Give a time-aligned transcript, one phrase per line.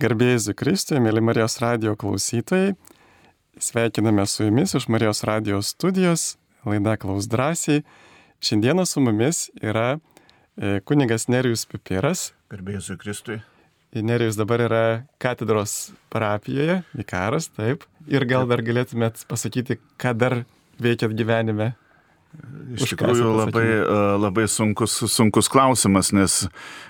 [0.00, 2.70] Garbėjai Kristui, mėly Marijos radio klausytojai,
[3.60, 7.82] sveikiname su jumis iš Marijos radio studijos, laida Klaus drąsiai.
[8.40, 12.30] Šiandieną su mumis yra e, kunigas Nerijus Pipiras.
[12.48, 13.36] Garbėjai Kristui.
[13.92, 14.82] Nerijus dabar yra
[15.20, 17.84] katedros parapijoje, vikaras, taip.
[18.08, 20.38] Ir gal dar galėtumėt pasakyti, ką dar
[20.80, 21.74] veikiat gyvenime
[22.70, 23.66] Iš tikrųjų labai,
[24.20, 26.36] labai sunkus, sunkus klausimas, nes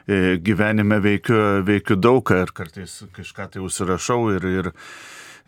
[0.05, 4.71] e, gyvenime veikiu, veikiu daug ir kartais kažką tai užsirašau ir, ir,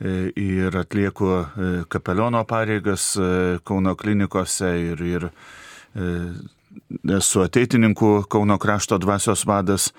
[0.00, 3.10] e, ir atlieku e, kapeliono pareigas
[3.68, 5.28] Kauno klinikose ir, ir
[7.18, 9.90] esu ateitininkų Kauno krašto dvasios vadas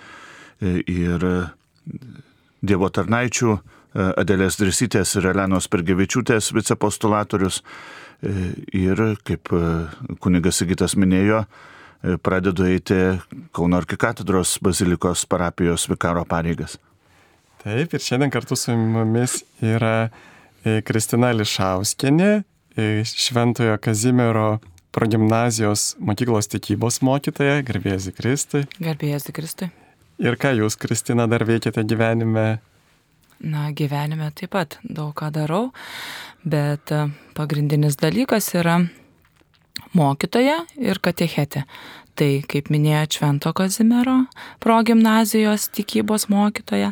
[0.63, 1.27] ir
[2.63, 3.57] Dievo tarnaičių
[3.94, 7.59] Adelės Drisytės ir Elenos Pergevičiūtės vicepostulatorius.
[8.23, 9.61] E, ir, kaip e,
[10.23, 12.99] kunigas Sigitas minėjo, e, pradedu eiti
[13.55, 16.77] Kauno arkikatedros bazilikos parapijos vikaro pareigas.
[17.63, 20.09] Taip, ir šiandien kartu su mumis yra
[20.87, 22.43] Kristina Lišauskenė,
[23.07, 24.47] Šventojo Kazimiero
[24.95, 28.63] progymnazijos mokyklos tikybos mokytoja, garbėsi Kristui.
[28.83, 29.69] Garbėsi Kristui.
[30.23, 32.61] Ir ką jūs, Kristina, dar veikiate gyvenime?
[33.44, 35.73] Na, gyvenime taip pat daug ką darau.
[36.47, 38.77] Bet e, pagrindinis dalykas yra
[39.97, 41.66] mokytoja ir katechetė.
[42.14, 44.16] Tai, kaip minėjo Švento Kazimiero
[44.64, 46.91] progymnazijos tikybos mokytoja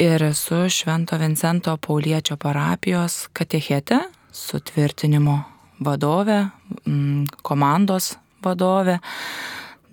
[0.00, 4.00] ir esu Švento Vincento Pauliečio parapijos katechetė,
[4.32, 5.36] sutvirtinimo
[5.84, 6.40] vadovė,
[7.44, 8.98] komandos vadovė.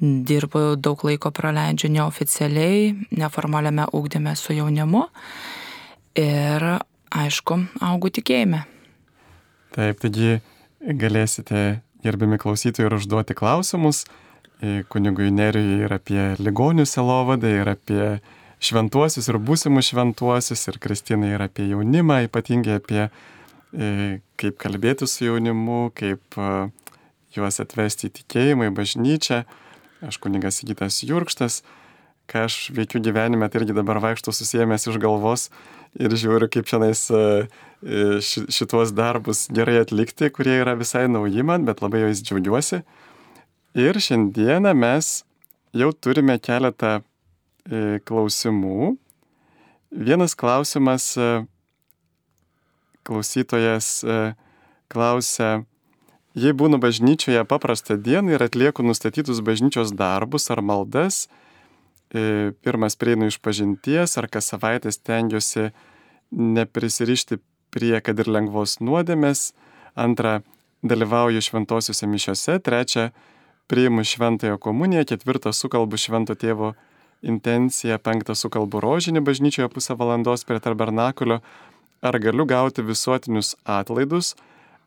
[0.02, 5.04] Dirbu daug laiko praleidžiu neoficialiai, neformaliame ūkdyme su jaunimu
[6.18, 6.68] ir,
[7.12, 8.66] aišku, augu tikėjime.
[9.76, 10.42] Taip, taigi
[10.82, 14.06] galėsite, gerbiami klausytojai, ir užduoti klausimus
[14.62, 18.04] kunigui Nerijui ir apie ligonių selovadą, ir apie
[18.62, 23.08] šventuosius ir būsimus šventuosius, ir Kristinai ir apie jaunimą, ypatingai apie
[23.72, 26.38] kaip kalbėti su jaunimu, kaip
[27.32, 29.44] juos atvesti į tikėjimą, į bažnyčią.
[30.06, 31.62] Aš kunigas Įgytas Jurkštas,
[32.30, 35.50] ką aš veikiu gyvenime, tai irgi dabar vaikštų susijęs iš galvos
[36.00, 37.50] ir žiūriu, kaip šiandien
[38.22, 42.84] šituos darbus gerai atlikti, kurie yra visai nauji man, bet labai jais džiaugiuosi.
[43.74, 45.24] Ir šiandieną mes
[45.74, 48.96] jau turime keletą e, klausimų.
[49.92, 51.30] Vienas klausimas e,
[53.08, 54.20] klausytojas e,
[54.92, 55.64] klausia,
[56.36, 61.26] jei būnu bažnyčioje paprastą dieną ir atlieku nustatytus bažnyčios darbus ar maldas,
[62.12, 65.70] pirmas prieinu iš pažinties ar kas savaitę stengiuosi
[66.32, 67.40] neprisirišti
[67.72, 69.52] prie kad ir lengvos nuodėmės,
[69.96, 70.42] antra,
[70.84, 73.12] dalyvauju šventosiuose mišiuose, trečia,
[73.72, 76.74] priimu šventąją komuniją, ketvirta, sukalbu švento tėvo
[77.22, 81.40] intenciją, penktą, sukalbu rožinį bažnyčioje pusę valandos prie tabernakulio,
[82.02, 84.34] ar galiu gauti visuotinius atlaidus,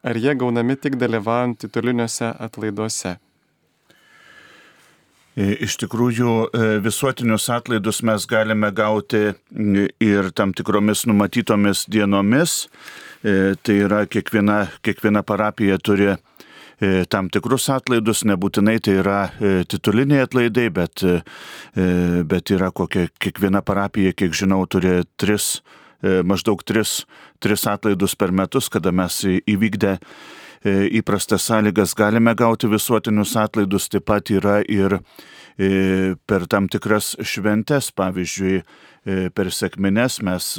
[0.04, 3.16] ar jie gaunami tik dalyvaujant tituliniuose atlaiduose.
[5.34, 9.32] E, iš tikrųjų, e, visuotinius atlaidus mes galime gauti
[10.02, 12.68] ir tam tikromis numatytomis dienomis.
[13.24, 16.14] E, tai yra kiekviena, kiekviena parapija turi
[17.08, 19.18] tam tikrus atlaidus, nebūtinai tai yra
[19.70, 21.04] tituliniai atlaidai, bet,
[22.28, 25.62] bet yra kokia kiekviena parapija, kiek žinau, turi tris,
[26.02, 27.04] maždaug tris,
[27.40, 34.06] tris atlaidus per metus, kada mes įvykdę E, įprastas sąlygas galime gauti visuotinius atlaidus, taip
[34.08, 34.98] pat yra ir
[35.58, 40.54] e, per tam tikras šventes, pavyzdžiui, e, per sėkmines mes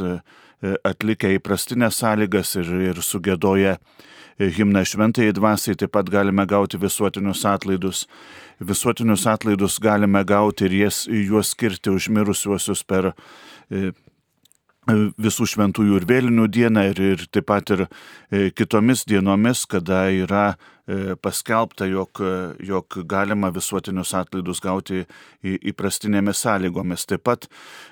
[0.85, 3.75] atlikę įprastinės sąlygas ir, ir sugėdoję
[4.39, 8.05] himną šventai dvasiai, taip pat galime gauti visuotinius atlaidus.
[8.59, 13.13] Visuotinius atlaidus galime gauti ir jas, juos skirti užmirusiuosius per
[14.85, 20.45] visų šventųjų ir vėlinių dieną ir, ir taip pat ir e, kitomis dienomis, kada yra
[20.53, 22.21] e, paskelbta, jog,
[22.61, 25.05] jog galima visuotinius atlaidus gauti
[25.43, 27.05] įprastinėmis sąlygomis.
[27.09, 27.47] Taip pat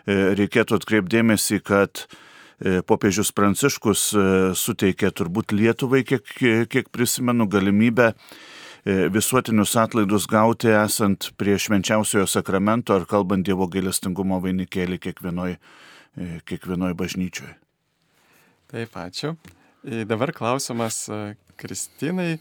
[0.06, 2.06] e, reikėtų atkreipdėmėsi, kad
[2.88, 4.01] popiežius Pranciškus
[4.56, 6.30] suteikė turbūt Lietuvai, kiek,
[6.72, 8.13] kiek prisimenu, galimybę
[9.12, 16.94] visuotinius atlaidus gauti esant prie švenčiausiojo sakramento ar kalbant Dievo gailestingumo vainikėlį kiekvienoje E, kiekvienoje
[16.98, 17.54] bažnyčioje.
[18.74, 19.36] Taip, ačiū.
[19.83, 22.38] E, dabar klausimas e, Kristinai,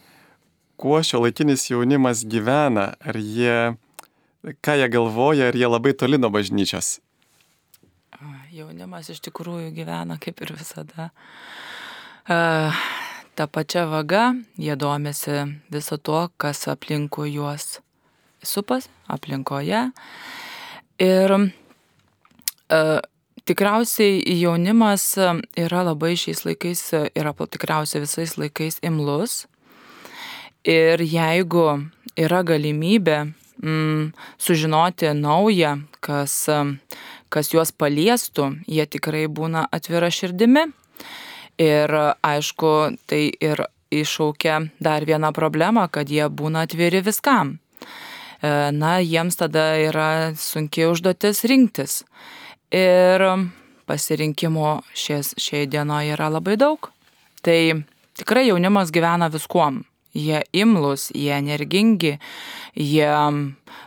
[0.76, 3.74] kuo šio laikinis jaunimas gyvena, ar jie,
[4.64, 7.00] ką jie galvoja, ar jie labai toli nuo bažnyčios?
[8.52, 11.08] Jaunimas iš tikrųjų gyvena kaip ir visada.
[12.28, 15.38] Ta pačia vaga, jie domisi
[15.72, 17.80] viso to, kas aplinkui juos
[18.44, 19.86] supas, aplinkoje.
[21.02, 21.34] Ir
[23.48, 25.04] tikriausiai jaunimas
[25.58, 26.82] yra labai šiais laikais,
[27.18, 29.46] yra tikriausiai visais laikais imlus.
[30.62, 31.66] Ir jeigu
[32.16, 33.18] yra galimybė
[33.62, 36.36] mm, sužinoti naują, kas,
[37.32, 40.68] kas juos paliestų, jie tikrai būna atvira širdimi.
[41.62, 41.92] Ir
[42.24, 42.72] aišku,
[43.06, 47.58] tai ir iššaukia dar vieną problemą, kad jie būna atviri viskam.
[48.42, 52.02] E, na, jiems tada yra sunkiai užduotis rinktis.
[52.72, 53.24] Ir
[53.88, 56.88] pasirinkimo šies, šiai dienoje yra labai daug.
[57.44, 57.58] Tai
[58.18, 59.82] tikrai jaunimas gyvena viskuom.
[60.12, 62.18] Jie imlus, jie energingi,
[62.76, 63.12] jie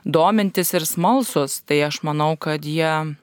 [0.06, 1.60] domintis ir smalsus.
[1.66, 3.16] Tai aš manau, kad jie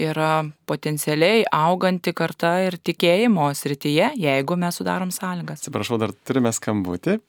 [0.00, 0.32] yra
[0.66, 5.62] potencialiai auganti karta ir tikėjimo srityje, jeigu mes sudarom sąlygas.
[5.62, 7.20] Atsiprašau, dar turime skambutį.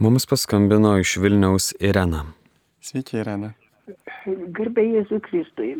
[0.00, 2.24] Mums paskambino iš Vilniaus Irena.
[2.80, 3.52] Sveiki, Irena.
[4.56, 5.70] Garbė Jėzui Kristui.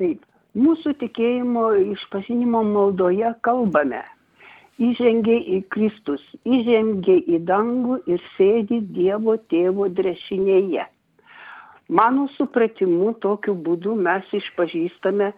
[0.00, 0.24] Taip,
[0.58, 4.02] mūsų tikėjimo išpažinimo maldoje kalbame.
[4.82, 10.88] Įžengė į Kristus, įžengė į dangų ir sėdi Dievo tėvo drešinėje.
[11.92, 15.32] Mano supratimu, tokiu būdu mes išpažįstame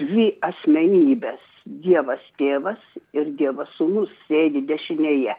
[0.00, 1.40] dvi asmenybės-
[1.86, 2.80] Dievas tėvas
[3.16, 5.34] ir Dievas sūnus sėdi dešinėje.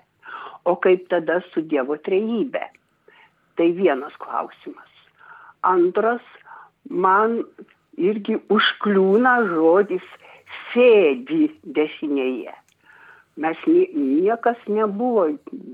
[0.65, 2.63] O kaip tada su Dievo trejybė?
[3.57, 4.90] Tai vienas klausimas.
[5.67, 6.23] Antras,
[6.89, 7.41] man
[7.97, 10.05] irgi užkliūna žodis
[10.71, 12.55] sėdi dešinėje.
[13.41, 15.29] Mes niekas nebuvo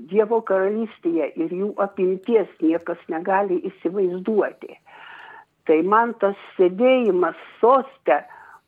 [0.08, 4.78] Dievo karalystėje ir jų apimties niekas negali įsivaizduoti.
[5.68, 8.22] Tai man tas sėdėjimas soste,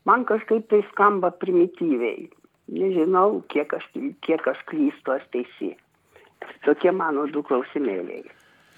[0.04, 2.28] man kažkaip tai skamba primityviai.
[2.70, 3.86] Nežinau, kiek aš,
[4.26, 5.72] kiek aš klystu, aš teisi.
[6.66, 8.26] Tokie mano du klausimėliai.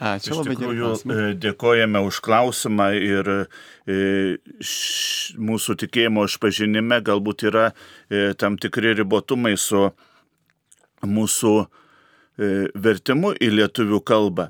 [0.02, 1.16] Ačiū Iš labai tikrųjų, gerai.
[1.31, 3.37] e, dėkojame už klausimą ir e,
[4.58, 9.93] š, mūsų tikėjimo išpažinime galbūt yra e, tam tikri ribotumai su
[11.06, 11.54] mūsų
[12.82, 14.46] vertimu į lietuvių kalbą.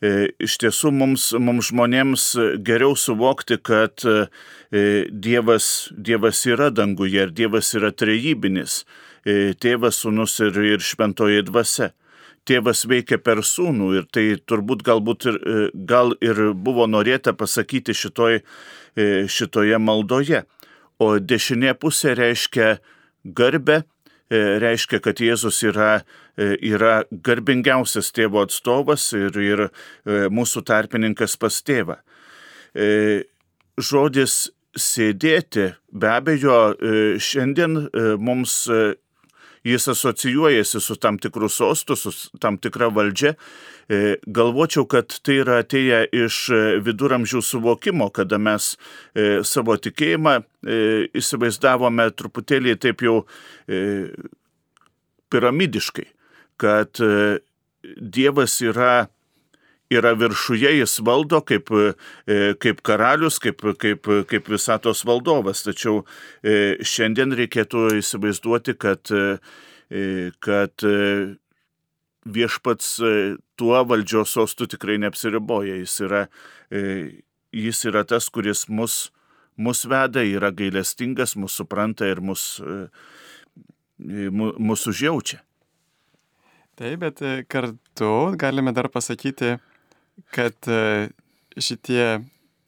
[0.00, 2.24] Iš tiesų mums, mums žmonėms
[2.64, 4.00] geriau suvokti, kad
[4.72, 8.80] Dievas, dievas yra danguje ir Dievas yra trejybinis.
[9.60, 11.90] Tėvas, sunus ir, ir šventoji dvasia
[12.48, 17.94] tėvas veikia per sūnų ir tai turbūt galbūt ir, e, gal ir buvo norėta pasakyti
[17.96, 20.44] šitoj, e, šitoje maldoje.
[20.98, 22.78] O dešinė pusė reiškia
[23.24, 23.82] garbę,
[24.30, 26.02] e, reiškia, kad Jėzus yra,
[26.38, 29.62] yra garbingiausias tėvo atstovas ir, ir
[30.06, 31.96] mūsų tarpininkas pas tėvą.
[33.78, 34.34] Žodis
[34.78, 36.60] sėdėti be abejo
[37.18, 37.88] šiandien
[38.22, 38.68] mums
[39.68, 43.34] jis asocijuojasi su tam tikru sostu, su tam tikra valdžia.
[43.88, 46.38] E, galvočiau, kad tai yra atėję iš
[46.84, 50.80] viduramžių suvokimo, kada mes e, savo tikėjimą e,
[51.16, 53.20] įsivaizdavome truputėlį taip jau
[55.28, 56.06] piramidiškai,
[56.60, 57.00] kad
[57.98, 59.08] Dievas yra
[59.92, 61.70] yra viršuje, jis valdo kaip,
[62.60, 65.64] kaip karalius, kaip, kaip, kaip visatos valdovas.
[65.64, 66.02] Tačiau
[66.84, 69.12] šiandien reikėtų įsivaizduoti, kad,
[70.44, 70.86] kad
[72.28, 72.90] viešpats
[73.58, 75.78] tuo valdžios sostų tikrai neapsiriboja.
[75.80, 76.22] Jis yra,
[77.56, 79.08] jis yra tas, kuris mus,
[79.56, 82.58] mus veda, yra gailestingas, mus supranta ir mus,
[83.98, 85.40] mus užjaučia.
[86.78, 89.56] Taip, bet kartu galime dar pasakyti,
[90.34, 90.54] kad
[91.58, 92.04] šitie,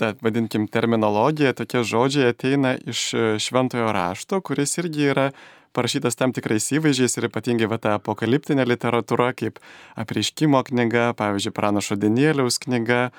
[0.01, 3.07] ta, vadinkim, terminologija, tokie žodžiai ateina iš
[3.43, 5.31] šventojo rašto, kuris irgi yra
[5.77, 9.61] parašytas tam tikrais įvaizdžiais ir ypatingai va ta apokaliptinė literatūra, kaip
[10.01, 13.11] apriškimo knyga, pavyzdžiui, pranašo Danieliaus knyga,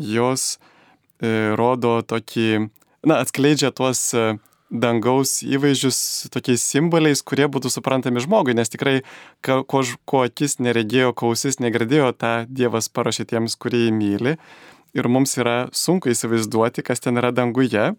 [0.00, 2.48] jos e, rodo tokį,
[3.06, 4.34] na, atskleidžia tuos e,
[4.70, 9.02] dangaus įvaizdžius tokiais simboliais, kurie būtų suprantami žmogui, nes tikrai,
[9.44, 9.62] ko,
[10.08, 14.36] ko akis neregėjo, kausis negirdėjo, tą Dievas parašė tiems, kurie jį myli.
[14.94, 17.92] Ir mums yra sunku įsivaizduoti, kas ten yra danguje,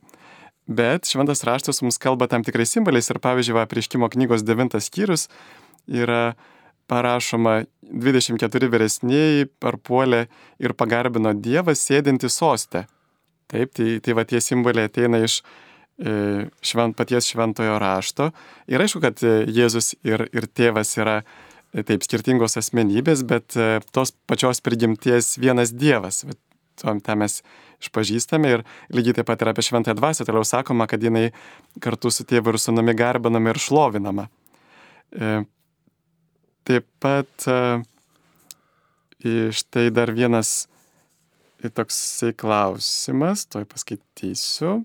[0.66, 5.28] bet šventas raštas mums kalba tam tikrais simboliais ir pavyzdžiui, va, prieškimo knygos devintas skyrius
[5.86, 6.36] yra
[6.90, 10.26] parašoma 24 vyresnėjai parpuolė
[10.62, 12.86] ir pagarbino Dievą sėdinti sostę.
[13.52, 15.42] Taip, tai, tai va tie simboliai ateina iš
[15.98, 18.32] švent, paties šventojo rašto.
[18.68, 23.56] Ir aišku, kad e, Jėzus ir, ir tėvas yra e, taip skirtingos asmenybės, bet
[23.96, 26.26] tos pačios prigimties vienas Dievas.
[26.76, 27.40] Tą mes
[27.80, 31.30] išpažįstame ir lygiai taip pat ir apie šventąją dvasę toliau sakoma, kad jinai
[31.80, 34.26] kartu su tėvu ir sunumi garbinama ir šlovinama.
[36.68, 37.48] Taip pat
[39.56, 40.66] štai dar vienas
[41.64, 44.82] toksai klausimas, toj paskaitysiu.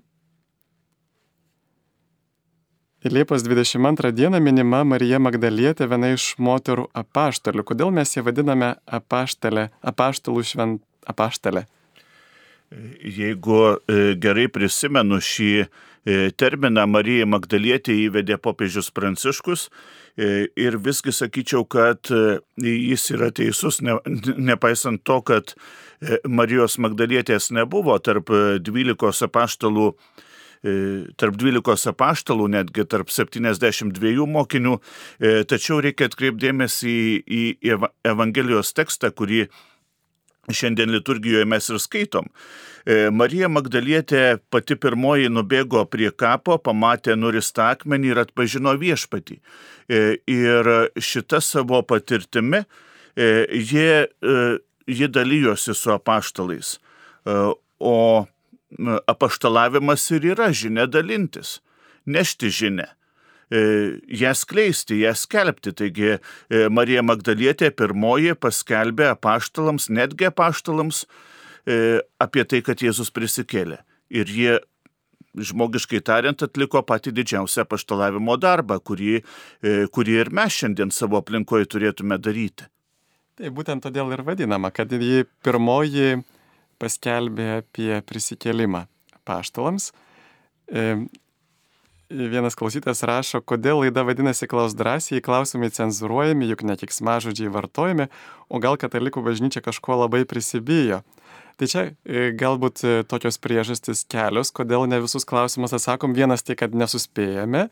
[3.03, 7.63] Liepos 22 dieną minima Marija Magdalietė, viena iš moterų apaštalių.
[7.65, 11.63] Kodėl mes ją vadiname apaštalė, apaštalų švent apaštalė?
[13.01, 13.57] Jeigu
[13.89, 15.65] e, gerai prisimenu šį e,
[16.37, 19.71] terminą, Marija Magdalietė įvedė popiežius Pranciškus
[20.13, 22.05] e, ir visgi sakyčiau, kad
[22.61, 23.97] jis yra teisus, ne,
[24.37, 25.57] nepaisant to, kad
[26.29, 28.29] Marijos Magdalietės nebuvo tarp
[28.61, 29.95] 12 apaštalų
[31.17, 34.75] tarp 12 apaštalų, netgi tarp 72 mokinių,
[35.49, 36.93] tačiau reikia atkreipdėmėsi
[37.25, 37.77] į, į
[38.11, 39.47] Evangelijos tekstą, kurį
[40.49, 42.29] šiandien liturgijoje mes ir skaitom.
[42.85, 49.37] E, Marija Magdalietė pati pirmoji nubėgo prie kapo, pamatė nuristą akmenį ir atpažino viešpatį.
[49.91, 50.01] E,
[50.31, 54.07] ir šita savo patirtimi e, jie,
[54.87, 56.79] jie dalyjosi su apaštalais.
[57.81, 58.25] O
[59.07, 61.59] apaštalavimas ir yra žinia dalintis,
[62.05, 62.87] nešti žinę.
[63.51, 63.59] E,
[64.07, 65.73] ją skleisti, ją skelbti.
[65.75, 66.19] Taigi e,
[66.71, 71.03] Marija Magdalietė pirmoji paskelbė apaštalams, netgi apaštalams,
[71.67, 73.81] e, apie tai, kad Jėzus prisikėlė.
[74.11, 74.57] Ir jie
[75.35, 79.21] žmogiškai tariant, atliko patį didžiausią paštalavimo darbą, kurį,
[79.95, 82.67] kurį ir mes šiandien savo aplinkoje turėtume daryti.
[83.39, 86.19] Tai būtent todėl ir vadinama, kad ji pirmoji
[86.81, 88.87] paskelbė apie prisikėlimą
[89.27, 89.91] paštalams
[92.11, 98.07] vienas klausytas rašo, kodėl laida vadinasi Klaus drąsiai, klausimai cenzuruojami, juk ne tik smažodžiai vartojami,
[98.49, 101.01] o gal katalikų bažnyčia kažko labai prisibijo.
[101.59, 106.15] Tai čia e, galbūt e, tokios priežastys kelios, kodėl ne visus klausimus atsakom.
[106.17, 107.67] Vienas tai, kad nesuspėjame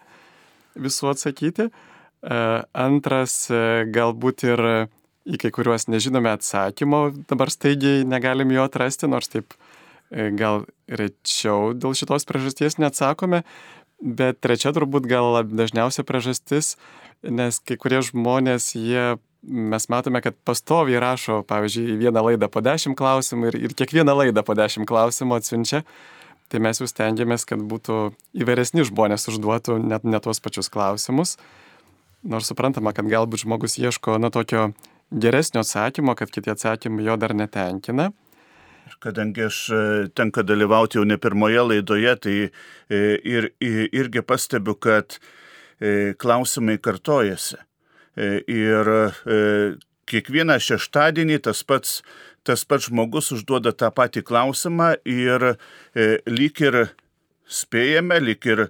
[0.80, 1.70] visų atsakyti.
[1.70, 2.42] E,
[2.78, 3.42] antras,
[3.90, 4.66] galbūt ir
[5.28, 9.56] į kai kuriuos nežinome atsakymo, dabar staigiai negalim jo atrasti, nors taip
[10.10, 13.44] gal rečiau dėl šitos priežasties neatsakome.
[14.00, 16.78] Bet trečia turbūt gal dažniausia priežastis,
[17.28, 22.96] nes kai kurie žmonės, jie, mes matome, kad pastoviai rašo, pavyzdžiui, vieną laidą po dešimt
[23.00, 25.84] klausimų ir, ir kiekvieną laidą po dešimt klausimų atsiunčia.
[26.50, 27.98] Tai mes jau stengiamės, kad būtų
[28.40, 31.36] įvairesni žmonės užduotų net ne tuos pačius klausimus.
[32.24, 34.72] Nors suprantama, kad galbūt žmogus ieško na tokio
[35.12, 38.10] geresnio atsakymo, kad kiti atsakymai jo dar netenkina.
[39.00, 39.82] Kadangi aš e,
[40.18, 45.20] tenka dalyvauti jau ne pirmoje laidoje, tai e, ir, irgi pastebiu, kad
[45.80, 47.62] e, klausimai kartojasi.
[48.20, 48.88] Ir
[50.10, 52.02] kiekvieną šeštadienį tas pats,
[52.44, 55.46] tas pats žmogus užduoda tą patį klausimą ir
[56.28, 56.80] lyg ir
[57.48, 58.66] spėjame, lyg ir,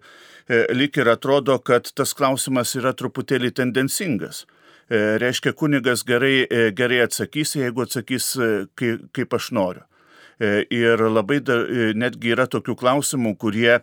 [0.75, 4.43] lyg ir atrodo, kad tas klausimas yra truputėlį tendencingas.
[4.89, 8.31] Reiškia, kunigas gerai, gerai atsakys, jeigu atsakys,
[8.79, 9.85] kaip, kaip aš noriu.
[10.39, 13.81] E, ir labai da, e, netgi yra tokių klausimų, kurie e,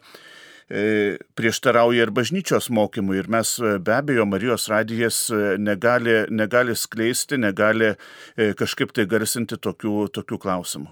[1.37, 3.19] prieštarauja ir bažnyčios mokymui.
[3.21, 5.19] Ir mes be abejo, Marijos radijas
[5.61, 7.93] negali, negali skleisti, negali
[8.37, 10.89] kažkaip tai garsinti tokių, tokių klausimų.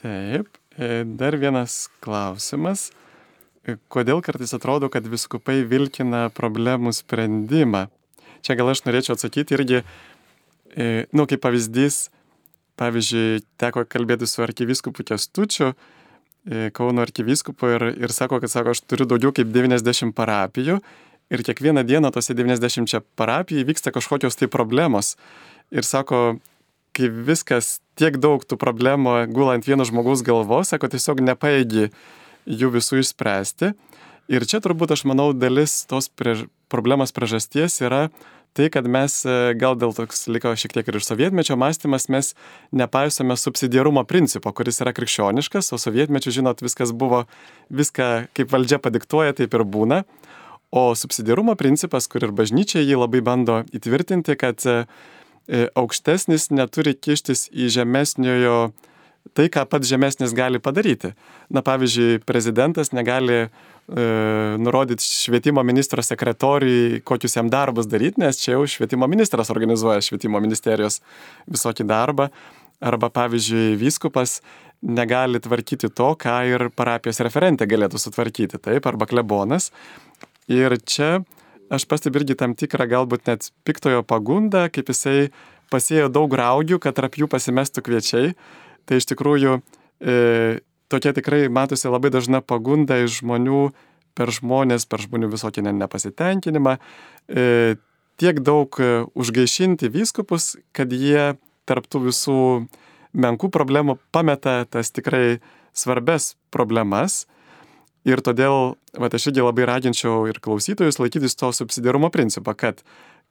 [0.00, 0.56] Taip,
[1.20, 2.88] dar vienas klausimas.
[3.92, 7.88] Kodėl kartais atrodo, kad viskupai vilkina problemų sprendimą?
[8.46, 9.80] Čia gal aš norėčiau atsakyti irgi,
[10.76, 12.04] nu, kaip pavyzdys,
[12.76, 18.82] Pavyzdžiui, teko kalbėti su arkiviskupu Kestučiu, e, Kauno arkivyskupu ir, ir sako, kad sako, aš
[18.84, 20.82] turiu daugiau kaip 90 parapijų
[21.32, 25.16] ir kiekvieną dieną tose 90 parapijų vyksta kažkokios tai problemos.
[25.72, 26.38] Ir sako,
[26.92, 31.88] kai viskas tiek daug tų problemų gula ant vieno žmogaus galvos, sako, tiesiog nepaėgi
[32.44, 33.72] jų visų išspręsti.
[34.28, 38.08] Ir čia turbūt aš manau dalis tos priež problemos priežasties yra
[38.56, 42.32] tai, kad mes e, gal dėl toks liko šiek tiek ir iš sovietmečio mąstymas, mes
[42.76, 47.26] nepaisome subsidiarumo principo, kuris yra krikščioniškas, o sovietmečiu, žinot, viskas buvo,
[47.68, 50.02] viską kaip valdžia padiktuoja, taip ir būna.
[50.74, 54.80] O subsidiarumo principas, kur ir bažnyčia jį labai bando įtvirtinti, kad e,
[55.46, 58.58] e, aukštesnis neturi kištis į žemesniojo
[59.34, 61.12] tai, ką pats žemesnis gali padaryti.
[61.50, 63.48] Na, pavyzdžiui, prezidentas negali e,
[64.62, 70.40] nurodyti švietimo ministro sekretoriui, kokius jam darbus daryti, nes čia jau švietimo ministras organizuoja švietimo
[70.42, 71.00] ministerijos
[71.50, 72.30] visokį darbą.
[72.84, 74.42] Arba, pavyzdžiui, vyskupas
[74.84, 79.70] negali tvarkyti to, ką ir parapijos referentė galėtų sutvarkyti, taip, arba klebonas.
[80.52, 81.24] Ir čia
[81.72, 85.30] aš pastebiu irgi tam tikrą galbūt net piktojo pagundą, kaip jisai
[85.72, 88.34] pasėjo daug raugių, kad tarp jų pasimestų kviečiai
[88.86, 90.16] tai iš tikrųjų e,
[90.92, 93.68] tokia tikrai matosi labai dažna pagunda iš žmonių
[94.16, 96.76] per žmonės, per žmonių visokį nepasitenkinimą,
[97.28, 97.76] e,
[98.16, 101.36] tiek daug e, užgaišinti vyskupus, kad jie
[101.68, 102.40] tarptų visų
[103.16, 105.40] menkų problemų pameta tas tikrai
[105.76, 107.24] svarbes problemas.
[108.06, 112.84] Ir todėl, va, aš irgi labai raginčiau ir klausytojus laikytis to subsidiarumo principą, kad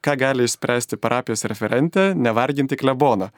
[0.04, 3.32] ką gali išspręsti parapijos referentė, nevarginti klebono.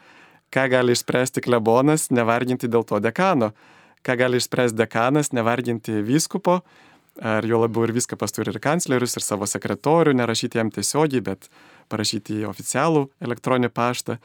[0.53, 3.51] Ką gali išspręsti klebonas, nevarginti dėl to dekano.
[4.05, 6.61] Ką gali išspręsti dekanas, nevarginti vyskupo.
[7.17, 11.49] Ar jo labiau ir viskas turi ir kanclerius, ir savo sekretorių, nerašyti jam tiesiogiai, bet
[11.89, 14.19] parašyti į oficialų elektroninį paštą.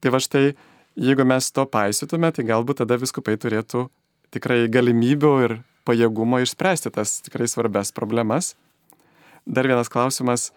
[0.00, 0.54] Tai va štai,
[0.96, 3.88] jeigu mes to paisytume, tai galbūt tada viskupai turėtų
[4.34, 5.58] tikrai galimybių ir
[5.88, 8.54] pajėgumo išspręsti tas tikrai svarbias problemas.
[9.48, 10.50] Dar vienas klausimas,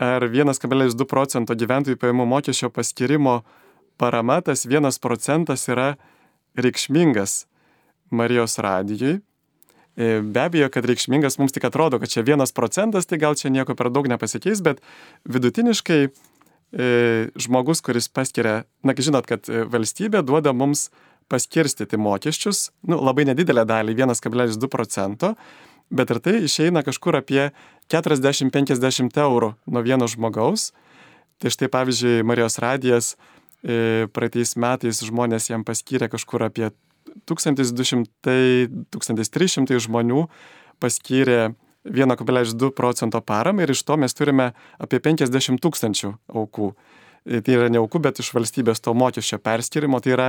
[0.00, 3.40] ar 1,2 procento gyventojų pajamų mokesčio paskirimo
[4.00, 5.94] parama, tas 1 procentas yra
[6.56, 7.44] reikšmingas
[8.10, 9.20] Marijos radijui.
[9.96, 13.52] E, be abejo, kad reikšmingas mums tik atrodo, kad čia 1 procentas, tai gal čia
[13.52, 14.80] nieko per daug nepasikeis, bet
[15.28, 16.10] vidutiniškai e,
[17.36, 20.88] žmogus, kuris paskiria, na, žinot, kad e, valstybė duoda mums
[21.30, 25.34] paskirstyti mokesčius, nu, labai nedidelę dalį, 1,2 procento,
[25.90, 27.50] bet ir tai išeina kažkur apie
[27.90, 30.70] 40-50 eurų nuo vieno žmogaus.
[31.40, 33.14] Tai štai pavyzdžiui, Marijos radijas
[33.62, 36.66] praeitais metais žmonės jam paskyrė kažkur apie
[37.28, 40.20] 1200-1300 žmonių
[40.80, 41.40] paskyrė
[41.84, 46.74] 1,2 procento paramą ir iš to mes turime apie 50 tūkstančių aukų.
[47.24, 50.28] E, tai yra ne aukų, bet iš valstybės to mokesčio perskirimo, tai yra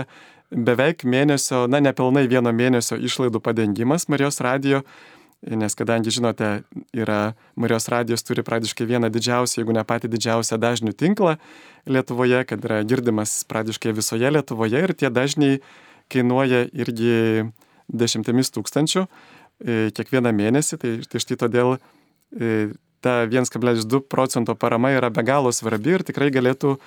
[0.51, 4.83] beveik mėnesio, na nepilnai vieno mėnesio išlaidų padengimas Marijos radijo,
[5.41, 6.49] nes kadangi žinote,
[6.93, 11.37] yra Marijos radijos turi praktiškai vieną didžiausią, jeigu ne patį didžiausią dažnių tinklą
[11.89, 15.57] Lietuvoje, kad yra girdimas praktiškai visoje Lietuvoje ir tie dažniai
[16.13, 17.49] kainuoja irgi
[17.89, 22.69] dešimtimis tūkstančių e, kiekvieną mėnesį, tai, tai štai todėl e,
[23.01, 26.77] ta 1,2 procento parama yra be galo svarbi ir tikrai galėtų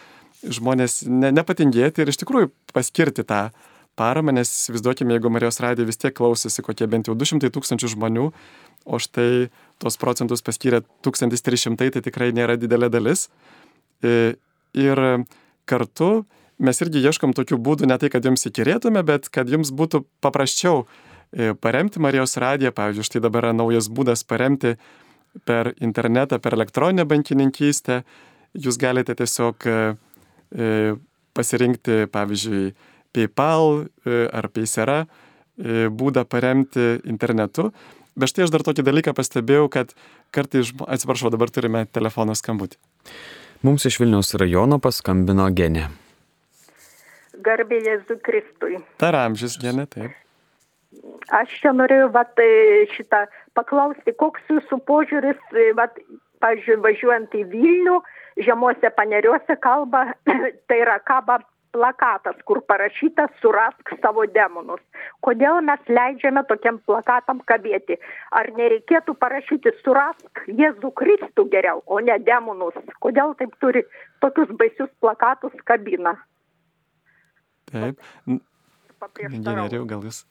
[0.44, 3.48] žmonės ne, nepatingėti ir iš tikrųjų paskirti tą
[3.98, 8.28] paramą, nes įsivaizduokime, jeigu Marijos radija vis tiek klausėsi kokie bent jau 200 tūkstančių žmonių,
[8.84, 9.48] o štai
[9.82, 13.28] tos procentus paskyrė 1300, tai tikrai nėra didelė dalis.
[14.04, 14.34] E,
[14.76, 15.00] ir
[15.70, 16.10] kartu
[16.58, 20.84] mes irgi ieškom tokių būdų, ne tai, kad jums įkirėtume, bet kad jums būtų paprasčiau
[20.84, 22.74] e, paremti Marijos radiją.
[22.76, 24.76] Pavyzdžiui, štai dabar yra naujas būdas paremti
[25.48, 28.02] per internetą, per elektroninę bankininkystę.
[28.54, 29.78] Jūs galite tiesiog e,
[31.34, 32.74] pasirinkti, pavyzdžiui,
[33.14, 35.04] PayPal e, ar Paysera
[35.54, 37.68] būdą paremti internetu.
[38.18, 39.92] Bet štai aš dar tokį dalyką pastebėjau, kad
[40.34, 42.78] kartais, atsiprašau, dabar turime telefono skambutį.
[43.66, 45.88] Mums iš Vilniaus rajono paskambino Genė.
[47.44, 48.78] Garbė Jėzui Kristui.
[49.02, 50.14] Taramžis Genė, taip.
[51.34, 52.38] Aš čia norėjau vat,
[52.94, 53.24] šitą
[53.56, 55.40] paklausti, koks jūsų požiūris,
[55.78, 55.98] vat,
[56.44, 57.98] pavyzdžiui, važiuojant į Vilnių,
[58.46, 60.06] žemuose paneriuose kalba,
[60.68, 61.40] tai yra kaba
[61.74, 64.82] plakatas, kur parašyta surask savo demonus.
[65.26, 67.98] Kodėl mes leidžiame tokiam plakatam kabėti?
[68.40, 72.78] Ar nereikėtų parašyti surask Jėzų Kristų geriau, o ne demonus?
[73.04, 73.84] Kodėl taip turi
[74.24, 76.14] tokius baisius plakatus kabina?
[77.72, 77.98] Taip.
[79.20, 80.24] Inžinieriau, gal jūs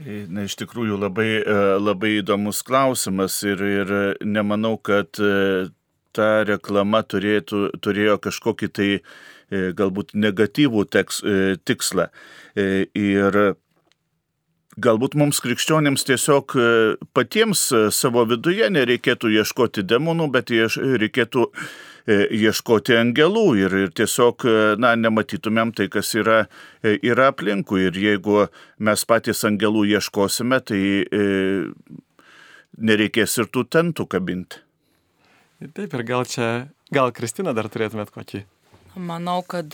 [0.00, 3.90] Na, iš tikrųjų labai, e, labai įdomus klausimas ir, ir
[4.24, 5.68] nemanau, kad e,
[6.16, 9.02] ta reklama turėtų, turėjo kažkokį tai e,
[9.50, 11.20] galbūt negatyvų teks,
[11.66, 12.08] tikslą.
[12.56, 13.38] Ir
[14.80, 16.56] galbūt mums krikščionėms tiesiog
[17.16, 21.50] patiems savo viduje nereikėtų ieškoti demonų, bet reikėtų
[22.08, 26.44] E, ieškoti angelų ir, ir tiesiog, e, na, nematytumėm tai, kas yra,
[26.82, 27.84] e, yra aplinkui.
[27.88, 28.46] Ir jeigu
[28.80, 31.20] mes patys angelų ieškosime, tai e,
[32.80, 34.62] nereikės ir tų tentų kabinti.
[35.76, 36.48] Taip, ir gal čia,
[36.94, 38.46] gal Kristina dar turėtumėt kokį?
[38.96, 39.70] Manau, kad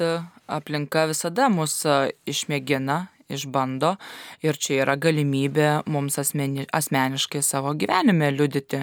[0.47, 1.81] aplinka visada mus
[2.29, 3.95] išmėgina išbando
[4.45, 8.83] ir čia yra galimybė mums asmeni, asmeniškai savo gyvenime liudyti.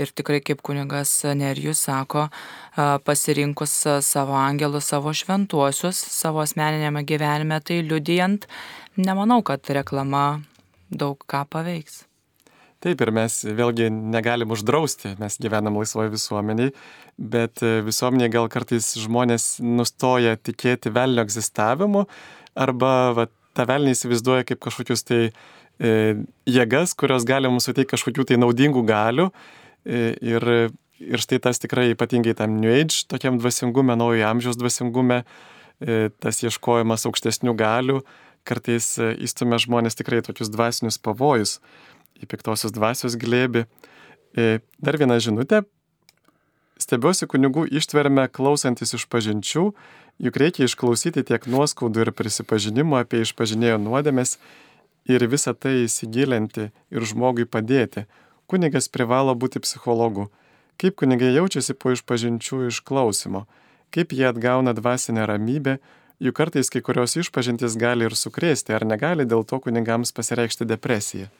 [0.00, 2.28] Ir tikrai, kaip kunigas Nerijus sako,
[2.76, 8.48] pasirinkus savo angelus, savo šventuosius, savo asmeninėme gyvenime, tai liudijant,
[8.96, 10.42] nemanau, kad reklama
[10.88, 12.04] daug ką paveiks.
[12.82, 16.72] Taip, ir mes vėlgi negalim uždrausti, mes gyvenam laisvoje visuomeniai,
[17.14, 22.08] bet visuomeniai gal kartais žmonės nustoja tikėti velnio egzistavimu
[22.58, 25.92] arba vat, tą velnį įsivaizduoja kaip kažkokius tai e,
[26.48, 29.28] jėgas, kurios gali mums suteikti kažkokių tai naudingų galių.
[29.84, 30.02] E,
[30.34, 30.48] ir,
[31.02, 35.22] ir štai tas tikrai ypatingai tam New Age, tokiam dvasingume, naujojo amžiaus dvasingume,
[35.78, 38.02] e, tas ieškojimas aukštesnių galių,
[38.48, 41.58] kartais e, įstumia žmonės tikrai tokius dvasinius pavojus
[42.22, 43.66] į piktosios dvasios glėbi.
[44.36, 45.62] E, dar viena žinutė.
[46.80, 49.68] Stebiuosi kunigų ištverme klausantis iš pažinčių,
[50.22, 54.38] juk reikia išklausyti tiek nuoskaudų ir prisipažinimo apie išpažinėjo nuodėmės,
[55.06, 58.06] ir visą tai įsigilinti ir žmogui padėti,
[58.46, 60.28] kunigas privalo būti psichologu.
[60.80, 63.46] Kaip kunigai jaučiasi po išpažinčių išklausimo,
[63.94, 65.78] kaip jie atgauna dvasinę ramybę,
[66.22, 71.30] juk kartais kai kurios išpažintis gali ir sukrėsti, ar negali dėl to kunigams pasireikšti depresija.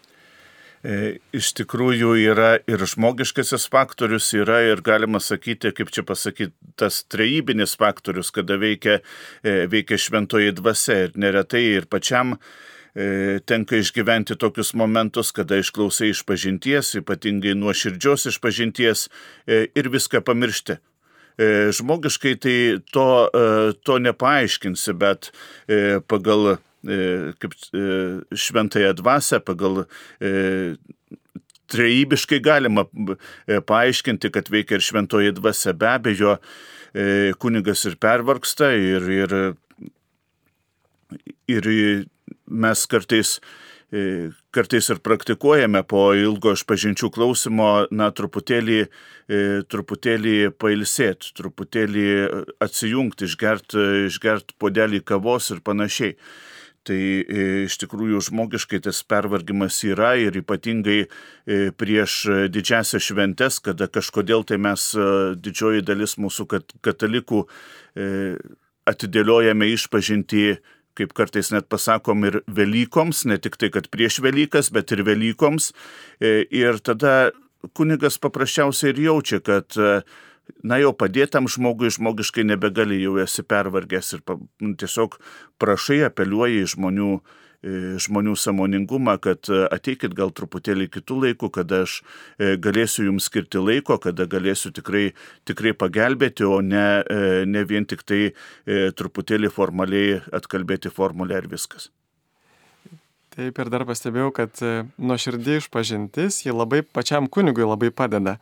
[0.83, 7.05] E, iš tikrųjų yra ir žmogiškasis faktorius, yra ir galima sakyti, kaip čia pasakyti, tas
[7.07, 8.99] trejybinis faktorius, kada veikia,
[9.47, 16.11] e, veikia šventoji dvasia ir neretai ir pačiam e, tenka išgyventi tokius momentus, kada išklausai
[16.17, 19.07] išpažinties, ypatingai nuoširdžios išpažinties
[19.47, 20.81] ir viską pamiršti.
[21.79, 22.57] Žmogiškai tai
[22.93, 23.07] to,
[23.87, 25.31] to nepaaiškinsi, bet
[26.11, 30.75] pagal kaip e, šventąją dvasę, pagal e,
[31.73, 32.85] trejybiškai galima
[33.67, 35.73] paaiškinti, kad veikia ir šventoji dvasia.
[35.73, 36.37] Be abejo,
[37.41, 39.37] kunigas ir pervarksta ir, ir,
[41.49, 41.71] ir
[42.45, 43.39] mes kartais
[44.53, 48.87] kartais ir praktikuojame po ilgo išpažinčių klausimo, na, truputėlį,
[49.69, 52.07] truputėlį pailsėti, truputėlį
[52.65, 56.17] atsijungti, išgerti išgert podelį kavos ir panašiai.
[56.87, 61.09] Tai e, iš tikrųjų žmogiškai tas pervargimas yra ir ypatingai e,
[61.79, 62.17] prieš
[62.51, 65.07] didžiasias šventes, kada kažkodėl tai mes e,
[65.39, 66.49] didžioji dalis mūsų
[66.83, 67.47] katalikų
[68.89, 70.57] atidėliojame išpažinti
[70.97, 75.71] kaip kartais net pasakom, ir Velykoms, ne tik tai, kad prieš Velykas, bet ir Velykoms.
[76.21, 77.31] Ir tada
[77.77, 79.77] kunigas paprasčiausiai ir jaučia, kad
[80.63, 85.19] na jau padėtam žmogui žmogiškai nebegali, jau esi pervargęs ir nu, tiesiog
[85.63, 87.13] prašai, apeliuoji žmonių,
[87.63, 93.63] žmonių samoningumą, kad e, ateikit gal truputėlį kitų laikų, kada aš e, galėsiu jums skirti
[93.63, 95.13] laiko, kada galėsiu tikrai,
[95.47, 98.33] tikrai pagelbėti, o ne, e, ne vien tik tai
[98.67, 101.91] truputėlį formaliai atkalbėti formulę ir viskas.
[103.33, 104.59] Taip ir dar pastebėjau, kad
[105.01, 108.37] nuoširdį išpažintis, ji labai pačiam kunigui labai padeda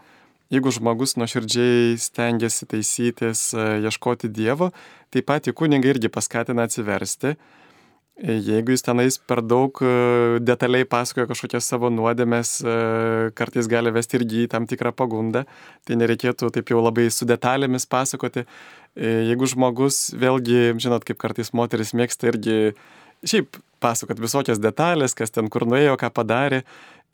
[0.51, 4.71] jeigu žmogus nuoširdžiai stengiasi taisytis, e, ieškoti Dievo,
[5.15, 7.37] taip pat į kunigą irgi paskatina atsiversti.
[8.21, 9.95] E, jeigu jis tenais per daug e,
[10.43, 12.59] detaliai pasakoja kažkokias savo nuodėmės,
[13.39, 15.47] kartais gali vesti irgi į tam tikrą pagundą,
[15.87, 18.47] tai nereikėtų taip jau labai su detalėmis pasakoti.
[18.99, 22.73] Jeigu žmogus, vėlgi, žinot, kaip kartais moteris mėgsta irgi
[23.23, 26.65] šiaip pasakot visokias detalės, kas ten kur nuėjo, ką padarė,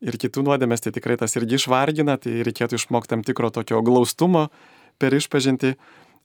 [0.04, 4.48] ir kitų nuodėmės, tai tikrai tas irgi išvargina, tai reikėtų išmokti tam tikro tokio glaustumo
[5.00, 5.76] per išpažinti.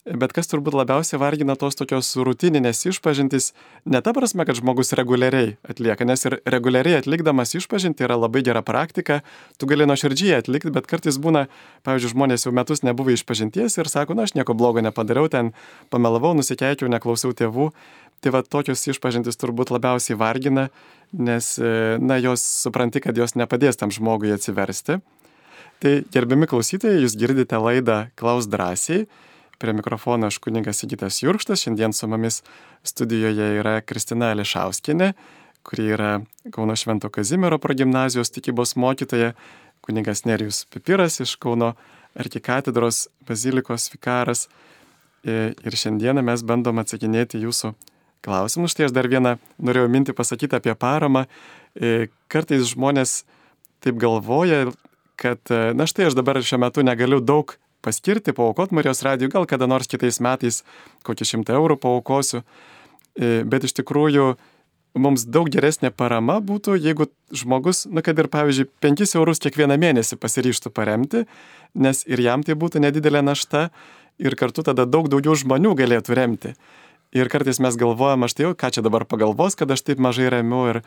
[0.02, 3.52] Bet kas turbūt labiausiai vargina tos tokios rutininės išpažintys,
[3.86, 8.64] ne ta prasme, kad žmogus reguliariai atlieka, nes ir reguliariai atlikdamas išpažinti yra labai gera
[8.66, 9.20] praktika,
[9.62, 11.46] tu gali nuoširdžiai atlikti, bet kartais būna,
[11.86, 15.54] pavyzdžiui, žmonės jau metus nebuvo išpažinties ir sako, na, aš nieko blogo nepadariau, ten
[15.94, 17.70] pamelavau, nusikeikiau, neklausiau tėvų,
[18.22, 20.68] Tai va tokios išpažintis turbūt labiausiai vargina,
[21.12, 25.00] nes, e, na, jos supranti, kad jos nepadės tam žmogui atsiversti.
[25.82, 29.08] Tai gerbiami klausytojai, jūs girdite laidą Klaus drąsiai.
[29.62, 32.44] Prie mikrofono aš kuningas Sigitas Jurkštas, šiandien su mumis
[32.86, 35.12] studijoje yra Kristina Ališauskinė,
[35.66, 36.12] kuri yra
[36.54, 39.34] Kauno Švento Kazimiero progymnazijos tikybos mokytoja,
[39.82, 41.74] kuningas Nerijus Pipiras iš Kauno
[42.14, 44.48] arkikatedros bazilikos vikaras.
[45.26, 47.74] E, ir šiandieną mes bandom atsakinėti jūsų
[48.26, 48.74] klausimus.
[48.76, 51.26] Štai aš dar vieną norėjau mintį pasakyti apie paramą.
[51.76, 53.22] E, kartais žmonės
[53.82, 54.70] taip galvoja,
[55.20, 59.48] kad, e, na štai aš dabar šiuo metu negaliu daug paskirti, paukot Marijos radijų, gal
[59.50, 60.62] kada nors kitais metais
[61.08, 62.44] kokį šimtą eurų paukosiu.
[63.18, 64.36] E, bet iš tikrųjų
[65.02, 70.20] mums daug geresnė parama būtų, jeigu žmogus, na kad ir pavyzdžiui, 5 eurus kiekvieną mėnesį
[70.20, 71.26] pasiryštų paremti,
[71.74, 73.70] nes ir jam tai būtų nedidelė našta
[74.20, 76.54] ir kartu tada daug daugiau žmonių galėtų remti.
[77.12, 80.30] Ir kartais mes galvojam, aš tai jau, ką čia dabar pagalvos, kad aš taip mažai
[80.32, 80.62] remiu.
[80.72, 80.78] Ir,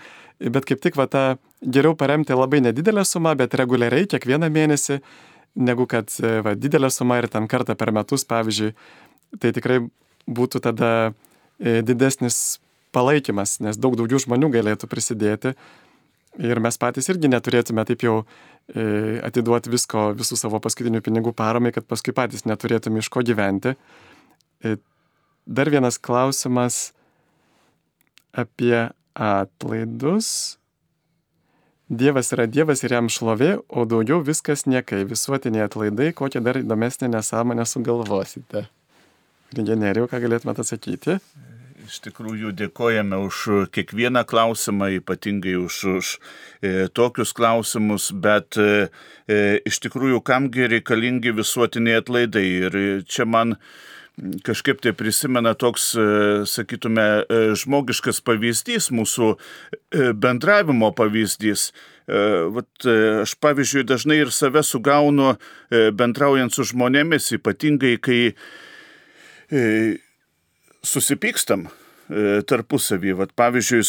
[0.41, 1.25] bet kaip tik va tą
[1.61, 5.03] geriau paremti labai nedidelę sumą, bet reguliariai kiekvieną mėnesį,
[5.69, 6.09] negu kad
[6.47, 8.73] va, didelė suma ir ten kartą per metus, pavyzdžiui.
[9.37, 9.83] Tai tikrai
[10.25, 10.91] būtų tada
[11.61, 12.59] e, didesnis
[12.95, 15.53] palaikymas, nes daug daugiau žmonių galėtų prisidėti.
[16.41, 21.75] Ir mes patys irgi neturėtume taip jau e, atiduoti visko, visų savo paskutinių pinigų paramai,
[21.75, 23.77] kad paskui patys neturėtume iš ko gyventi.
[25.47, 26.93] E, dar vienas klausimas
[28.33, 30.59] apie atlaidus.
[31.89, 35.05] Dievas yra Dievas ir jam šlovė, o daugiau viskas niekai.
[35.05, 38.65] Visuotiniai atlaidai, kokią dar įdomesnę nesąmonę sugalvosite.
[39.55, 41.19] Regeneriau, ką galėtumėte atsakyti?
[41.85, 46.13] Iš tikrųjų dėkojame už kiekvieną klausimą, ypatingai už, už
[46.65, 48.89] e, tokius klausimus, bet e,
[49.29, 52.47] e, iš tikrųjų kamgi reikalingi visuotiniai atlaidai.
[52.65, 53.59] Ir čia man
[54.45, 56.07] kažkaip tai prisimena toks, e,
[56.47, 61.73] sakytume, e, žmogiškas pavyzdys, mūsų e, bendravimo pavyzdys.
[62.05, 62.85] Vat,
[63.25, 65.39] aš pavyzdžiui dažnai ir save sugaunu
[65.97, 68.19] bendraujant su žmonėmis, ypatingai kai
[70.85, 71.65] susipykstam
[72.45, 73.15] tarpusavį.
[73.23, 73.81] Vat, pavyzdžiui,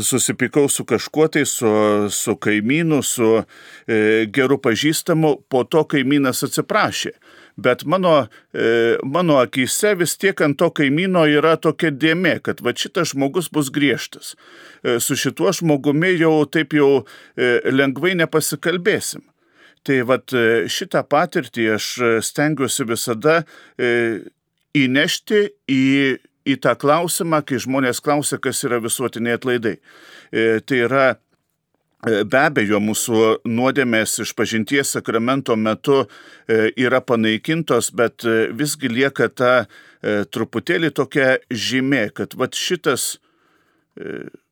[0.00, 1.68] susipykau su kažkuo tai, su,
[2.08, 7.12] su kaimynu, su e, geru pažįstamu, po to kaimynas atsiprašė
[7.62, 12.74] bet mano, e, mano akise vis tiek ant to kaimyno yra tokia dėmė, kad va
[12.76, 14.34] šitas žmogus bus griežtas.
[14.82, 17.04] E, su šituo žmogumi jau taip jau
[17.36, 19.24] e, lengvai nepasikalbėsim.
[19.86, 20.28] Tai vad
[20.68, 21.84] šitą patirtį aš
[22.26, 23.38] stengiuosi visada
[24.76, 25.38] įnešti
[25.72, 25.86] į,
[26.44, 29.78] į tą klausimą, kai žmonės klausia, kas yra visuotiniai atlaidai.
[30.68, 31.29] Tai yra E,
[32.02, 39.28] be abejo, mūsų nuodėmės iš pažinties sakramento metu e, yra panaikintos, bet e, visgi lieka
[39.28, 39.54] ta
[40.00, 43.18] truputėlį tokia žymė, kad vat šitas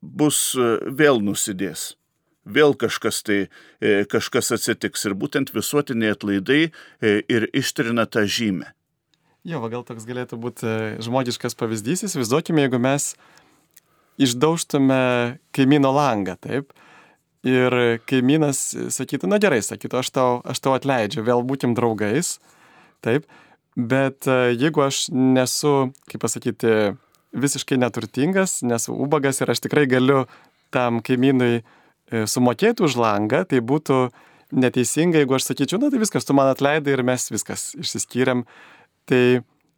[0.04, 1.94] bus vėl nusidės.
[2.44, 3.38] Vėl kažkas tai,
[4.12, 6.66] kažkas atsitiks ir būtent visuotiniai atlaidai
[7.00, 8.74] ir ištrina tą žymę.
[9.48, 13.14] Jo, gal toks galėtų būti žmogiškas pavyzdys, įsivaizduokime, jeigu mes
[14.20, 16.74] išdaužtume kaimyno langą, taip,
[17.46, 22.38] Ir kaimynas sakytų, na gerai, sakytų, aš tau, aš tau atleidžiu, vėl būkim draugais,
[23.04, 23.28] taip,
[23.78, 26.96] bet e, jeigu aš nesu, kaip pasakyti,
[27.38, 30.24] visiškai neturtingas, nesu ubagas ir aš tikrai galiu
[30.74, 34.00] tam kaimynui e, sumokėti už langą, tai būtų
[34.58, 38.42] neteisinga, jeigu aš sakyčiau, na tai viskas, tu man atleidai ir mes viskas išsiskyrėm.
[39.08, 39.22] Tai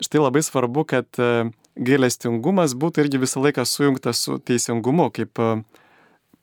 [0.00, 5.44] štai labai svarbu, kad e, gailestingumas būtų irgi visą laiką sujungtas su teisingumu, kaip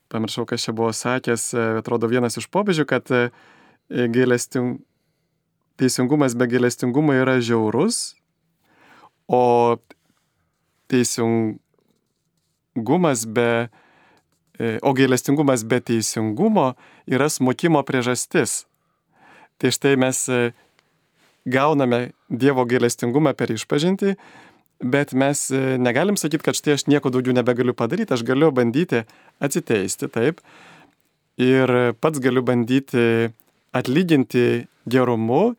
[0.08, 3.30] pamiršau, kas čia buvo sakęs, e, atrodo vienas iš popiežių, kad e,
[3.88, 4.80] gailesting...
[5.78, 8.16] teisingumas be gailestingumo yra žiaurus,
[9.28, 9.76] o
[10.90, 11.60] teisingumas
[13.26, 13.68] be,
[14.58, 16.74] e, o gailestingumas be teisingumo
[17.06, 18.66] yra smukimo priežastis.
[19.58, 20.28] Tai štai mes
[21.48, 24.14] gauname Dievo gailestingumą per išpažinti,
[24.80, 29.04] bet mes e, negalim sakyti, kad štai aš nieko daugiau nebegaliu padaryti, aš galiu bandyti
[29.42, 30.42] atsiteisti, taip,
[31.40, 33.32] ir pats galiu bandyti
[33.76, 35.56] atlyginti gerumu,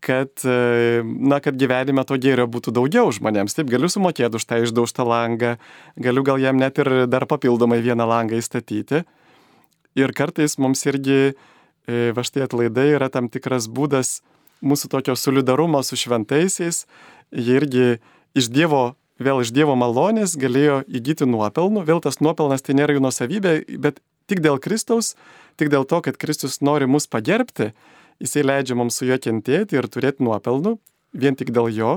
[0.00, 3.54] kad, e, na, kad gyvenime to gėrio būtų daugiau žmonėms.
[3.56, 5.56] Taip, galiu sumokėti už tą išdaužtą langą,
[6.00, 9.04] galiu gal jam net ir dar papildomai vieną langą įstatyti.
[9.98, 11.34] Ir kartais mums irgi e,
[12.16, 14.20] va štai atlaidai yra tam tikras būdas
[14.64, 16.86] mūsų tokio solidarumo su šventaisiais.
[17.30, 17.86] Jie irgi
[18.36, 23.04] iš Dievo, vėl iš Dievo malonės galėjo įgyti nuopelnų, vėl tas nuopelnas tai nėra jų
[23.04, 25.14] nusavybė, bet tik dėl Kristaus,
[25.60, 27.72] tik dėl to, kad Kristus nori mus pagerbti,
[28.22, 30.76] jisai leidžia mums su juo kentėti ir turėti nuopelnų,
[31.16, 31.94] vien tik dėl jo.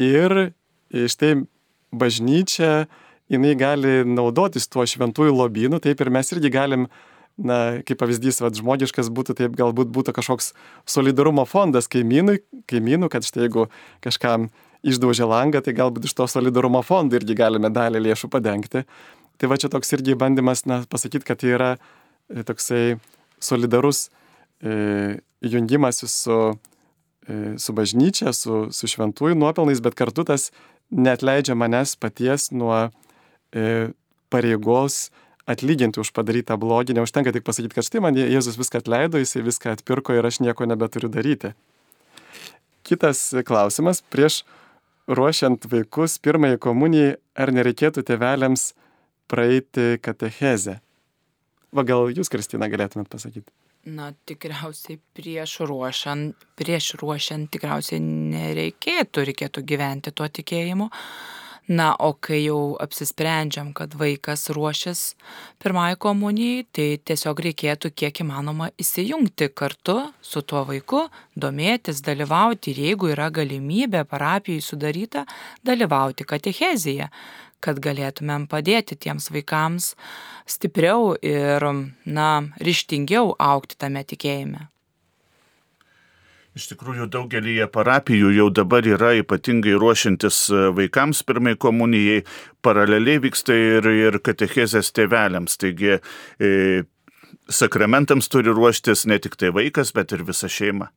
[0.00, 0.50] Ir
[0.92, 1.46] štai
[1.94, 2.86] bažnyčia,
[3.32, 6.88] jinai gali naudotis tuo šventųjų lobynu, taip ir mes irgi galim
[7.36, 10.54] na, kaip pavyzdys, vad, žmogiškas būtų, taip galbūt būtų kažkoks
[10.88, 13.66] solidarumo fondas kaimynui, kaimynų, kad štai jeigu
[14.04, 14.48] kažkam
[14.84, 18.84] išdaužė langą, tai galbūt iš to solidarumo fondo irgi galime dalį lėšų padengti.
[19.36, 22.96] Tai va čia toks irgi bandymas, na, pasakyti, kad tai yra e, toksai
[23.42, 24.08] solidarus
[24.60, 26.38] e, jungimas su,
[27.28, 30.50] e, su bažnyčia, su, su šventųjų nuopelnais, bet kartu tas
[30.90, 32.88] netleidžia manęs paties nuo
[33.52, 33.92] e,
[34.32, 35.10] pareigos
[35.46, 36.96] atlyginti už padarytą blogį.
[36.98, 40.66] Neužtenka tik pasakyti, kad štai man Jėzus viską atleido, jisai viską atpirko ir aš nieko
[40.66, 41.52] nebeturiu daryti.
[42.86, 44.42] Kitas klausimas prieš
[45.06, 48.72] ruošiant vaikus pirmąjį komunijai, ar nereikėtų tėveliams
[49.30, 50.80] praeiti katechezę?
[51.76, 53.50] Va gal jūs, Kristina, galėtumėt pasakyti?
[53.86, 60.88] Na, tikriausiai prieš ruošiant, prieš ruošiant tikriausiai nereikėtų, reikėtų gyventi tuo tikėjimu.
[61.66, 65.00] Na, o kai jau apsisprendžiam, kad vaikas ruošis
[65.58, 72.78] pirmai komunijai, tai tiesiog reikėtų kiek įmanoma įsijungti kartu su tuo vaiku, domėtis, dalyvauti ir
[72.84, 75.24] jeigu yra galimybė parapijai sudaryta,
[75.66, 77.10] dalyvauti katechezėje,
[77.58, 79.96] kad galėtumėm padėti tiems vaikams
[80.46, 81.66] stipriau ir,
[82.06, 82.30] na,
[82.62, 84.68] ryštingiau aukti tame tikėjime.
[86.56, 92.22] Iš tikrųjų, daugelį parapijų jau dabar yra ypatingai ruošiantis e, vaikams pirmai komunijai,
[92.64, 95.58] paraleliai vyksta ir, ir katechezės tėveliams.
[95.60, 96.50] Taigi e,
[97.52, 100.88] sakramentams turi ruoštis ne tik tai vaikas, bet ir visa šeima.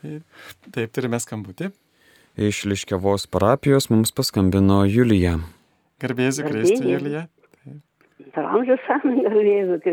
[0.00, 1.72] Taip, turime skambutį.
[2.40, 5.40] Iš Liškiavos parapijos mums paskambino Julija.
[6.00, 7.26] Garbėsiu Kristų, Julija.
[8.34, 9.92] Per amžius sąjungą.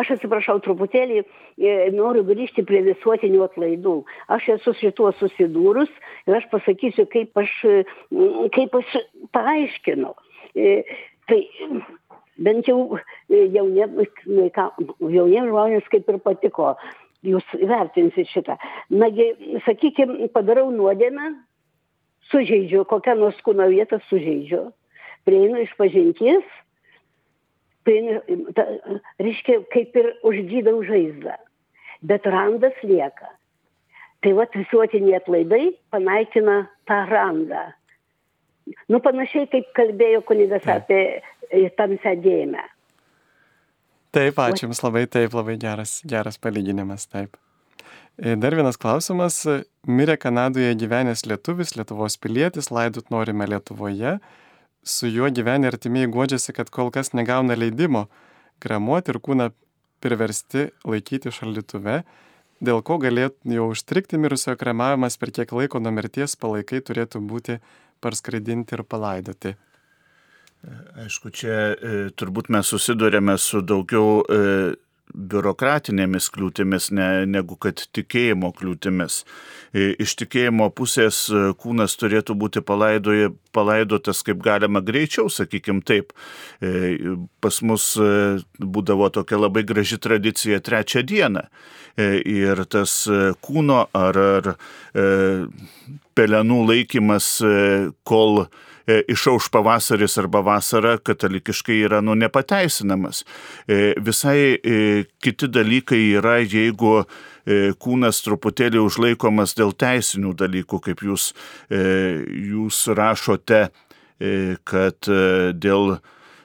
[0.00, 3.96] Aš atsiprašau truputėlį, e, noriu grįžti prie visuotinių atlaidų.
[4.34, 5.90] Aš esu šituo susidūrus
[6.28, 7.54] ir aš pasakysiu, kaip aš,
[8.56, 8.98] kaip aš
[9.36, 10.14] paaiškinau.
[10.54, 10.82] E,
[11.28, 11.42] tai
[12.38, 12.98] bent jau
[13.28, 16.72] jauniems jaunie žmonės kaip ir patiko.
[17.26, 18.54] Jūs vertinsit šitą.
[18.94, 19.32] Nagi,
[19.64, 21.32] sakykime, padarau nuodėmę,
[22.30, 24.68] sužeidžiu, kokią nors kūno vietą sužeidžiu,
[25.26, 26.46] prieinu iš pažinties,
[27.88, 28.20] prieinu,
[28.56, 28.66] ta,
[29.22, 31.34] reiškia, kaip ir užgydau žaizdą,
[32.06, 33.32] bet randas lieka.
[34.24, 37.68] Tai va visuotiniai atlaidai panaikina tą randą.
[38.90, 41.00] Nu panašiai kaip kalbėjo kunigas apie
[41.48, 42.64] e, tamsią dėmę.
[44.12, 47.36] Taip, ačiū Jums labai, taip, labai geras, geras palyginimas, taip.
[48.18, 49.42] E, dar vienas klausimas.
[49.86, 54.16] Mirė Kanadoje gyvenęs lietuvis, Lietuvos pilietis, laidut norime Lietuvoje.
[54.82, 58.06] Su juo gyvenę artimiai godžiasi, kad kol kas negauna leidimo
[58.62, 59.50] kremuoti ir kūną
[60.02, 62.02] priversti laikyti šaldytuve,
[62.64, 67.58] dėl ko galėtų jau užstrikti mirusiojo kremavimas per kiek laiko nuo mirties palaikai turėtų būti
[68.02, 69.54] parskraidinti ir palaidoti.
[70.98, 74.38] Aišku, čia e, turbūt mes susidurėme su daugiau e,
[75.14, 79.22] biurokratinėmis kliūtimis, ne, negu kad tikėjimo kliūtimis.
[79.72, 86.14] E, iš tikėjimo pusės e, kūnas turėtų būti palaidoje, palaidotas kaip galima greičiau, sakykim taip.
[86.60, 86.98] E,
[87.42, 87.90] pas mus
[88.58, 91.48] būdavo tokia labai graži tradicija trečią dieną.
[91.98, 92.92] Ir tas
[93.42, 94.48] kūno ar, ar
[96.14, 97.30] pelenų laikymas,
[98.06, 98.44] kol
[98.88, 103.24] išauš pavasaris arba vasara katalikiškai yra nu nepateisinamas.
[103.68, 107.02] E, visai e, kiti dalykai yra, jeigu
[107.80, 111.30] kūnas truputėlį užlaikomas dėl teisinių dalykų, kaip jūs,
[111.72, 113.60] jūs rašote,
[114.68, 115.08] kad
[115.56, 115.94] dėl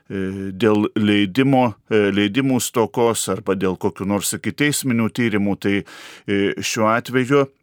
[0.07, 5.75] dėl leidimo, leidimų stokos arba dėl kokiu nors ikiteisminių tyrimų, tai
[6.63, 7.62] šiuo atveju E,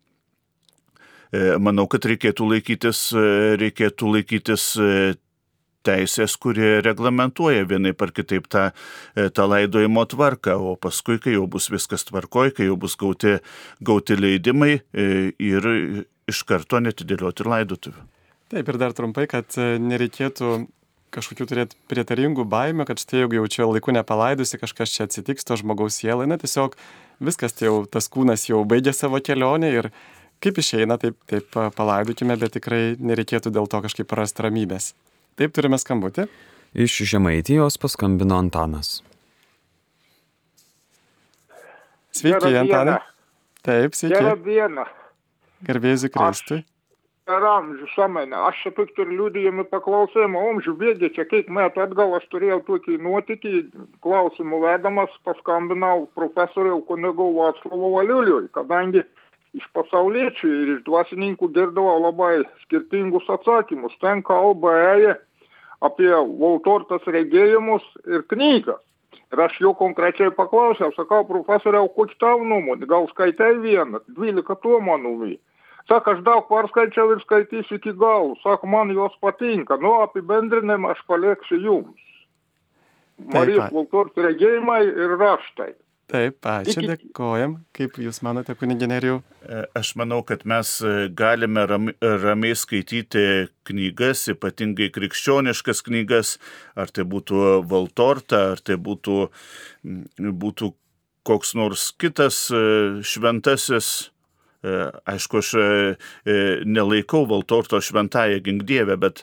[1.62, 3.26] manau, kad reikėtų laikytis, e,
[3.60, 4.94] reikėtų laikytis e,
[5.86, 8.66] teisės, kurie reglamentuoja vienai par kitaip tą,
[9.16, 13.38] tą laidojimo tvarką, o paskui, kai jau bus viskas tvarkoj, kai jau bus gauti,
[13.80, 15.68] gauti leidimai ir
[16.28, 18.04] iš karto netidėlioti laidotuvių.
[18.52, 20.52] Taip ir dar trumpai, kad nereikėtų
[21.14, 25.58] kažkokių turėti prietaringų baimių, kad štai jeigu jau čia laiku nepalaidusi, kažkas čia atsitiks to
[25.58, 26.76] žmogaus sielai, na tiesiog
[27.24, 29.90] viskas, tai jau tas kūnas jau baigė savo kelionę ir
[30.44, 34.92] kaip išeina, taip, taip palaidokime, bet tikrai nereikėtų dėl to kažkaip prarasti ramybės.
[35.40, 36.26] Taip turime skambutį.
[36.70, 39.00] Iš Žemaitijos paskambino Antanas.
[42.14, 42.98] Sveiki, Antanai.
[43.66, 44.16] Taip, sveiki.
[44.16, 44.84] Gerą dieną.
[45.66, 46.62] Garbėsiu Kristui.
[47.28, 48.38] Per amžių samenę.
[48.48, 52.96] Aš čia tik turiu liūdėjimų paklausėjimą, amžių bėgė, čia kiek metų atgal aš turėjau tokį
[53.04, 53.52] nuotykį,
[54.02, 59.04] klausimų vedamas, paskambinau profesoriau kunigo Vaclovo Valiuliui, kadangi
[59.58, 63.96] iš pasauliečių ir iš dvasininkų girdavau labai skirtingus atsakymus.
[64.02, 65.16] Ten kalba ėjo
[65.86, 68.82] apie Voltortas regėjimus ir knygas.
[69.30, 75.36] Ir aš jo konkrečiai paklausiau, sakau, profesoriau, kokia tavo nuomonė, gal skaitai vieną, dvylika tomų.
[75.88, 78.34] Sako, aš daug perskaičiau ir skaitysiu iki galo.
[78.42, 79.78] Sako, man jos patinka.
[79.80, 82.08] Nu, apibendrinimą aš palieksiu jums.
[83.34, 85.72] Marijos Voltortas regėjimai ir raštai.
[86.10, 87.54] Taip, ačiū, dėkojam.
[87.76, 89.20] Kaip Jūs manote, kunigineriau?
[89.46, 93.22] E, aš manau, kad mes e, galime ramiai skaityti
[93.70, 96.36] knygas, ypatingai krikščioniškas knygas,
[96.74, 99.18] ar tai būtų Valtorta, ar tai būtų,
[100.18, 100.72] būtų
[101.30, 102.64] koks nors kitas e,
[103.06, 104.10] šventasis
[104.60, 105.50] Aišku, aš
[106.68, 109.22] nelaikau Valtorto šventąją gingdievę, bet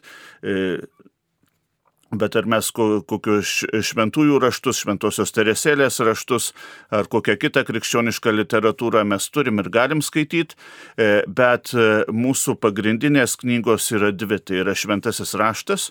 [2.16, 6.54] Bet ar mes kokius šventųjų raštus, šventosios teresėlės raštus
[6.96, 10.56] ar kokią kitą krikščionišką literatūrą mes turim ir galim skaityti,
[10.96, 15.90] e, bet e, mūsų pagrindinės knygos yra dvi, tai yra šventasis raštas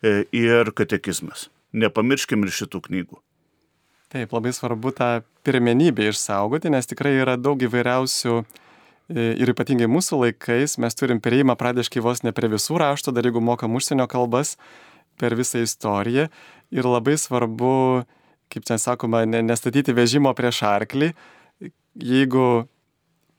[0.00, 1.50] e, ir katekizmas.
[1.76, 3.20] Nepamirškim ir šitų knygų.
[4.08, 5.10] Taip, labai svarbu tą
[5.44, 8.40] pirmenybę išsaugoti, nes tikrai yra daug įvairiausių
[9.12, 13.40] ir ypatingai mūsų laikais mes turim prieimą pradėškai vos ne prie visų raštų, dar jeigu
[13.44, 14.56] mokam užsienio kalbas,
[15.18, 16.28] per visą istoriją
[16.74, 18.04] ir labai svarbu,
[18.52, 21.12] kaip ten sakoma, nestatyti vežimo prieš arklį.
[21.98, 22.68] Jeigu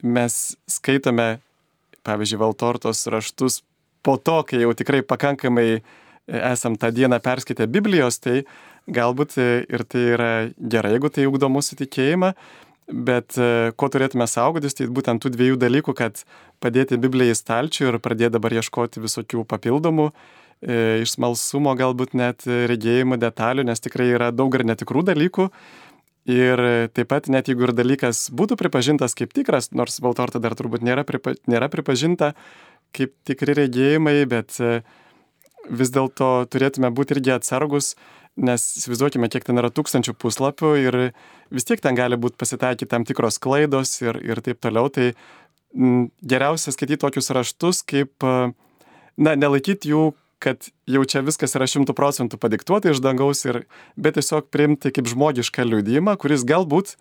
[0.04, 0.36] mes
[0.70, 1.40] skaitome,
[2.08, 3.62] pavyzdžiui, Valtortos raštus
[4.06, 5.82] po to, kai jau tikrai pakankamai
[6.30, 8.44] esam tą dieną perskaitę Biblijos, tai
[8.90, 12.34] galbūt ir tai yra gerai, jeigu tai ugdo mūsų tikėjimą,
[12.90, 13.38] bet
[13.78, 16.24] ko turėtume saugotis, tai būtent tų dviejų dalykų, kad
[16.62, 22.44] padėti Bibliją į stalčių ir pradėti dabar ieškoti visokių papildomų e, iš smalsumo galbūt net
[22.44, 25.50] regėjimo detalių, nes tikrai yra daug ir netikrų dalykų.
[26.30, 26.62] Ir
[26.94, 31.06] taip pat net jeigu ir dalykas būtų pripažintas kaip tikras, nors Valtorta dar turbūt nėra,
[31.08, 32.34] pripa, nėra pripažinta
[32.94, 34.82] kaip tikri regėjimai, bet e,
[35.70, 37.94] vis dėlto turėtume būti irgi atsargus,
[38.40, 41.00] nes įsivaizduokime, kiek ten yra tūkstančių puslapių ir
[41.54, 44.92] vis tiek ten gali būti pasitaikyti tam tikros klaidos ir, ir taip toliau.
[44.94, 45.12] Tai
[45.74, 50.10] m, geriausia skaityti tokius raštus, kaip, na, nelaikyti jų
[50.44, 53.64] kad jau čia viskas yra šimtų procentų padiktuota iš dangaus, ir,
[54.00, 56.96] bet tiesiog priimti kaip žmogišką liūdimą, kuris galbūt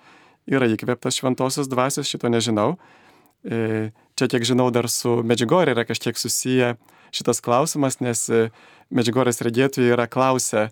[0.50, 2.76] yra įkvėptas šventosios dvasios, šito nežinau.
[3.46, 6.74] E, čia, kiek žinau, dar su Medžiugorė yra kažkiek susiję
[7.14, 8.48] šitas klausimas, nes e,
[8.90, 10.68] Medžiugorės regėtojai yra klausę,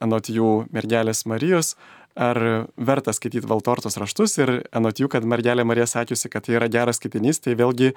[0.00, 1.74] anot jų mergelės Marijos,
[2.18, 2.40] ar
[2.76, 6.98] verta skaityti Valtortos raštus ir anot jų, kad mergelė Marija sakiusi, kad tai yra geras
[6.98, 7.92] skaitinys, tai vėlgi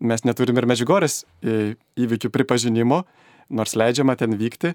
[0.00, 3.02] mes neturim ir Medžiugorės e, įvykių pripažinimo,
[3.50, 4.74] nors leidžiama ten vykti.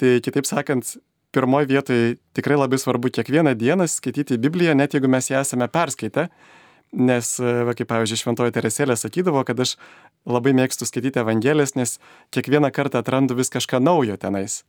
[0.00, 0.96] Tai kitaip sakant,
[1.34, 6.28] pirmoji vietoje tikrai labai svarbu kiekvieną dieną skaityti Bibliją, net jeigu mes ją esame perskaitę,
[6.90, 9.76] nes, va, kaip pavyzdžiui, Šventoji Teresėlė sakydavo, kad aš
[10.26, 11.98] labai mėgstu skaityti Evangelijas, nes
[12.34, 14.62] kiekvieną kartą atrandu vis kažką naujo tenais.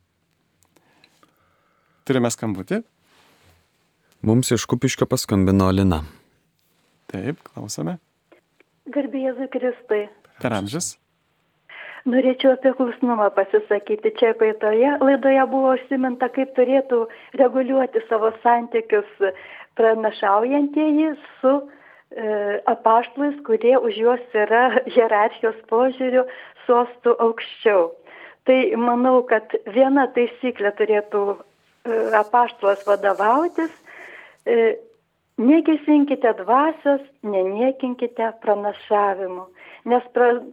[2.06, 2.82] Turime skambutį.
[4.22, 5.96] Mums iš Kupiškio paskambino Lina.
[7.10, 7.96] Taip, klausome.
[8.94, 10.04] Garbėjai Kristai.
[10.38, 10.92] Per amžius.
[12.06, 14.12] Norėčiau apie klusnumą pasisakyti.
[14.20, 17.00] Čia praeitoje laidoje buvo užsiminta, kaip turėtų
[17.42, 19.10] reguliuoti savo santykius
[19.80, 21.66] pranašaujantieji su e,
[22.70, 24.64] apaštlais, kurie už juos yra
[24.94, 26.28] hierarchijos požiūrių
[26.68, 27.88] sostų aukščiau.
[28.46, 31.38] Tai manau, kad viena taisyklė turėtų e,
[32.22, 33.81] apaštlas vadovautis.
[34.46, 34.76] E,
[35.38, 39.46] Negesinkite dvasios, neniekinkite pranašavimu.
[39.84, 40.04] Nes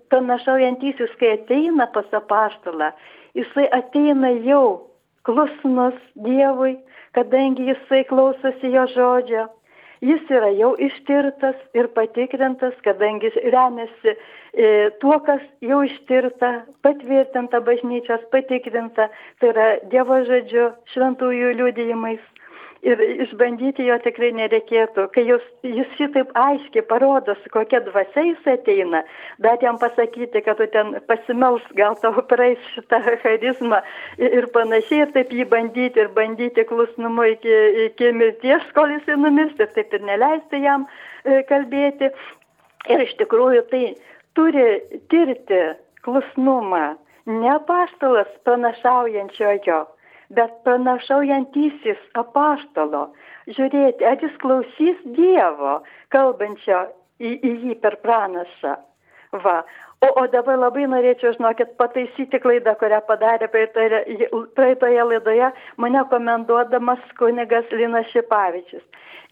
[0.10, 2.94] pranašaujantysis, kai ateina pas apaštalą,
[3.36, 4.88] jisai ateina jau
[5.28, 6.78] klusnus Dievui,
[7.14, 9.46] kadangi jisai klausosi jo žodžio.
[10.02, 14.68] Jis yra jau ištirtas ir patikrintas, kadangi remiasi e,
[15.04, 16.54] tuo, kas jau ištirta,
[16.88, 19.10] patvirtinta bažnyčios, patikrinta,
[19.44, 22.24] tai yra Dievo žodžiu, šventųjų liūdėjimais
[22.86, 25.08] ir išbandyti jo tikrai nereikėtų.
[25.16, 29.02] Kai jūs, jis šitaip aiškiai parodo, su kokia dvasia jis ateina,
[29.44, 33.82] dar jam pasakyti, kad tu ten pasimels, gal tau praeis šitą charizmą
[34.18, 37.60] ir, ir panašiai, ir taip jį bandyti ir bandyti klusnumu iki,
[37.90, 40.88] iki mirties, kol jis numirs, ir taip ir neleisti jam
[41.26, 42.14] e, kalbėti.
[42.90, 43.84] Ir iš tikrųjų tai
[44.40, 44.68] turi
[45.12, 45.64] tirti
[46.08, 46.96] klusnumą,
[47.28, 49.84] ne paštalas pranašaujančiojo
[50.36, 53.08] bet pranašaujantysis apaštalo,
[53.50, 55.80] žiūrėti, ar jis klausys Dievo,
[56.14, 56.86] kalbančio
[57.20, 58.76] į, į jį per pranašą.
[59.44, 59.60] Va.
[60.02, 67.02] O, o dabar labai norėčiau, žinokit, pataisyti klaidą, kurią padarė praeitoje, praeitoje laidoje mane komenduodamas
[67.20, 68.86] kunigas Linas Šipavičius.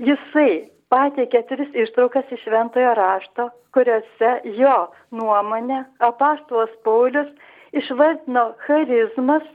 [0.04, 4.76] Jisai pateikė tris ištraukas iš šventojo rašto, kuriuose jo
[5.16, 7.32] nuomonė apaštuos Paulius
[7.72, 9.48] išvardino charizmas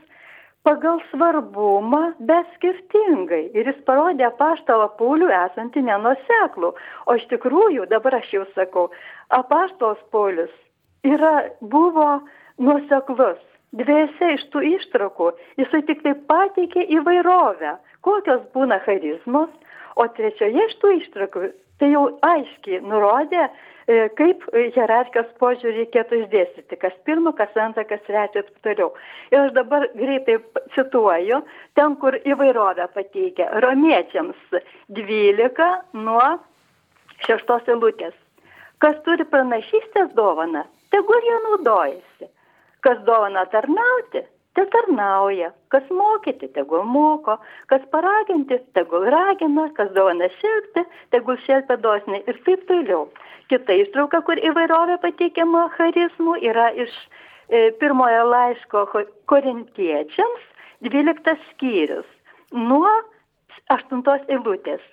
[0.63, 3.45] pagal svarbumą bet skirtingai.
[3.55, 6.73] Ir jis parodė apaštalą paulių esantį nenuoseklų
[7.07, 8.89] o iš tikrųjų dabar aš jau sakau
[9.39, 10.53] apaštalas paulius
[11.03, 12.21] yra buvo
[12.57, 13.41] nuoseklus.
[13.73, 17.73] Dviejose iš tų ištraukų jisai tiktai pateikė įvairovę.
[18.05, 19.49] Kokios būna charizmos
[19.97, 21.49] o trečioje iš tų ištraukų
[21.83, 23.49] tai jau aiškiai nurodė
[23.83, 28.93] E, kaip hierarchijos požiūrį reikėtų išdėstyti, kas pirma, kas antra, kas trečia ir taip toliau.
[29.33, 30.37] Ir aš dabar greitai
[30.75, 31.41] cituoju,
[31.75, 34.55] ten, kur įvairovę pateikia, romiečiams
[34.99, 35.67] 12
[35.99, 36.29] nuo
[37.27, 38.15] 6 eilutės.
[38.79, 40.63] Kas turi pranašystės dovaną,
[40.95, 42.31] tegul jie naudojasi.
[42.83, 44.23] Kas dovana tarnauti,
[44.53, 45.51] te tarnauja.
[45.73, 47.39] Kas mokyti, tegul moko.
[47.71, 49.69] Kas paraginti, tegul ragina.
[49.77, 50.85] Kas dovana šelpti,
[51.15, 53.07] tegul šelpia dosniai ir taip toliau
[53.51, 56.93] kita ištrauka, kur įvairovė pateikiama charizmų, yra iš
[57.49, 58.83] e, pirmojo laiško
[59.31, 60.49] korintiečiams,
[60.87, 62.09] 12 skyrius,
[62.53, 62.91] nuo
[63.73, 64.83] 8 eilutės.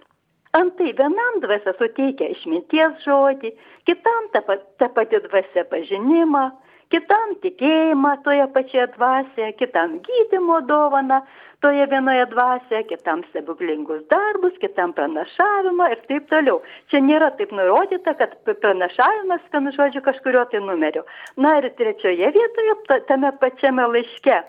[0.56, 3.52] Antai vienam dvasia suteikia išminties žodį,
[3.86, 4.42] kitam ta,
[4.82, 6.48] ta pati dvasia pažinimą,
[6.90, 11.20] kitam tikėjimą toje pačioje dvasioje, kitam gydymo dovaną
[11.62, 16.60] toje vienoje dvasioje, kitam stebuklingus darbus, kitam pranašavimą ir taip toliau.
[16.90, 18.34] Čia nėra taip nurodyta, kad
[18.64, 21.04] pranašavimas, vienu žodžiu, kažkurio tai numeriu.
[21.36, 22.78] Na ir trečioje vietoje,
[23.10, 24.40] tame pačiame laiške,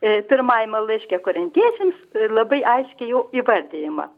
[0.00, 4.08] e, pirmajame laiške korintiečiams, e, labai aiškiai jau įvardyjama.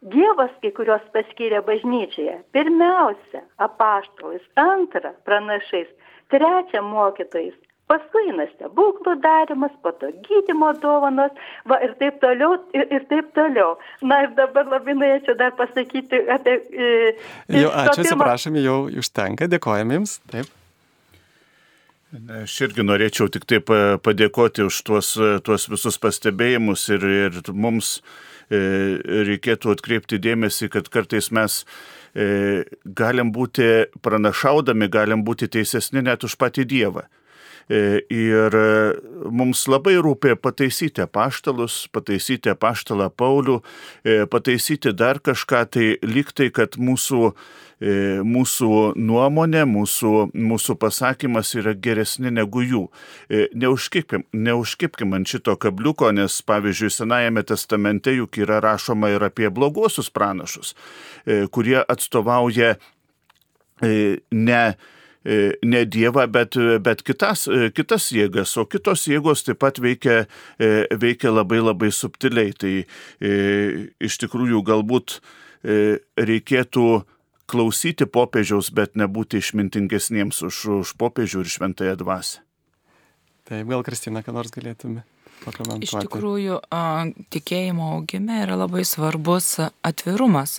[0.00, 2.38] Dievas kai kurios paskyrė bažnyčioje.
[2.56, 5.90] Pirmiausia, apaštalais, antra, pranašais,
[6.32, 7.56] trečia mokytojais,
[7.90, 11.34] paskui eina stebuklų darymas, po to gydymo dovanos,
[11.68, 13.74] va ir taip toliau, ir, ir taip toliau.
[14.06, 16.56] Na ir dabar labai norėčiau dar pasakyti apie...
[16.70, 16.94] E,
[17.50, 20.18] jau, ačiū, atsiprašom, jau užtenka, dėkojame Jums.
[20.30, 20.56] Taip.
[22.40, 23.70] Aš irgi norėčiau tik taip
[24.02, 25.12] padėkoti už tuos,
[25.46, 28.00] tuos visus pastebėjimus ir, ir mums
[28.50, 28.58] e,
[29.28, 36.36] reikėtų atkreipti dėmesį, kad kartais mes e, galim būti pranašaudami, galim būti teisesni net už
[36.36, 37.06] patį Dievą.
[37.70, 38.56] E, ir
[39.30, 43.60] mums labai rūpė pataisyti paštalus, pataisyti paštalą Paulių,
[44.32, 47.30] pataisyti dar kažką, tai liktai, kad mūsų
[47.80, 52.82] E, mūsų nuomonė, mūsų, mūsų pasakymas yra geresni negu jų.
[53.32, 59.48] E, neužkipkim, neužkipkim ant šito kabliuko, nes pavyzdžiui, Senajame testamente juk yra rašoma ir apie
[59.48, 60.74] bloguosius pranašus,
[61.24, 62.74] e, kurie atstovauja
[63.80, 64.64] ne
[65.24, 67.44] ne Dievą, bet, bet kitas,
[67.76, 70.24] kitas jėgas, o kitos jėgos taip pat veikia,
[70.96, 72.54] veikia labai labai subtiliai.
[72.56, 72.72] Tai
[74.00, 75.18] iš tikrųjų galbūt
[76.16, 76.86] reikėtų
[77.50, 82.44] klausyti popiežiaus, bet nebūti išmintingesniems už, už popiežių ir šventąją dvasę.
[83.50, 85.02] Taip, gal Kristina, ką nors galėtume
[85.44, 85.88] pakomentuoti?
[85.88, 86.60] Iš tikrųjų,
[87.34, 90.58] tikėjimo augime yra labai svarbus atvirumas.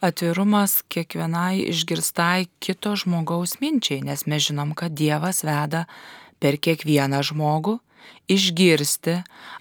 [0.00, 5.84] Atvirumas kiekvienai išgirstai kito žmogaus minčiai, nes mes žinom, kad Dievas veda
[6.40, 7.78] per kiekvieną žmogų
[8.30, 9.16] išgirsti,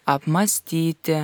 [0.09, 1.17] apmastyti,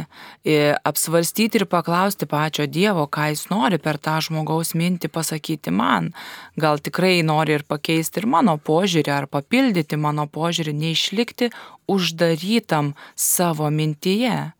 [0.84, 6.11] apsvarstyti ir paklausti pačio Dievo, ką jis nori per tą žmogaus mintį pasakyti man.
[6.57, 11.51] Gal tikrai nori ir pakeisti ir mano požiūrį, ar papildyti mano požiūrį, neišlikti
[11.91, 14.53] uždarytam savo mintyje.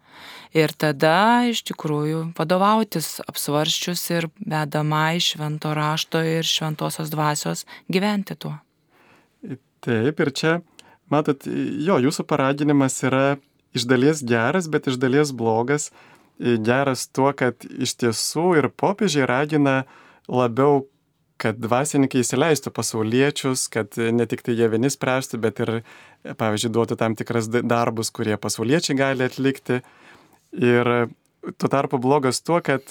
[0.56, 8.38] Ir tada iš tikrųjų vadovautis apsvarščius ir vedama iš švento rašto ir šventosios dvasios gyventi
[8.40, 8.54] tuo.
[9.84, 10.54] Taip, ir čia
[11.14, 13.38] Matot, jo, jūsų paraginimas yra
[13.76, 15.92] iš dalies geras, bet iš dalies blogas.
[16.40, 19.84] Geras tuo, kad iš tiesų ir popiežiai ragina
[20.28, 20.88] labiau,
[21.40, 25.72] kad dvasininkai įsileistų pasauliečius, kad ne tik tai jie vieni spręstų, bet ir,
[26.40, 29.82] pavyzdžiui, duotų tam tikras darbus, kurie pasauliečiai gali atlikti.
[30.56, 30.92] Ir
[31.60, 32.88] tuo tarpu blogas tuo, kad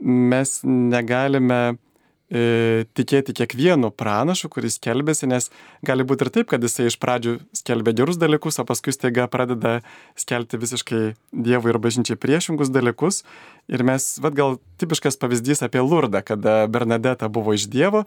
[0.00, 1.78] mes negalime e,
[2.30, 5.48] tikėti kiekvienu pranašu, kuris skelbėsi, nes
[5.82, 9.80] gali būti ir taip, kad jisai iš pradžių skelbė gerus dalykus, o paskui staiga pradeda
[10.14, 11.02] skelbti visiškai
[11.34, 13.24] Dievui ir bažnyčiai priešingus dalykus.
[13.66, 18.04] Ir mes, vad gal tipiškas pavyzdys apie Lurdą, kada Bernadeta buvo iš Dievo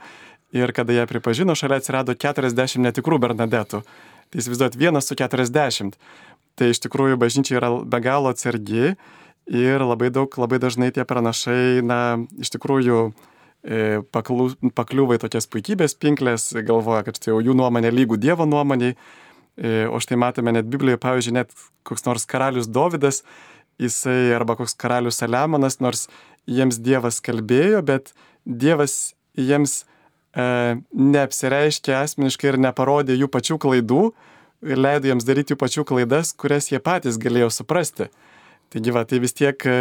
[0.56, 3.84] ir kada ją pripažino, šalia atsirado 40 netikrų Bernadetų.
[3.84, 6.00] Tai įsivaizduot, vienas su 40.
[6.56, 8.96] Tai iš tikrųjų bažnyčia yra be galo atsargi
[9.52, 12.00] ir labai daug, labai dažnai tie pranašai, na,
[12.40, 13.33] iš tikrųjų, E,
[13.64, 18.98] pakliūva į tokias puikybės pinklės, galvoja, kad štai jau jų nuomonė lygų Dievo nuomoniai.
[19.56, 21.52] E, o štai matome net Biblijoje, pavyzdžiui, net
[21.86, 23.22] koks nors karalius Dovydas,
[23.82, 26.08] jisai arba koks karalius Saliamonas, nors
[26.50, 28.12] jiems Dievas kalbėjo, bet
[28.44, 29.84] Dievas jiems
[30.34, 34.08] e, neapsireiškė asmeniškai ir neparodė jų pačių klaidų
[34.66, 38.10] ir leido jiems daryti jų pačių klaidas, kurias jie patys galėjo suprasti.
[38.74, 39.78] Taigi, va, tai vis tiek e,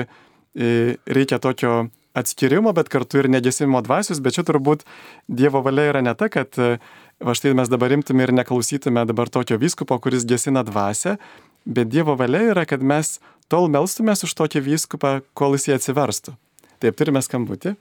[1.09, 4.85] reikia tokio atskirimo, bet kartu ir negesinimo dvasios, bet čia turbūt
[5.29, 6.77] Dievo valia yra ne ta, kad e,
[7.23, 11.17] va štai mes dabar imtume ir neklausytume dabar tokio vyskupo, kuris gesina dvasę,
[11.65, 13.19] bet Dievo valia yra, kad mes
[13.53, 16.37] tol melstumės už tokį vyskupą, kol jis jį atsiverstų.
[16.83, 17.77] Taip, turime skambutį.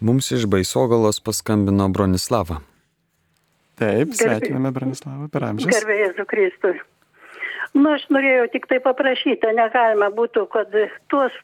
[0.00, 2.62] Mums iš Baisogalos paskambino Bronislava.
[3.80, 5.72] Taip, sveikiname Bronislavą per amžius.
[5.72, 6.74] Gerbėjai Jėzų Kristui
[7.74, 10.74] nu aš norėjau tiktai paprašyti ar negalima būtų kad
[11.12, 11.34] tuos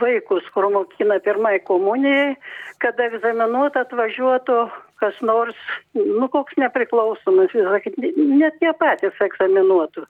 [0.00, 2.34] vaikus kur mokina pirmai komunijai
[2.82, 4.58] kad egzaminuot atvažiuotų
[5.02, 5.56] kas nors
[5.94, 10.06] nu koks nepriklausomas sakyt ne tie patys egzaminuotų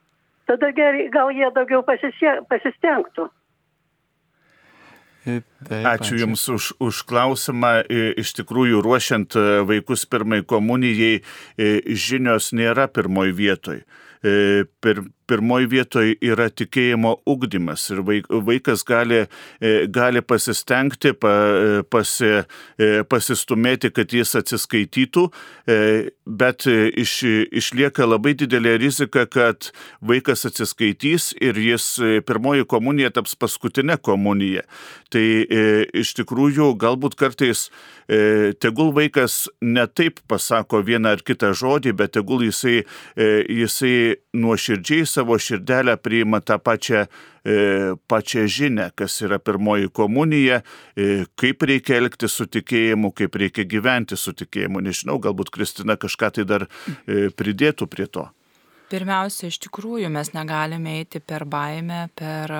[0.50, 3.30] tada gerai gal jie daugiau pasisie pasistengtų
[5.24, 5.44] Taip,
[5.88, 7.70] ačiū Jums už, už klausimą.
[8.20, 9.32] Iš tikrųjų, ruošiant
[9.64, 11.22] vaikus pirmai komunijai,
[11.56, 13.78] žinios nėra pirmoji vietoj.
[14.84, 19.24] Pir, pirmoji vietoje yra tikėjimo ugdymas ir vaikas gali,
[19.60, 21.14] e, gali pasistengti,
[21.90, 22.30] pasi,
[22.78, 25.26] e, pasistumėti, kad jis atsiskaitytų,
[25.66, 25.78] e,
[26.26, 27.16] bet iš,
[27.52, 29.70] išlieka labai didelė rizika, kad
[30.00, 31.88] vaikas atsiskaitys ir jis
[32.26, 34.64] pirmoji komunija taps paskutinė komunija.
[35.12, 35.24] Tai
[35.94, 37.68] iš tikrųjų galbūt kartais
[38.60, 42.82] tegul vaikas ne taip pasako vieną ar kitą žodį, bet tegul jisai,
[43.16, 43.94] jisai
[44.34, 47.06] nuoširdžiai savo širdelę priima tą pačią,
[47.44, 50.62] e, pačią žinę, kas yra pirmoji komunija,
[50.96, 54.82] e, kaip reikia elgti su tikėjimu, kaip reikia gyventi su tikėjimu.
[54.84, 58.28] Nežinau, galbūt Kristina kažką tai dar e, pridėtų prie to.
[58.94, 62.52] Pirmiausia, iš tikrųjų mes negalime eiti per baimę, per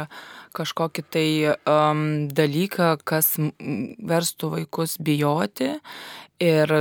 [0.56, 3.36] kažkokį tai um, dalyką, kas
[4.02, 5.76] verstų vaikus bijoti.
[6.42, 6.72] Ir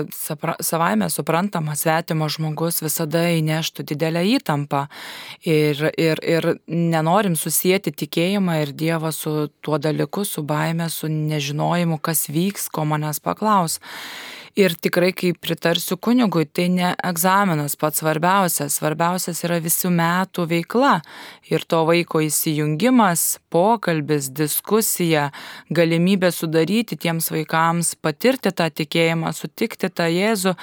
[0.66, 4.88] savaime suprantama, svetimas žmogus visada įneštų didelę įtampą.
[5.46, 12.02] Ir, ir, ir nenorim susijęti tikėjimą ir Dievą su tuo dalyku, su baime, su nežinojimu,
[12.02, 13.78] kas vyks, ko manęs paklaus.
[14.54, 18.76] Ir tikrai, kai pritarsiu kunigui, tai ne egzaminas pats svarbiausias.
[18.78, 21.00] Svarbiausias yra visų metų veikla.
[21.50, 25.32] Ir to vaiko įsijungimas, pokalbis, diskusija,
[25.74, 30.54] galimybė sudaryti tiems vaikams, patirti tą tikėjimą, sutikti tą Jėzų.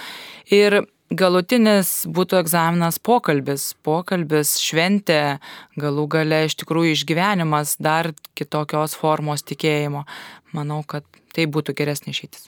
[0.55, 0.79] Ir
[1.11, 5.41] galutinis būtų egzaminas pokalbis, pokalbis, šventė,
[5.75, 10.07] galų gale iš tikrųjų išgyvenimas dar kitokios formos tikėjimo.
[10.55, 11.03] Manau, kad
[11.35, 12.47] tai būtų geresnė išeitis.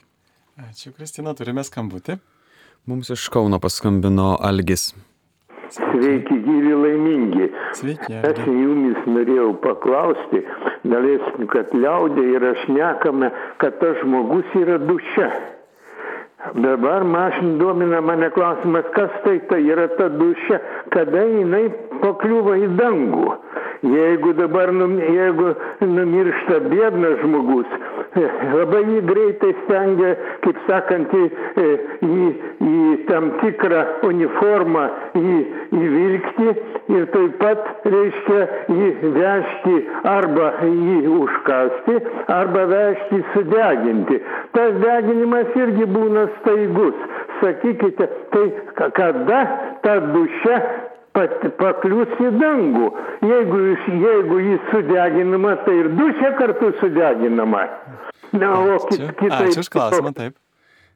[0.53, 2.19] Ačiū, Kristina, turime skambutį.
[2.85, 4.91] Mums iš Kauno paskambino Algis.
[5.73, 7.47] Sveiki, gyvi laimingi.
[7.79, 8.19] Sveiki.
[8.29, 10.43] Aš jumis norėjau paklausti,
[10.85, 13.31] galėsim, kad liaudė yra šnekame,
[13.63, 15.31] kad tas žmogus yra duše.
[16.53, 20.61] Dabar mašin domina mane klausimas, kas tai tai yra ta duše,
[20.93, 21.65] kada jinai
[22.03, 23.29] pakliūva į dangų.
[23.83, 25.49] Jeigu dabar, num, jeigu
[25.81, 27.71] numiršta bėdnas žmogus,
[28.55, 30.13] labai jį greitai stengia,
[30.45, 31.23] kaip sakant, į,
[32.07, 32.27] į,
[32.63, 34.85] į tam tikrą uniformą
[35.19, 35.33] į,
[35.79, 36.47] įvilkti
[36.95, 38.45] ir taip pat, reiškia,
[38.77, 39.75] jį vežti
[40.13, 41.97] arba jį užkasti,
[42.37, 44.21] arba vežti sudeginti.
[44.55, 47.03] Tas deginimas irgi būna staigus.
[47.41, 48.47] Sakykite, tai
[48.95, 49.43] kada
[49.83, 50.57] ta duše
[51.13, 52.91] paklius į dangų.
[53.23, 53.59] Jeigu,
[54.03, 57.67] jeigu jis sudeginama, tai ir dušė kartu sudeginama.
[58.33, 59.49] Na, o kit, kitai.
[59.51, 60.39] Ačiū už klausimą, taip.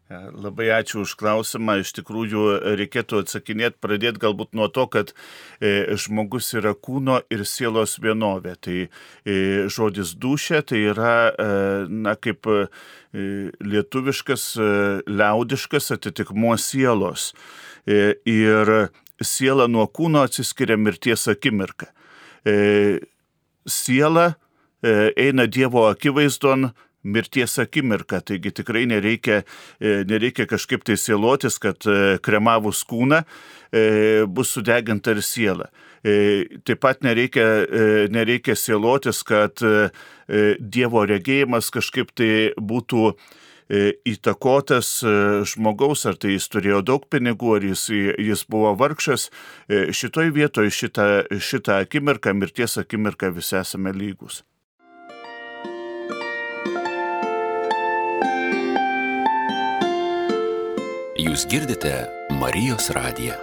[0.07, 1.78] E, labai ačiū už klausimą.
[1.84, 2.43] Iš tikrųjų,
[2.80, 5.11] reikėtų atsakinėti, pradėti galbūt nuo to, kad
[5.59, 8.55] e, žmogus yra kūno ir sielos vienovė.
[8.63, 8.88] Tai e,
[9.68, 11.49] žodis dušė tai yra, e,
[11.91, 12.63] na, kaip e,
[13.61, 14.72] lietuviškas, e,
[15.11, 17.34] liaudiškas atitikmuo sielos.
[17.86, 18.89] E, ir
[19.24, 21.89] siela nuo kūno atsiskiria mirties akimirka.
[22.45, 22.99] E,
[23.68, 24.34] siela
[24.82, 26.72] e, eina Dievo akivaizdon
[27.07, 29.41] mirties akimirka, taigi tikrai nereikia,
[29.80, 35.72] e, nereikia kažkaip tai sielotis, kad e, kremavus kūną e, bus sudeginta ir siela.
[36.03, 39.89] E, taip pat nereikia, e, nereikia sielotis, kad e,
[40.59, 45.13] Dievo regėjimas kažkaip tai būtų E, įtakotas e,
[45.47, 49.30] žmogaus, ar tai jis turėjo daug pinigų, ar jis, jis buvo vargšas,
[49.68, 51.07] e, šitoj vietoje šitą,
[51.39, 54.43] šitą akimirką, mirties akimirką visi esame lygus.
[61.18, 62.05] Jūs girdite
[62.38, 63.36] Marijos radiją.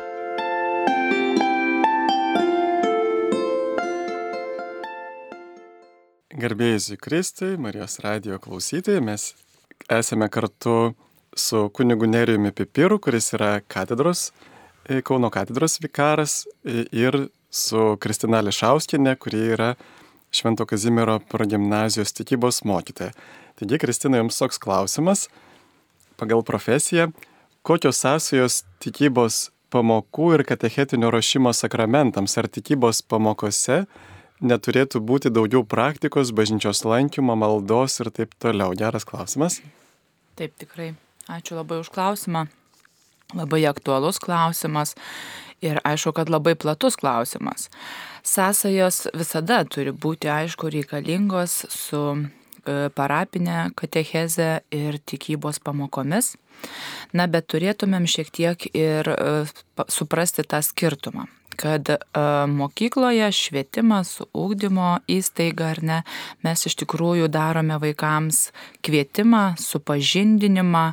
[6.35, 9.33] Garbėjai Kristui, Marijos radijo klausytojai, mes
[9.89, 10.95] esame kartu
[11.37, 14.33] su kunigu Nerijumi Pipiru, kuris yra katedros,
[14.89, 16.45] e, Kauno katedros vikaras
[16.93, 19.75] ir su Kristina Lišauskinė, kuri yra
[20.35, 23.13] Švento Kazimiero progymnazijos tikybos mokytoja.
[23.55, 25.29] Taigi, Kristina, jums toks klausimas
[26.19, 27.11] pagal profesiją,
[27.63, 33.85] kokios sąsajos tikybos pamokų ir katechetinio ruošimo sakramentams ar tikybos pamokose
[34.43, 38.75] neturėtų būti daugiau praktikos, bažnyčios lankymo, maldos ir taip toliau?
[38.79, 39.61] Geras klausimas.
[40.39, 40.95] Taip, tikrai.
[41.31, 42.47] Ačiū labai už klausimą.
[43.35, 44.95] Labai aktualus klausimas
[45.65, 47.71] ir aišku, kad labai platus klausimas.
[48.25, 56.35] Sąsajos visada turi būti, aišku, reikalingos su e, parapinė katecheze ir tikybos pamokomis.
[57.17, 59.33] Na, bet turėtumėm šiek tiek ir e,
[59.89, 61.27] suprasti tą skirtumą
[61.57, 61.99] kad e,
[62.51, 65.99] mokykloje švietimas, ūkdymo įstaiga ar ne,
[66.45, 68.49] mes iš tikrųjų darome vaikams
[68.85, 70.85] kvietimą, supažindinimą,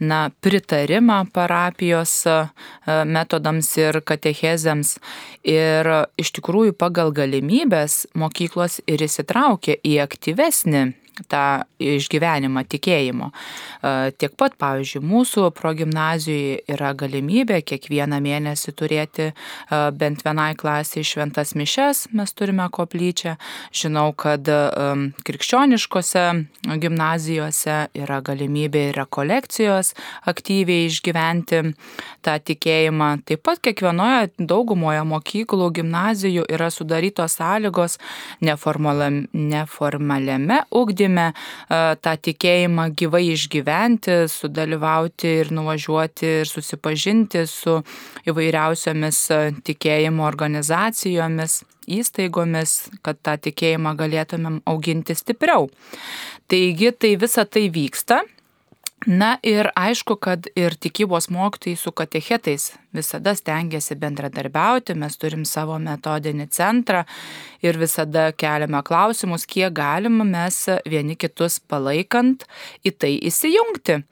[0.00, 2.38] na, pritarimą parapijos e,
[3.04, 4.96] metodams ir katechezėms.
[5.48, 5.90] Ir
[6.20, 10.88] iš tikrųjų pagal galimybės mokyklos ir įsitraukia į aktyvesnį
[11.28, 13.30] tą išgyvenimą tikėjimo.
[14.20, 19.32] Tiek pat, pavyzdžiui, mūsų progymnazijoje yra galimybė kiekvieną mėnesį turėti
[19.70, 23.36] bent vienai klasiai šventas mišes, mes turime koplyčią.
[23.74, 24.48] Žinau, kad
[25.26, 26.24] krikščioniškose
[26.80, 29.94] gimnazijose yra galimybė ir rekolekcijos
[30.30, 31.58] aktyviai išgyventi
[32.24, 33.10] tą tikėjimą.
[33.28, 37.92] Taip pat kiekvienoje daugumoje mokyklų, gimnazijų yra sudarytos sąlygos
[38.44, 41.32] neformaliame ugdyme galime
[42.00, 47.82] tą tikėjimą gyvai išgyventi, sudalyvauti ir nuvažiuoti ir susipažinti su
[48.26, 49.28] įvairiausiomis
[49.64, 55.68] tikėjimo organizacijomis įstaigomis, kad tą tikėjimą galėtumėm auginti stipriau.
[56.48, 58.22] Taigi tai visa tai vyksta
[59.06, 65.78] Na ir aišku, kad ir tikybos mokytojai su katechetais visada stengiasi bendradarbiauti, mes turim savo
[65.80, 67.06] metodinį centrą
[67.64, 72.44] ir visada keliame klausimus, kiek galima mes vieni kitus palaikant
[72.84, 74.02] į tai įsijungti.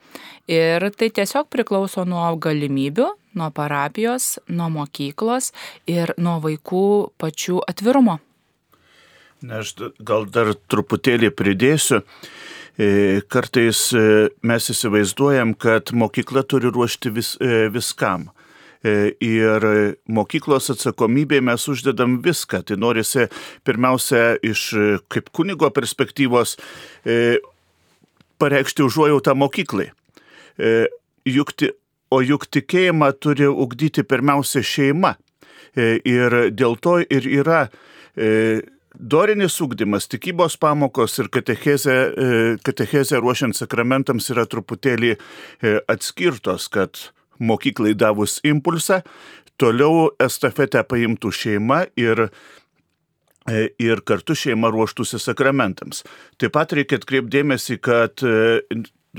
[0.49, 5.53] Ir tai tiesiog priklauso nuo galimybių, nuo parapijos, nuo mokyklos
[5.85, 6.85] ir nuo vaikų
[7.21, 8.17] pačių atvirumo.
[9.45, 12.01] Na, aš gal dar truputėlį pridėsiu.
[12.79, 14.01] E, kartais e,
[14.47, 18.29] mes įsivaizduojam, kad mokykla turi ruošti vis, e, viskam.
[18.79, 19.65] Ir
[20.07, 22.61] mokyklos atsakomybė mes uždedam viską.
[22.63, 23.25] Tai norisi
[23.67, 24.61] pirmiausia iš
[25.11, 26.53] kaip kunigo perspektyvos
[28.39, 29.89] pareikšti užuojautą mokyklai.
[31.27, 31.51] Juk,
[32.07, 35.17] o juk tikėjimą turi ugdyti pirmiausia šeima.
[35.75, 37.65] Ir dėl to ir yra
[38.99, 42.31] Dorinis ūkdymas, tikybos pamokos ir katechezė, e,
[42.67, 45.19] katechezė ruošiant sakramentams yra truputėlį e,
[45.87, 46.99] atskirtos, kad
[47.39, 48.99] mokyklai davus impulsą,
[49.55, 52.25] toliau estafetę paimtų šeima ir
[53.47, 56.03] e, ir kartu šeima ruoštųsi sakramentams.
[56.35, 58.19] Taip pat reikia atkreipdėmėsi, kad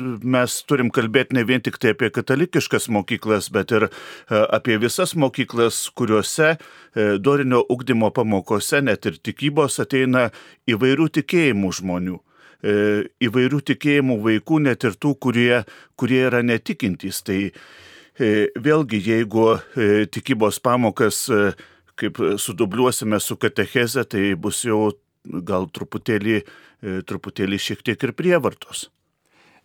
[0.00, 3.90] mes turim kalbėti ne vien tik tai apie katalikiškas mokyklas, bet ir e,
[4.40, 6.58] apie visas mokyklas, kuriuose e,
[7.18, 10.28] dorinio ugdymo pamokose, net ir tikybos ateina
[10.70, 12.76] įvairių tikėjimų žmonių e,
[13.28, 15.62] įvairių tikėjimų vaikų, net ir tų, kurie,
[16.00, 17.24] kurie yra netikintys.
[17.26, 17.40] Tai
[18.20, 19.44] vėlgi, jeigu
[20.12, 21.22] tikybos pamokas
[22.00, 24.90] kaip sudubliuosime su katecheze, tai bus jau
[25.24, 26.40] gal truputėlį,
[27.08, 28.88] truputėlį šiek tiek ir prievartos.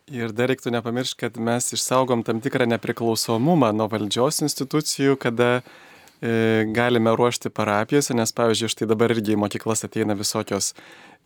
[0.06, 6.62] Ir dar reiktų nepamiršti, kad mes išsaugom tam tikrą nepriklausomumą nuo valdžios institucijų, kada e,
[6.70, 10.76] galime ruošti parapijose, nes pavyzdžiui, štai dabar irgi į mokyklas ateina visokios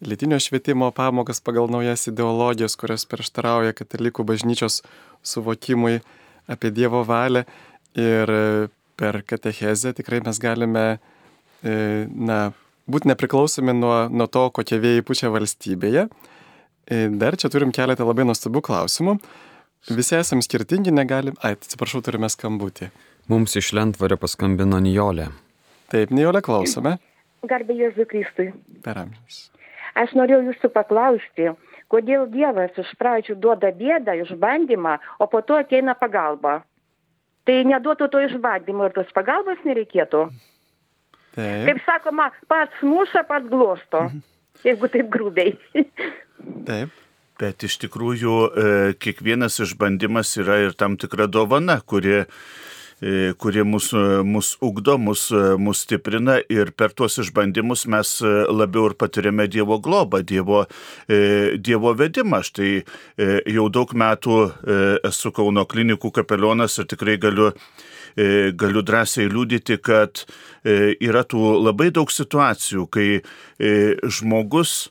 [0.01, 4.81] lytinio švietimo pamokas pagal naujas ideologijas, kurios prieštarauja katalikų bažnyčios
[5.21, 6.01] suvokimui
[6.49, 7.45] apie Dievo valią.
[8.01, 8.43] Ir e,
[8.97, 10.89] per katechezę tikrai mes galime,
[11.61, 12.43] e, na,
[12.89, 16.09] būti nepriklausomi nuo, nuo to, kokie vėjai pučia valstybėje
[16.91, 19.17] dar čia turim keletą labai nuostabių klausimų.
[19.97, 21.37] Visi esame skirtingi, negalim.
[21.41, 22.91] Ai, atsiprašau, turime skambutį.
[23.31, 25.31] Mums iš Lentvario paskambino Nijolė.
[25.93, 26.99] Taip, Nijolė, klausome.
[27.49, 28.51] Garbė Jėzui Kristui.
[28.85, 29.47] Per amžius.
[29.99, 31.49] Aš norėjau jūsų paklausti,
[31.91, 36.61] kodėl Dievas iš pradžių duoda bėdą, išbandymą, o po to ateina pagalba.
[37.49, 40.27] Tai neduotų to išbandymo ir tos pagalbos nereikėtų.
[41.35, 41.65] Taip.
[41.71, 44.05] Kaip sakoma, pats muša, pats glosto.
[44.11, 44.27] Mhm.
[44.67, 45.55] Jeigu taip grubiai.
[46.67, 46.97] Taip.
[47.41, 48.65] Bet iš tikrųjų e,
[49.01, 52.27] kiekvienas išbandymas yra ir tam tikra dovana, kuri,
[53.01, 53.89] e, kuri mus,
[54.29, 58.13] mus ugdo, mus, mus stiprina ir per tuos išbandymus mes
[58.53, 60.67] labiau ir patiriame Dievo globą, Dievo,
[61.09, 62.43] e, dievo vedimą.
[62.45, 62.85] Štai
[63.49, 64.39] jau daug metų
[65.09, 67.55] esu Kauno klinikų kapelionas ir tikrai galiu
[68.59, 70.25] galiu drąsiai liūdyti, kad
[70.67, 73.21] yra tų labai daug situacijų, kai
[74.19, 74.91] žmogus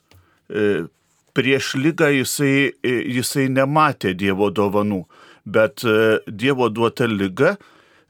[1.40, 5.06] prieš lygą jisai, jisai nematė Dievo dovanų,
[5.48, 7.54] bet e, Dievo duota lyga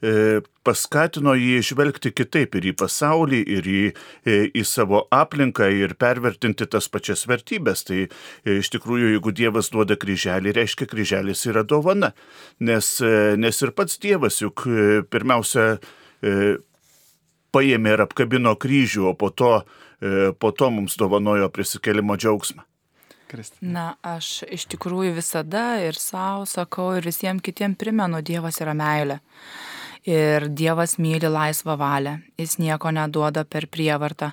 [0.02, 3.84] e, paskatino jį žvelgti kitaip ir į pasaulį, ir į,
[4.26, 7.86] e, į savo aplinką, ir pervertinti tas pačias vertybės.
[7.86, 8.08] Tai
[8.50, 12.16] iš tikrųjų, jeigu Dievas duoda kryželį, reiškia, kryželis yra dovana.
[12.66, 12.96] Nes,
[13.38, 14.66] nes ir pats Dievas juk
[15.14, 15.76] pirmiausia
[17.54, 19.54] paėmė ir apkabino kryžių, o po to,
[20.42, 22.69] po to mums dovanojo prisikelimo džiaugsmą.
[23.30, 23.72] Kristina.
[23.74, 29.20] Na, aš iš tikrųjų visada ir savo sakau, ir visiems kitiems primenu, Dievas yra meilė.
[30.10, 34.32] Ir Dievas myli laisvą valią, jis nieko neduoda per prievartą.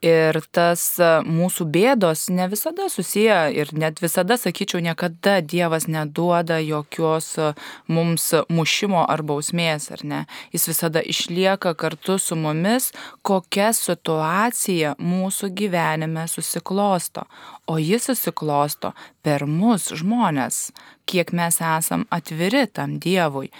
[0.00, 6.56] Ir tas e, mūsų bėdos ne visada susiję ir net visada, sakyčiau, niekada Dievas neduoda
[6.64, 7.50] jokios e,
[7.84, 10.22] mums mušimo ar bausmės, ar ne.
[10.56, 17.28] Jis visada išlieka kartu su mumis, kokia situacija mūsų gyvenime susiklosto.
[17.68, 20.70] O jis susiklosto per mus žmonės,
[21.04, 23.50] kiek mes esam atviri tam Dievui.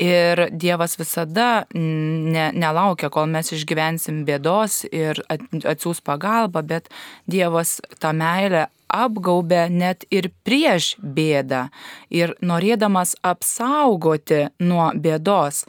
[0.00, 6.88] Ir Dievas visada ne, nelaukia, kol mes išgyvensim bėdos ir atsiūs pagalbą, bet
[7.28, 11.66] Dievas tą meilę apgaubė net ir prieš bėdą
[12.08, 15.66] ir norėdamas apsaugoti nuo bėdos.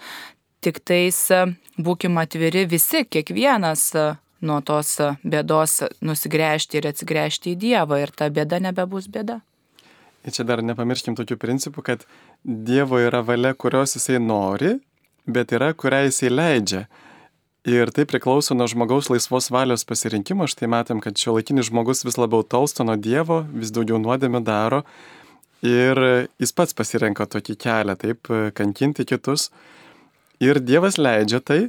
[0.63, 1.19] Tik tais
[1.75, 3.89] būkim atviri visi, kiekvienas
[4.41, 9.41] nuo tos bėdos nusigręžti ir atsigręžti į Dievą ir ta bėda nebebus bėda.
[10.22, 12.03] Ir čia dar nepamirškim tokių principų, kad
[12.45, 14.76] Dievo yra valia, kurios jisai nori,
[15.26, 16.86] bet yra, kurią jisai leidžia.
[17.69, 20.47] Ir tai priklauso nuo žmogaus laisvos valios pasirinkimo.
[20.49, 24.82] Štai matėm, kad šio laikinis žmogus vis labiau tolsta nuo Dievo, vis daugiau nuodėmė daro.
[25.61, 25.97] Ir
[26.41, 29.51] jis pats pasirenka tokį kelią, taip, kankinti kitus.
[30.41, 31.67] Ir Dievas leidžia tai,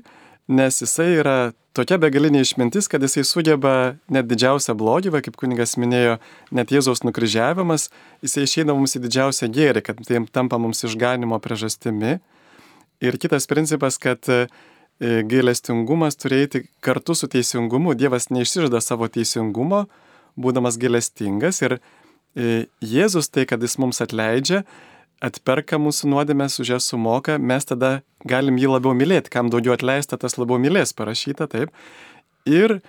[0.49, 1.37] nes jisai yra
[1.77, 6.19] tokia begalinė išmintis, kad jisai sugeba net didžiausią blogį, va, kaip kunigas minėjo,
[6.55, 7.89] net Jėzaus nukryžiavimas,
[8.25, 12.19] jisai išeina mums į didžiausią gėrį, kad tai tampa mums išganimo priežastimi.
[13.03, 14.45] Ir kitas principas, kad e,
[15.01, 17.97] gailestingumas turi eiti kartu su teisingumu.
[17.99, 19.87] Dievas neišsižada savo teisingumo,
[20.39, 21.63] būdamas gailestingas.
[21.67, 24.63] Ir e, Jėzus tai, kad jis mums atleidžia,
[25.23, 30.19] atperka mūsų nuodėmės, už jas sumoka, mes tada galim jį labiau mylėti, kam daugiau atleista,
[30.19, 31.71] tas labiau mylės parašyta, taip.
[32.49, 32.81] Ir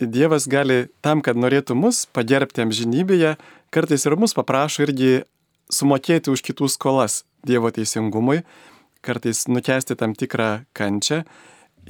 [0.00, 3.36] Dievas gali tam, kad norėtų mus pagerbti amžinybėje,
[3.70, 5.22] kartais ir mus paprašo irgi
[5.70, 8.40] sumokėti už kitų skolas Dievo teisingumui,
[9.04, 11.22] kartais nukesti tam tikrą kančią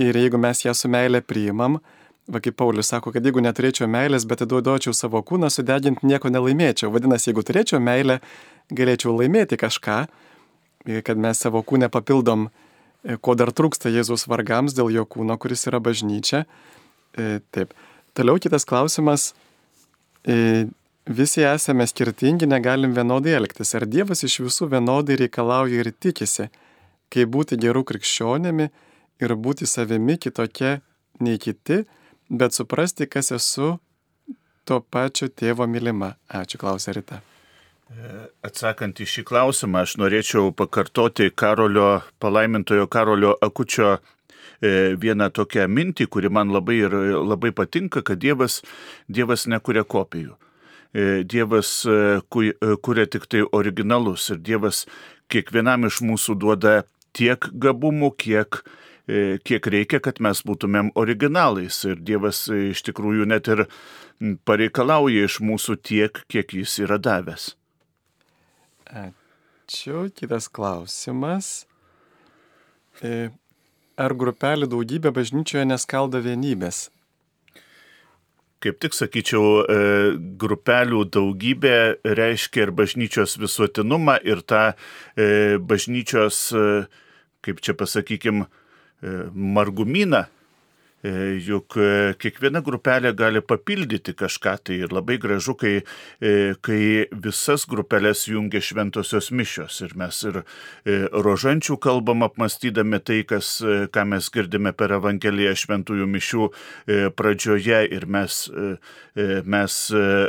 [0.00, 1.78] ir jeigu mes ją su meilė priimam,
[2.30, 6.90] va kaip Paulius sako, kad jeigu neturėčiau meilės, bet atiduočiau savo kūną, sudeginti nieko nelaimėčiau.
[6.94, 8.20] Vadinasi, jeigu turėčiau meilę,
[8.70, 9.98] galėčiau laimėti kažką,
[11.06, 12.48] kad mes savo kūnę papildom,
[13.02, 16.44] e, ko dar trūksta Jėzaus vargams dėl jo kūno, kuris yra bažnyčia.
[17.18, 17.74] E, taip.
[18.14, 19.32] Toliau kitas klausimas.
[20.26, 20.66] E,
[21.06, 23.74] visi esame skirtingi, negalim vienodai elgtis.
[23.78, 26.48] Ar Dievas iš visų vienodai reikalauja ir tikisi,
[27.12, 28.70] kaip būti gerų krikščionėmi
[29.22, 30.80] ir būti savimi kitokia
[31.22, 31.82] nei kiti,
[32.32, 33.76] bet suprasti, kas esu
[34.64, 36.14] to pačio tėvo mylima.
[36.32, 37.20] Ačiū, klausė Rita.
[38.46, 46.06] Atsakant į šį klausimą, aš norėčiau pakartoti Karolio, palaimintojo Karolio Akučio e, vieną tokią mintį,
[46.08, 48.62] kuri man labai ir labai patinka, kad Dievas,
[49.12, 50.38] dievas nekuria kopijų.
[50.92, 51.98] E, dievas e,
[52.30, 54.86] kuria tik tai originalus ir Dievas
[55.32, 56.82] kiekvienam iš mūsų duoda
[57.16, 58.62] tiek gabumų, kiek,
[59.06, 61.80] kiek reikia, kad mes būtumėm originalais.
[61.88, 63.66] Ir Dievas iš tikrųjų net ir
[64.46, 67.52] pareikalauja iš mūsų tiek, kiek jis yra davęs.
[68.92, 70.08] Ačiū.
[70.14, 71.64] Kitas klausimas.
[73.00, 73.30] E,
[73.96, 76.90] ar grupelį daugybė bažnyčioje neskalda vienybės?
[78.62, 79.78] Kaip tik sakyčiau, e,
[80.38, 84.74] grupelių daugybė reiškia ir bažnyčios visuotinumą, ir tą
[85.16, 86.52] e, bažnyčios,
[87.42, 88.44] kaip čia pasakykim,
[89.34, 90.24] margumyną
[91.02, 95.82] juk e, kiekviena grupelė gali papildyti kažką tai ir labai gražu, kai,
[96.22, 99.80] e, kai visas grupelės jungia šventosios mišios.
[99.82, 100.42] Ir mes ir
[100.86, 106.48] rožančių kalbam apmastydami tai, kas, ką mes girdime per Evangeliją šventųjų mišių
[107.18, 107.82] pradžioje.
[107.92, 108.46] Ir mes,
[109.44, 109.78] mes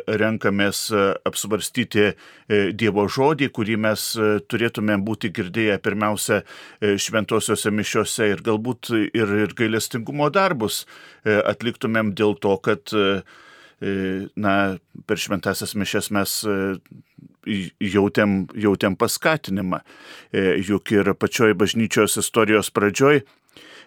[0.07, 0.85] renkamės
[1.27, 2.13] apsvarstyti
[2.73, 4.05] Dievo žodį, kurį mes
[4.51, 6.41] turėtume būti girdėję pirmiausia
[6.81, 10.85] šventosiuose mišiuose ir galbūt ir, ir gailestingumo darbų darbus
[11.25, 13.23] e, atliktumėm dėl to, kad e,
[13.81, 16.45] e, na, per šventasias mišes mes
[17.45, 19.81] jautėm, jautėm paskatinimą.
[20.63, 23.23] Juk ir pačioj bažnyčios istorijos pradžioj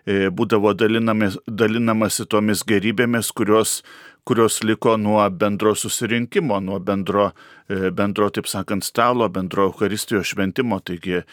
[0.07, 3.83] būdavo dalinamasi tomis gerybėmis, kurios,
[4.25, 7.33] kurios liko nuo bendro susirinkimo, nuo bendro,
[7.67, 10.79] bendro, taip sakant, stalo, bendro Euharistijos šventimo.
[10.79, 11.25] Taigi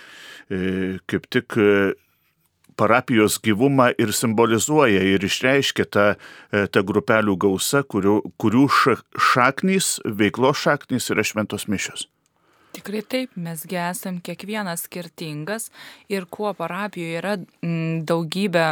[1.06, 1.60] kaip tik
[2.76, 6.08] parapijos gyvumą ir simbolizuoja ir išreiškia tą,
[6.52, 8.66] e, tą grupelių gausą, kurių, kurių
[9.34, 12.08] šaknys, veiklos šaknys yra šventos mišios.
[12.74, 15.68] Tikrai taip, mesgi esam kiekvienas skirtingas
[16.10, 17.36] ir kuo parapijoje yra
[18.10, 18.64] daugybė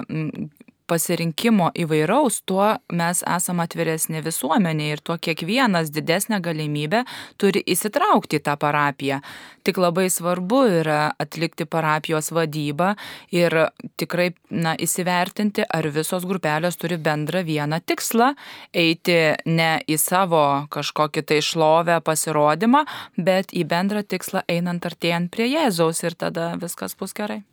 [0.92, 7.06] pasirinkimo įvairaus, tuo mes esame atviresni visuomenė ir tuo kiekvienas didesnę galimybę
[7.40, 9.22] turi įsitraukti į tą parapiją.
[9.64, 12.96] Tik labai svarbu yra atlikti parapijos vadybą
[13.38, 13.56] ir
[14.02, 18.34] tikrai na, įsivertinti, ar visos grupelės turi bendrą vieną tikslą-
[18.84, 22.86] eiti ne į savo kažkokį tai šlovę pasirodymą,
[23.18, 27.44] bet į bendrą tikslą einant artėjant prie Jėzaus ir tada viskas bus gerai.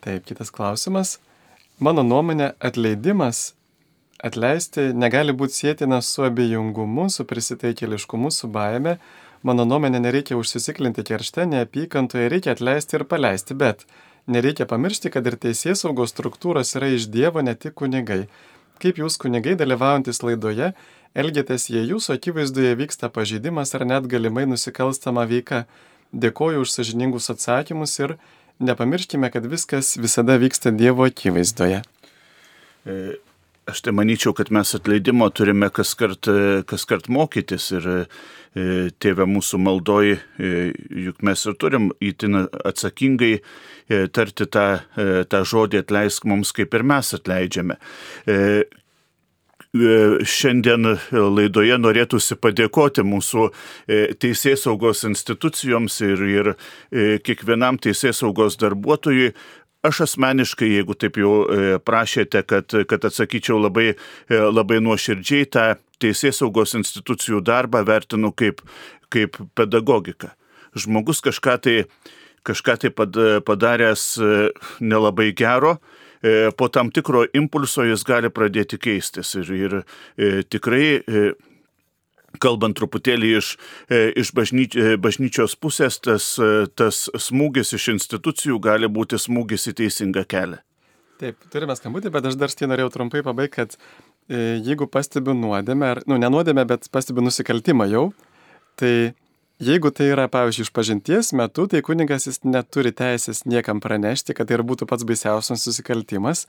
[0.00, 1.18] Taip, kitas klausimas.
[1.76, 3.52] Mano nuomonė, atleidimas,
[4.24, 8.94] atleisti negali būti sėtina su abejingumu, su prisitaikėliškumu, su baime.
[9.44, 13.84] Mano nuomonė, nereikia užsisiklinti keršte, neapykantoje, reikia atleisti ir paleisti, bet
[14.24, 18.22] nereikia pamiršti, kad ir teisės saugos struktūros yra iš Dievo ne tik kunigai.
[18.80, 20.72] Kaip jūs kunigai dalyvaujantis laidoje,
[21.12, 25.66] elgiatės, jei jūsų akivaizdoje vyksta pažeidimas ar net galimai nusikalstama veika.
[26.16, 28.16] Dėkoju už sažiningus atsakymus ir
[28.58, 31.82] nepamirškime, kad viskas visada vyksta Dievo akivaizdoje.
[32.86, 32.96] E,
[33.66, 36.28] aš tai manyčiau, kad mes atleidimo turime kas kart,
[36.70, 37.88] kas kart mokytis ir
[38.56, 40.14] tėvė mūsų maldoji,
[41.04, 43.34] juk mes ir turim įtin atsakingai
[44.16, 44.66] tarti tą,
[45.28, 47.76] tą žodį atleisk mums, kaip ir mes atleidžiame.
[50.26, 53.50] Šiandien laidoje norėtųsi padėkoti mūsų
[54.22, 56.50] teisės saugos institucijoms ir, ir
[57.26, 59.32] kiekvienam teisės saugos darbuotojui
[59.86, 65.66] Aš asmeniškai, jeigu taip jau e, prašėte, kad, kad atsakyčiau labai, e, labai nuoširdžiai, tą
[66.02, 68.64] teisės saugos institucijų darbą vertinu kaip,
[69.12, 70.32] kaip pedagogiką.
[70.76, 71.76] Žmogus kažką tai,
[72.48, 72.90] kažką tai
[73.46, 74.32] padaręs e,
[74.80, 75.76] nelabai gero,
[76.56, 79.34] po tam tikro impulso jis gali pradėti keistis.
[79.36, 79.82] Ir,
[80.16, 80.86] ir tikrai
[82.40, 83.52] kalbant truputėlį iš,
[83.90, 89.70] e, iš bažnyč, e, bažnyčios pusės, tas, e, tas smūgis iš institucijų gali būti smūgis
[89.72, 90.60] į teisingą kelią.
[91.20, 93.76] Taip, turime skambutį, bet aš dar štai norėjau trumpai pabaigti, kad
[94.28, 98.10] jeigu pastebiu nuodėmę, ar, nu, ne nuodėmę, bet pastebiu nusikaltimą jau,
[98.76, 99.14] tai
[99.62, 104.48] jeigu tai yra, pavyzdžiui, iš pažinties metu, tai kunigas jis neturi teisės niekam pranešti, kad
[104.48, 106.46] tai ir būtų pats baisiausias nusikaltimas,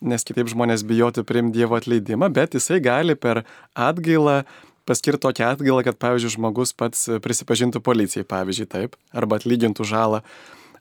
[0.00, 3.44] nes kitaip žmonės bijotų priimti Dievo atleidimą, bet jisai gali per
[3.74, 4.42] atgailą
[4.88, 10.24] paskirti tokią atgailą, kad, pavyzdžiui, žmogus pats prisipažintų policijai, pavyzdžiui, taip, arba atlygintų žalą.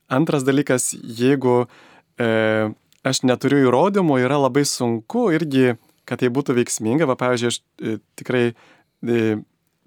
[0.09, 1.67] Antras dalykas, jeigu
[2.17, 2.71] e,
[3.05, 5.75] aš neturiu įrodymų, yra labai sunku irgi,
[6.09, 7.05] kad tai būtų veiksminga.
[7.09, 9.37] Va, pavyzdžiui, aš e, tikrai e,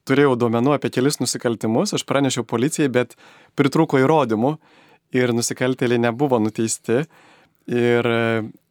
[0.09, 3.16] turėjau duomenų apie kelis nusikaltimus, aš pranešiau policijai, bet
[3.59, 4.57] pritruko įrodymų
[5.16, 7.05] ir nusikaltėliai nebuvo nuteisti.
[7.70, 8.22] Ir e,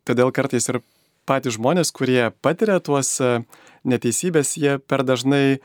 [0.08, 0.82] todėl kartais ir
[1.30, 3.38] patys žmonės, kurie patiria tuos e,
[3.88, 5.62] neteisybės, jie per dažnai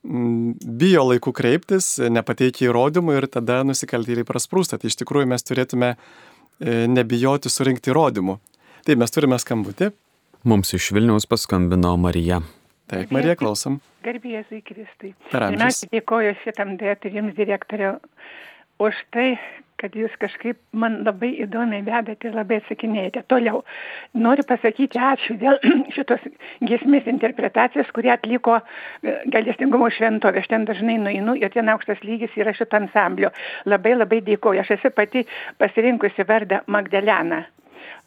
[0.00, 4.78] bijo laiku kreiptis, nepateikia įrodymų ir tada nusikaltėliai prasprūsta.
[4.80, 8.38] Tai iš tikrųjų mes turėtume e, nebijoti surinkti įrodymų.
[8.86, 9.90] Tai mes turime skambutį.
[10.48, 12.40] Mums iš Vilniaus paskambino Marija.
[12.90, 13.78] Taip, Marija, klausom.
[14.04, 15.14] Garbėjai Kristui.
[15.30, 17.98] Pirmiausia, dėkoju šitam dėtui jums direktoriu
[18.80, 19.34] už tai,
[19.80, 23.22] kad jūs kažkaip man labai įdomiai vedate ir labai atsakinėjate.
[23.32, 23.62] Toliau
[24.24, 25.60] noriu pasakyti ačiū dėl
[25.96, 26.24] šitos
[26.66, 30.42] giesmės interpretacijos, kurią atliko e, galestingumo šventovė.
[30.42, 33.32] Aš ten dažnai nueinu ir ten aukštas lygis yra šito ansamblio.
[33.68, 34.64] Labai labai dėkoju.
[34.64, 35.24] Aš esu pati
[35.60, 37.44] pasirinkusi vardą Magdalena.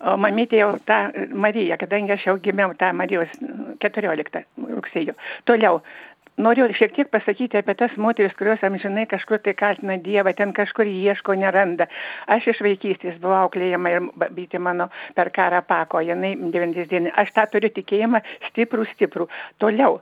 [0.04, 1.00] O mamytė jau tą
[1.32, 3.32] Mariją, kadangi aš jau gimiau tą Marijos
[3.84, 5.16] 14 rugsėjo.
[5.48, 5.80] Toliau,
[6.38, 10.90] noriu šiek tiek pasakyti apie tas moteris, kurios amžinai kažkur tai kaltina Dievą, ten kažkur
[10.90, 11.88] ieško, neranda.
[12.28, 17.14] Aš iš vaikystės buvau auklėjama ir bitė mano per karą pako, jinai 90 dienų.
[17.16, 19.30] Aš tą turiu tikėjimą stiprų, stiprų.
[19.62, 20.02] Toliau,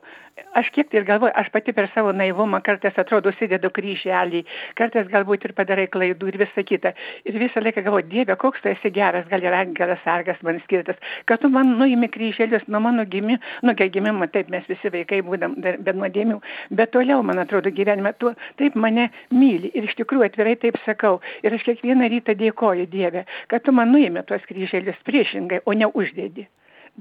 [0.55, 4.43] aš kiek tai ir galvoju, aš pati per savo naivumą kartais atrodo užsidedu kryželį,
[4.79, 6.93] kartais galbūt ir padarai klaidų ir visa kita.
[7.27, 10.99] Ir visą laiką galvoju, Dieve, koks tu esi geras, gal yra geras sargas man skirtas,
[11.29, 15.21] kad tu man nuimi kryželius nuo mano gimimo, nu, kai gimimo, taip mes visi vaikai
[15.27, 16.39] būdam be nuodėmių,
[16.79, 21.19] bet toliau, man atrodo, gyvenime, tu taip mane myli ir iš tikrųjų atvirai taip sakau.
[21.45, 25.89] Ir aš kiekvieną rytą dėkoju Dieve, kad tu man nuimi tuos kryželius priešingai, o ne
[25.91, 26.47] uždėdi.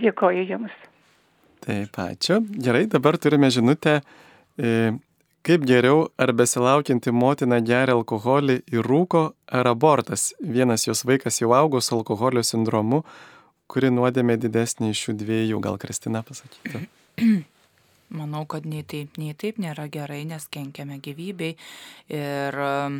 [0.01, 0.91] Dėkoju Jums.
[1.61, 2.41] Taip, ačiū.
[2.57, 4.01] Gerai, dabar turime žinutę,
[4.57, 4.93] e,
[5.45, 10.31] kaip geriau, ar besilaukianti motina geria alkoholį ir rūko, ar abortas.
[10.41, 13.03] Vienas jos vaikas jau augo su alkoholio sindromu,
[13.69, 16.85] kuri nuodėmė didesnė iš šių dviejų, gal Kristina pasakytų.
[18.21, 21.53] Manau, kad nei taip, nei taip nėra gerai, nes kenkiame gyvybei.
[22.11, 22.99] Ir um,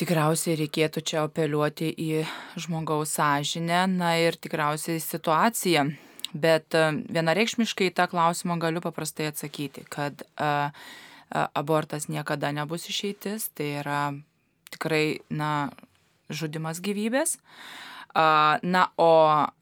[0.00, 2.24] tikriausiai reikėtų čia apeliuoti į
[2.64, 5.90] žmogaus sąžinę, na ir tikriausiai situaciją
[6.34, 10.50] Bet e, vienareikšmiškai tą klausimą galiu paprastai atsakyti, kad e, e,
[11.54, 14.00] abortas niekada nebus išeitis, tai yra
[14.74, 15.70] tikrai, na,
[16.34, 17.38] žudimas gyvybės.
[18.14, 19.10] Na, o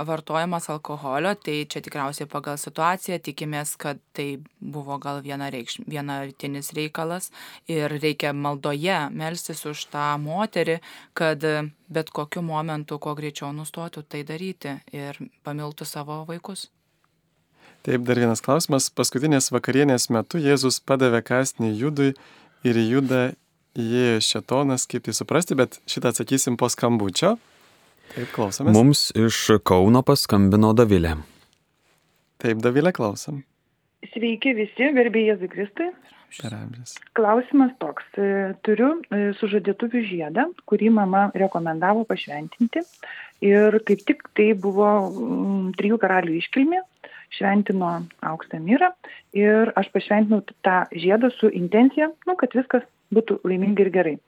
[0.04, 7.30] vartojimas alkoholio, tai čia tikriausiai pagal situaciją tikimės, kad tai buvo gal vienartinis reikalas
[7.64, 10.82] ir reikia maldoje melstis už tą moterį,
[11.16, 11.40] kad
[11.88, 15.16] bet kokiu momentu kuo greičiau nustotų tai daryti ir
[15.48, 16.66] pamiltų savo vaikus.
[17.82, 18.90] Taip, dar vienas klausimas.
[18.92, 22.10] Paskutinės vakarienės metu Jėzus padavė kasnį judui
[22.68, 23.30] ir juda
[23.80, 27.38] įėjo šetonas, kaip tai suprasti, bet šitą atsakysim po skambučio.
[28.12, 28.76] Taip, klausomės.
[28.76, 31.16] Mums iš Kauno paskambino Davilė.
[32.42, 33.40] Taip, Davilė, klausom.
[34.12, 34.90] Sveiki visi,
[35.52, 35.92] Kristui.
[36.32, 36.96] Peramžės.
[37.16, 38.06] Klausimas toks.
[38.16, 42.82] E, turiu e, sužadėtuvių žiedą, kurį mama rekomendavo pašventinti.
[43.44, 46.80] Ir kaip tik tai buvo m, trijų karalių iškilmė,
[47.36, 47.92] šventino
[48.32, 48.92] aukštą myrą.
[49.36, 54.18] Ir aš pašventinau tą žiedą su intencija, nu, kad viskas būtų laimingai ir gerai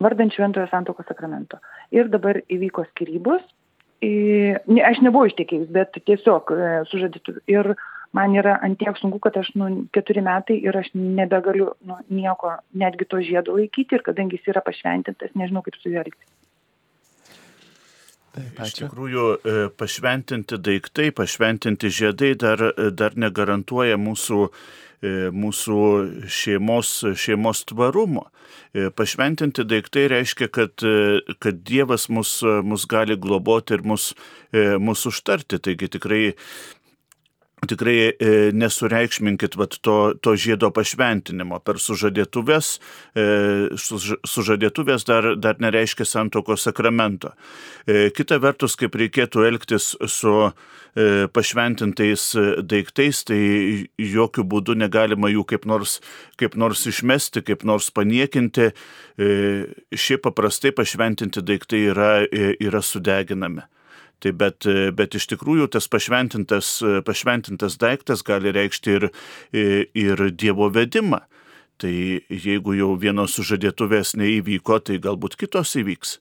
[0.00, 1.60] vardant šventojo santokos sakramento.
[1.94, 3.44] Ir dabar įvyko skirybos
[4.00, 7.40] ne, aš nebuvau ištekėjus, bet tiesiog e, sužadėtų.
[7.52, 7.74] Ir
[8.16, 13.08] man yra antiek sunku, kad aš nu, keturi metai ir aš nebegaliu nu, nieko, netgi
[13.08, 16.28] to žiedo laikyti ir kadangi jis yra pašventintas, nežinau kaip su juo elgtis.
[18.30, 22.62] Taip, Iš tikrųjų, e, pašventinti daiktai, pašventinti žiedai dar,
[22.94, 25.78] dar negarantuoja mūsų, e, mūsų
[26.28, 28.26] šeimos, šeimos tvarumo.
[28.74, 30.84] E, pašventinti daiktai reiškia, kad,
[31.40, 34.10] kad Dievas mus, mus gali globoti ir mus,
[34.78, 35.60] mus užtarti.
[35.62, 36.22] Taigi tikrai
[37.68, 41.60] tikrai e, nesureikšminkit vat, to, to žiedo pašventinimo.
[41.64, 42.72] Per sužadėtuvės,
[43.14, 43.26] e,
[43.76, 47.34] sužadėtuvės dar, dar nereiškia santokos sakramento.
[47.86, 50.36] E, kita vertus, kaip reikėtų elgtis su
[50.90, 52.24] pašventintais
[52.66, 53.36] daiktais, tai
[54.02, 56.00] jokių būdų negalima jų kaip nors,
[56.34, 58.72] kaip nors išmesti, kaip nors paniekinti.
[59.94, 63.62] Šiaip paprastai pašventinti daiktai yra, yra sudeginami.
[64.20, 64.66] Tai bet,
[64.96, 66.74] bet iš tikrųjų tas pašventintas,
[67.06, 69.10] pašventintas daiktas gali reikšti ir,
[69.56, 71.22] ir Dievo vedimą.
[71.80, 71.92] Tai
[72.28, 76.18] jeigu jau vienos sužadėtuvės neįvyko, tai galbūt kitos įvyks.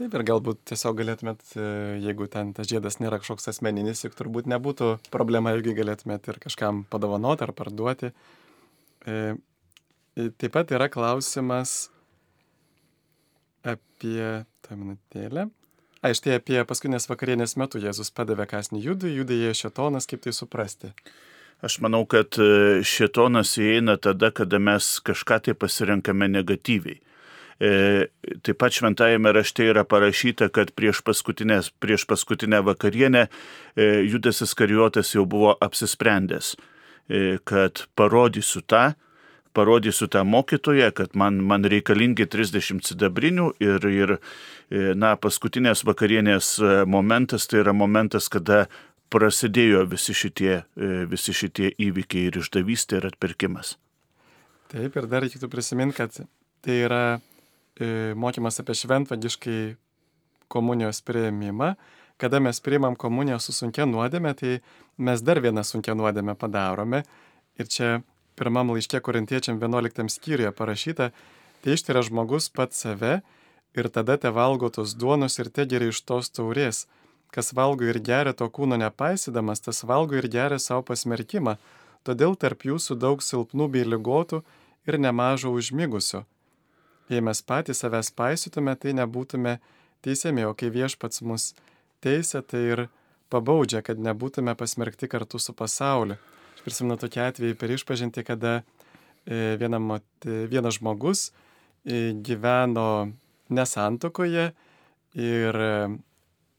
[0.00, 1.42] Taip ir galbūt tiesiog galėtumėt,
[2.00, 6.86] jeigu ten tas žiedas nėra kažkoks asmeninis, juk turbūt nebūtų problema, jeigu galėtumėt ir kažkam
[6.88, 8.08] padovanoti ar parduoti.
[9.04, 9.18] E,
[10.16, 11.90] taip pat yra klausimas
[13.60, 15.50] apie tą minutėlę.
[16.00, 20.94] A, štai apie paskutinės vakarienės metu Jėzus padavė kasnį judui, judai šetonas, kaip tai suprasti?
[21.60, 26.96] Aš manau, kad e, šetonas įeina tada, kada mes kažką tai pasirenkame negatyviai.
[27.60, 27.72] E,
[28.40, 31.02] taip pat šventajame rašte yra parašyta, kad prieš,
[31.84, 36.54] prieš paskutinę vakarienę e, Judas Iskarijotas jau buvo apsisprendęs,
[37.44, 38.92] kad parodysiu tą,
[39.56, 44.16] parodysiu tą mokytoją, kad man, man reikalingi 30 sidabrinių ir, ir
[44.70, 48.66] na, paskutinės vakarienės e, momentas tai yra momentas, kada
[49.10, 53.74] prasidėjo visi šitie, e, visi šitie įvykiai ir išdavystė ir atpirkimas.
[54.70, 56.20] Taip, ir dar reikėtų prisiminti, kad
[56.62, 59.60] tai yra e, mokymas apie šventvagiškai
[60.50, 61.74] komunijos prieimimą.
[62.20, 64.60] Kada mes priimam komuniją su sunkia nuodėme, tai
[65.00, 67.02] mes dar vieną sunkia nuodėmę padarome.
[67.58, 68.00] Ir čia
[68.40, 71.10] pirmam laiškė korintiečiam 11 skyriuje parašyta,
[71.60, 73.20] tai ištiria žmogus pats save
[73.76, 76.86] ir tada te valgo tos duonos ir te geria iš tos taurės.
[77.30, 81.58] Kas valgo ir geria to kūno nepaisydamas, tas valgo ir geria savo pasmerkimą,
[82.02, 84.40] todėl tarp jūsų daug silpnų bei lygotų
[84.88, 86.24] ir nemažo užmigusio.
[87.10, 89.58] Jei mes patys savęs paisytume, tai nebūtume
[90.02, 91.52] teisiami, o kai viešpats mus
[92.02, 92.86] teisė, tai ir
[93.30, 96.18] pabaudžia, kad nebūtume pasmerkti kartu su pasauliu.
[96.60, 98.58] Aš prisimenu tokį atvejį per išpažinti, kada
[99.24, 99.78] e, viena,
[100.20, 101.30] vienas žmogus
[101.88, 103.14] e, gyveno
[103.48, 104.50] nesantokoje
[105.16, 105.70] ir e,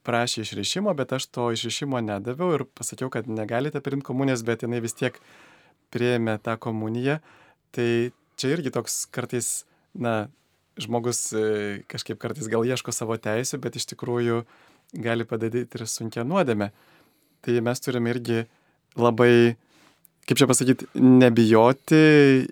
[0.01, 4.81] prašė išrišimo, bet aš to išrišimo nedaviau ir pasakiau, kad negalite priimti komunijos, bet jinai
[4.81, 5.21] vis tiek
[5.93, 7.21] prieėmė tą komuniją.
[7.69, 7.89] Tai
[8.41, 9.53] čia irgi toks kartais,
[9.93, 10.31] na,
[10.81, 11.27] žmogus
[11.93, 14.47] kažkaip kartais gal ieško savo teisų, bet iš tikrųjų
[14.97, 16.73] gali padaryti ir sunkia nuodėme.
[17.45, 18.47] Tai mes turime irgi
[18.97, 19.59] labai
[20.29, 22.01] kaip čia pasakyti, nebijoti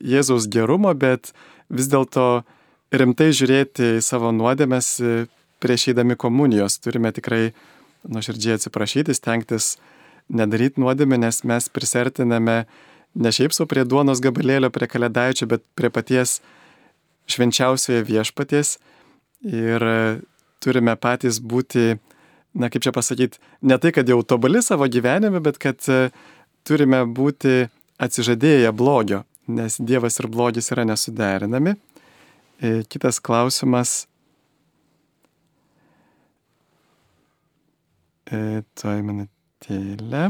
[0.02, 1.34] Jėzaus gerumo, bet
[1.70, 2.44] vis dėlto
[2.92, 4.96] rimtai žiūrėti į savo nuodėmės
[5.62, 6.80] prieš eidami komunijos.
[6.82, 7.52] Turime tikrai
[8.10, 9.76] nuoširdžiai atsiprašyti, stengtis
[10.30, 12.64] nedaryti nuodėmę, nes mes prisertiname
[13.16, 16.40] ne šiaip su prie duonos gabalėlio, prie kalėdaičio, bet prie paties
[17.30, 18.78] švenčiausioje viešpaties.
[19.46, 19.86] Ir
[20.64, 22.00] turime patys būti,
[22.60, 25.82] na kaip čia pasakyti, ne tai, kad jau tobuli savo gyvenime, bet kad
[26.70, 31.74] turime būti atsižadėję blogio, nes Dievas ir blogis yra nesuderinami.
[32.62, 34.04] E, kitas klausimas.
[38.30, 40.30] E, Tuoj minutėlę.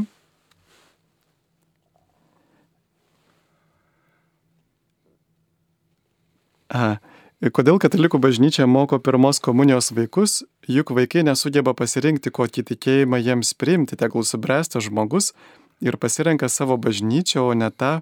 [6.70, 6.98] Aha.
[7.40, 13.96] Kodėl katalikų bažnyčia moko pirmos komunijos vaikus, juk vaikai nesugeba pasirinkti, kokį tikėjimą jiems priimti,
[13.96, 15.32] tegul subręstas žmogus
[15.80, 18.00] ir pasirenka savo bažnyčią, o ne tą,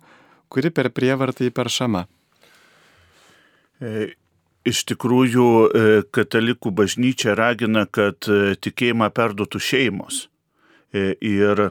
[0.49, 2.07] kuri per prievartą įperšama.
[3.81, 4.09] E,
[4.67, 10.27] iš tikrųjų, e, katalikų bažnyčia ragina, kad e, tikėjimą perduotų šeimos.
[10.97, 11.69] Ir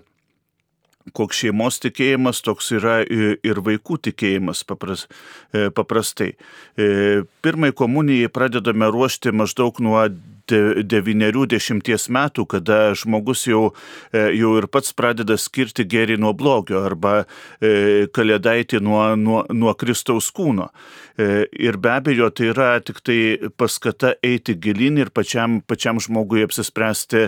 [1.15, 5.05] koks šeimos tikėjimas, toks yra ir vaikų tikėjimas papras,
[5.53, 6.33] e, paprastai.
[6.77, 10.07] E, pirmai komunijai pradedame ruošti maždaug nuo
[10.47, 13.73] devynerių dešimties metų, kada žmogus jau,
[14.15, 17.25] e, jau ir pats pradeda skirti gerį nuo blogio arba
[17.59, 20.69] kalėdaitį nuo, nuo, nuo Kristaus kūno.
[21.17, 23.19] Ir be abejo, tai yra tik tai
[23.59, 27.27] paskata eiti gilin ir pačiam, pačiam žmogui apsispręsti,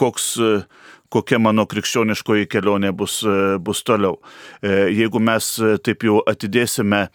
[0.00, 0.26] koks,
[1.10, 4.18] kokia mano krikščioniškoji kelionė bus, e, bus toliau.
[4.62, 7.08] E, jeigu mes e, taip jau atidėsime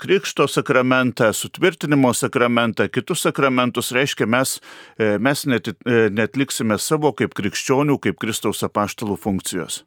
[0.00, 4.54] Krikšto sakramentą, sutvirtinimo sakramentą, kitus sakramentus, reiškia, mes,
[4.96, 5.68] mes net,
[6.16, 9.82] netliksime savo kaip krikščionių, kaip Kristaus apaštalų funkcijos.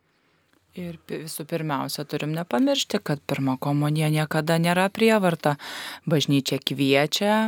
[0.78, 5.58] Ir visų pirmiausia, turim nepamiršti, kad pirma komunija niekada nėra prievarta.
[6.06, 7.42] Bažnyčia kviečia,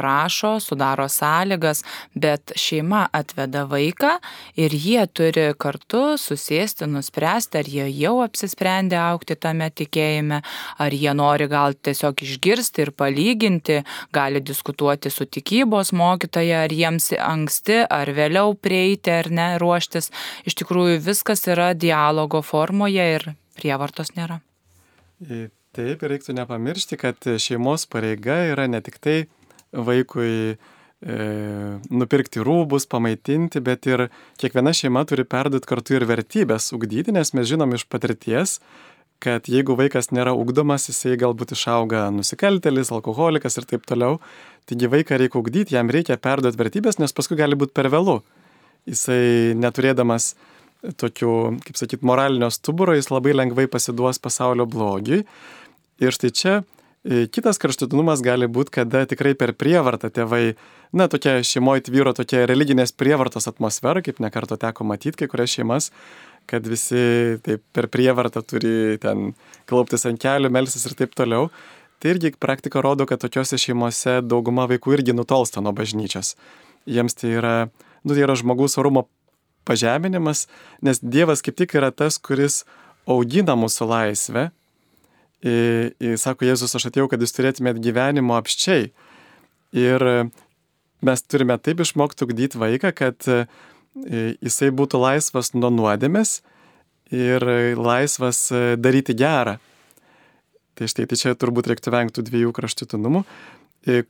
[0.00, 4.16] prašo, sudaro sąlygas, bet šeima atveda vaiką
[4.60, 10.40] ir jie turi kartu susėsti, nuspręsti, ar jie jau apsisprendė aukti tame tikėjime,
[10.80, 13.80] ar jie nori gal tiesiog išgirsti ir palyginti,
[14.16, 20.10] gali diskutuoti su tikybos mokytoja, ar jiems anksti, ar vėliau prieiti, ar ne, ruoštis.
[20.48, 24.40] Iš tikrųjų viskas yra dialogo formoje ir prievartos nėra.
[25.76, 29.18] Taip, reiktų nepamiršti, kad šeimos pareiga yra ne tik tai
[29.76, 31.16] vaikui e,
[31.90, 34.06] nupirkti rūbus, pamaitinti, bet ir
[34.40, 38.58] kiekviena šeima turi perduoti kartu ir vertybės ugdyti, nes mes žinom iš patirties,
[39.20, 44.18] kad jeigu vaikas nėra ugdomas, jisai galbūt išauga nusikaltelis, alkoholikas ir taip toliau.
[44.68, 48.20] Taigi vaiką reikia ugdyti, jam reikia perduoti vertybės, nes paskui gali būti per vėlų.
[48.88, 50.32] Jisai neturėdamas
[51.00, 51.32] tokių,
[51.66, 55.26] kaip sakyt, moralinio stuburo, jis labai lengvai pasiduos pasaulio blogiui.
[56.00, 56.54] Ir štai čia
[57.04, 60.56] kitas kraštutinumas gali būti, kada tikrai per prievartą tėvai,
[60.92, 65.90] na, tokia šeimoje tvyro tokia religinės prievartos atmosfera, kaip nekarto teko matyti kai kurias šeimas,
[66.50, 69.32] kad visi taip per prievartą turi ten
[69.70, 71.48] klauptis ant kelių, melsis ir taip toliau.
[72.00, 76.34] Tai irgi praktika rodo, kad tokiuose šeimose dauguma vaikų irgi nutolsta nuo bažnyčios.
[76.88, 77.56] Jiems tai yra,
[78.04, 79.06] nu, tai yra žmogaus orumo
[79.68, 80.46] pažeminimas,
[80.80, 82.62] nes Dievas kaip tik yra tas, kuris
[83.08, 84.48] augina mūsų laisvę
[85.44, 85.56] į,
[85.96, 88.90] į, sako Jėzus, aš atėjau, kad jūs turėtumėt gyvenimo apščiai.
[89.76, 90.06] Ir
[91.06, 93.28] mes turime taip išmokti ugdyti vaiką, kad
[93.96, 96.40] jisai būtų laisvas nuo nuodėmės
[97.14, 97.46] ir
[97.78, 98.48] laisvas
[98.78, 99.58] daryti gerą.
[100.78, 103.24] Tai štai, tai čia turbūt reiktų vengti dviejų kraštutinumų.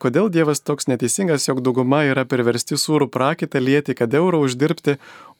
[0.03, 4.97] Kodėl Dievas toks neteisingas, jog dauguma yra priversti sūrų prakitą lieti, kad eurą uždirbti,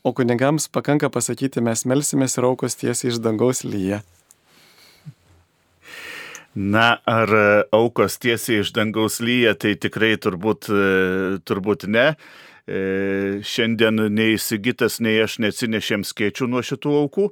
[0.07, 4.05] o kunigams pakanka pasakyti, mes melsimės ir aukos tiesiai iš dangaus lyja.
[6.55, 12.17] Na, ar e, aukos tiesiai iš dangaus lyja, tai tikrai turbūt, e, turbūt ne.
[12.67, 12.81] E,
[13.47, 17.31] šiandien nei Sigitas, nei aš neatsinešėm skėčių nuo šitų aukų.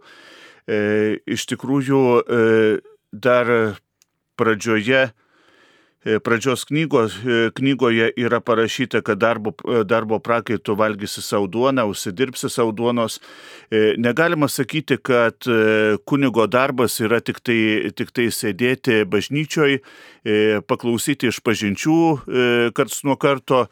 [0.69, 1.99] Iš tikrųjų,
[3.24, 3.51] dar
[4.36, 5.07] pradžioje
[6.24, 12.51] pradžios knygos, e, knygoje yra parašyta, kad darbo, e, darbo prakaitų valgysi savo duoną, užsidirbsi
[12.51, 13.20] savo duonos.
[13.98, 15.44] Negalima sakyti, kad
[16.09, 19.76] kunigo darbas yra tik tai, tik tai sėdėti bažnyčioj,
[20.64, 23.66] paklausyti iš pažinčių karts nuo karto,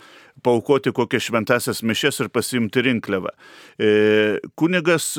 [0.45, 3.33] paukoti kokias šventasias mišes ir pasimti rinkliavą.
[4.55, 5.15] Kunigas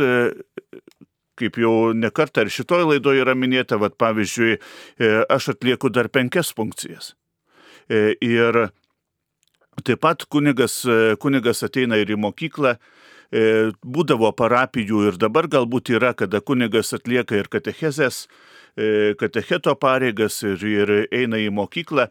[1.38, 6.52] kaip jau nekartą ir šitoj laidoje yra minėta, vad pavyzdžiui, e, aš atlieku dar penkias
[6.56, 7.14] funkcijas.
[7.90, 8.68] E, ir
[9.86, 12.78] taip pat kunigas, e, kunigas ateina ir į mokyklą,
[13.28, 18.22] būdavo parapijų ir dabar galbūt yra, kada kunigas atlieka ir katechezės,
[19.20, 22.06] katecheto pareigas ir, ir eina į mokyklą.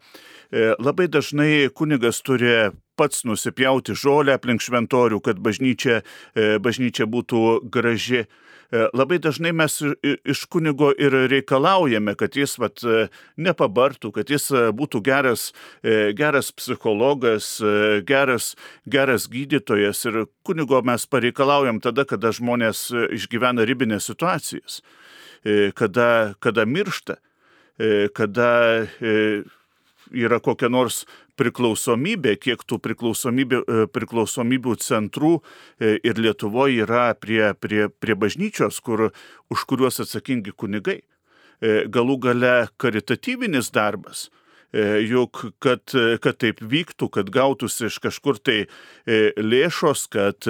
[0.77, 2.69] Labai dažnai kunigas turi
[3.01, 6.03] pats nusipjauti žolę aplink šventorių, kad bažnyčia,
[6.61, 8.27] bažnyčia būtų graži.
[8.67, 13.05] E, labai dažnai mes iš kunigo ir reikalaujame, kad jis vat, e,
[13.39, 15.51] nepabartų, kad jis e, būtų geras,
[16.17, 17.47] geras psichologas,
[18.07, 18.49] geras,
[18.85, 20.03] geras gydytojas.
[20.09, 24.81] Ir kunigo mes pareikalaujam tada, kada žmonės išgyvena ribinės situacijas,
[25.77, 27.17] kada, kada miršta,
[28.17, 28.49] kada
[30.11, 31.05] yra kokia nors
[31.37, 38.81] priklausomybė, kiek tų priklausomybių, e, priklausomybių centrų e, ir Lietuvoje yra prie, prie, prie bažnyčios,
[38.83, 39.09] kur,
[39.53, 40.99] už kuriuos atsakingi kunigai.
[41.61, 44.27] E, galų gale karitatyvinis darbas.
[44.77, 48.57] Juk, kad, kad taip vyktų, kad gautųsi iš kažkur tai
[49.07, 50.43] lėšos, kad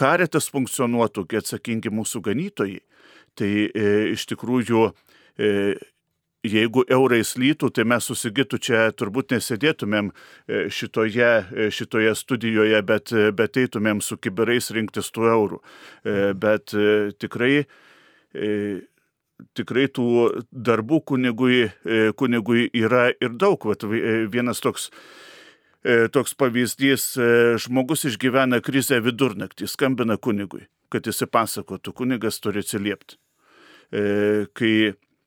[0.00, 2.80] karetas funkcionuotų, kad atsakingi mūsų ganytojai.
[3.36, 3.50] Tai
[4.16, 4.86] iš tikrųjų
[6.46, 13.12] jeigu eurais lytų, tai mes susigytų čia turbūt nesėdėtumėm e, šitoje, e, šitoje studijoje, bet,
[13.34, 15.58] bet eitumėm su kiberais rinktis tų eurų.
[16.38, 16.72] Bet
[17.20, 17.66] tikrai,
[19.58, 20.08] tikrai tų
[20.52, 21.68] darbų kunigui,
[22.18, 23.66] kunigui yra ir daug.
[23.68, 23.84] Vat
[24.32, 24.90] vienas toks
[26.12, 27.12] toks pavyzdys,
[27.62, 33.16] žmogus išgyvena krizę vidurnaktį, skambina kunigui, kad jis pasakotų, kunigas turi atsiliepti.
[34.58, 34.72] Kai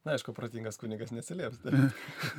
[0.02, 1.60] Na, aišku, protingas kunigas nesilieps.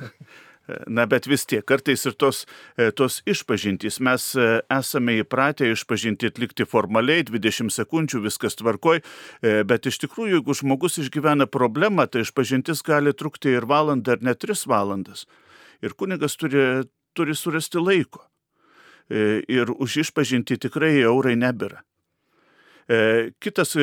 [0.95, 2.41] Na, bet vis tiek, kartais ir tos,
[2.75, 9.53] e, tos išpažintys, mes e, esame įpratę išpažinti atlikti formaliai, 20 sekundžių, viskas tvarkoj, e,
[9.67, 14.43] bet iš tikrųjų, jeigu žmogus išgyvena problemą, tai išpažintis gali trukti ir valandą, ar net
[14.43, 15.23] 3 valandas.
[15.79, 16.83] Ir kunigas turi,
[17.15, 18.25] turi surasti laiko.
[19.11, 21.83] Ir už išpažinti tikrai eurai nebėra.
[23.39, 23.77] Kitas,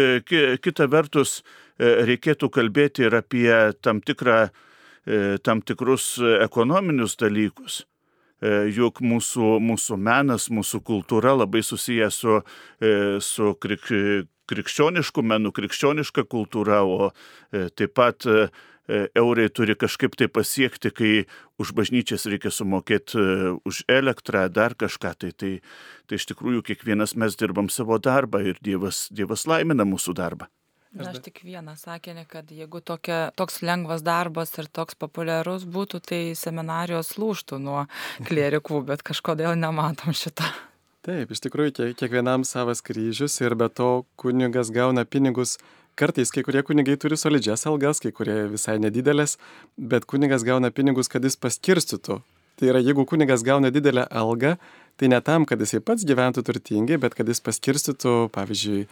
[0.61, 1.39] kita vertus,
[1.81, 3.49] E, reikėtų kalbėti ir apie
[3.81, 4.51] tam, tikrą,
[5.07, 7.85] e, tam tikrus ekonominius dalykus.
[8.41, 12.39] E, juk mūsų, mūsų menas, mūsų kultūra labai susijęs su,
[13.25, 13.89] su krik,
[14.49, 17.13] krikščionišku menu, krikščioniška kultūra, o
[17.53, 18.25] taip pat
[19.17, 21.13] eurai turi kažkaip tai pasiekti, kai
[21.61, 23.21] už bažnyčias reikia sumokėti
[23.69, 25.13] už elektrą, dar kažką.
[25.21, 25.53] Tai, tai,
[26.09, 30.51] tai iš tikrųjų kiekvienas mes dirbam savo darbą ir Dievas, dievas laimina mūsų darbą.
[30.91, 36.01] Na, aš tik vieną sakinį, kad jeigu tokia, toks lengvas darbas ir toks populiarus būtų,
[36.03, 37.85] tai seminarijos lūštų nuo
[38.27, 40.51] klierikų, bet kažkodėl nematom šitą.
[41.07, 45.55] Taip, iš tikrųjų kiekvienam savas kryžius ir be to kunigas gauna pinigus.
[46.01, 49.35] Kartais kai kurie kunigai turi solidžias algas, kai kurie visai nedidelės,
[49.77, 52.23] bet kunigas gauna pinigus, kad jis paskirstytų.
[52.57, 54.55] Tai yra, jeigu kunigas gauna didelę algą,
[54.97, 58.87] tai ne tam, kad jisai pats gyventų turtingai, bet kad jis paskirstytų, pavyzdžiui,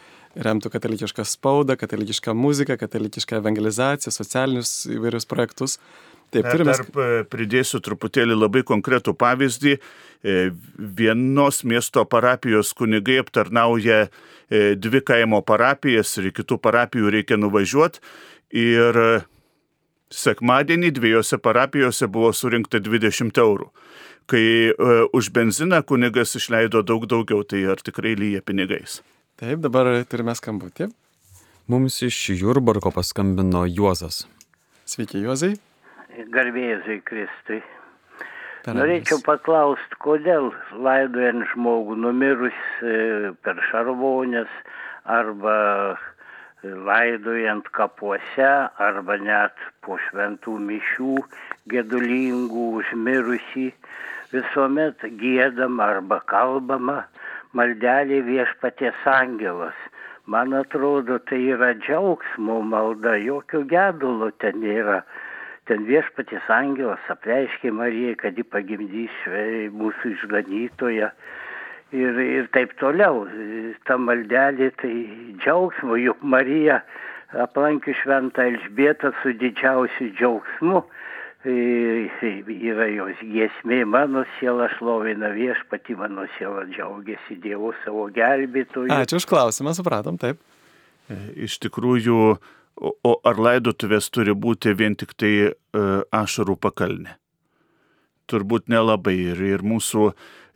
[0.44, 5.78] remtų katalikišką spaudą, katalikišką muziką, katalikišką evangelizaciją, socialinius įvairius projektus.
[6.30, 6.74] Taip, turime.
[6.76, 9.78] Dar e, pridėsiu truputėlį labai konkretų pavyzdį.
[9.78, 10.36] E,
[10.76, 18.02] vienos miesto parapijos kunigai aptarnauja e, dvi kaimo parapijas ir kitų parapijų reikia nuvažiuoti.
[18.58, 19.00] Ir
[20.12, 23.72] sekmadienį dviejose parapijose buvo surinkta 20 eurų
[24.28, 24.74] kai
[25.16, 28.98] už benziną kunigas išleido daug daugiau, tai ar tikrai lyja pinigais?
[29.40, 30.90] Taip, dabar turime skambutį.
[31.72, 34.26] Mums iš Jurbarko paskambino Juozas.
[34.84, 35.54] Sveiki, Juozai.
[36.26, 37.60] Garbėzai Kristui.
[38.66, 44.50] Norėčiau paklausti, kodėl laidojant žmogų numirus e, per šarvonės
[45.06, 45.54] arba
[46.64, 48.48] laidojant kapuose
[48.82, 49.54] arba net
[49.86, 51.14] po šventų mišių
[51.70, 53.68] gedulingų užmirusį
[54.32, 57.04] visuomet giedama arba kalbama
[57.54, 59.78] maldelė viešpaties angelas.
[60.26, 65.00] Man atrodo, tai yra džiaugsmo malda, jokio gedulo ten nėra.
[65.68, 69.16] Ten viešpaties angelas apreiškė Marijai, kad ji pagimdys
[69.76, 71.10] mūsų išganytoje.
[71.96, 73.26] Ir, ir taip toliau.
[73.88, 74.92] Ta maldelė tai
[75.40, 76.82] džiaugsmo, juk Marija
[77.32, 80.82] aplankė šventą Elžbietą su didžiausiu džiaugsmu
[81.46, 88.90] yra jos giesmė, mano siela šlovina viešpati, mano siela džiaugiasi Dievu savo gelbėtoju.
[88.90, 90.40] Ačiū už klausimą, supratom, taip.
[91.08, 91.16] E,
[91.46, 92.38] iš tikrųjų,
[92.78, 97.16] o ar laidotuvės turi būti vien tik tai uh, ašarų pakalnė?
[98.28, 100.10] Turbūt nelabai ir, ir mūsų,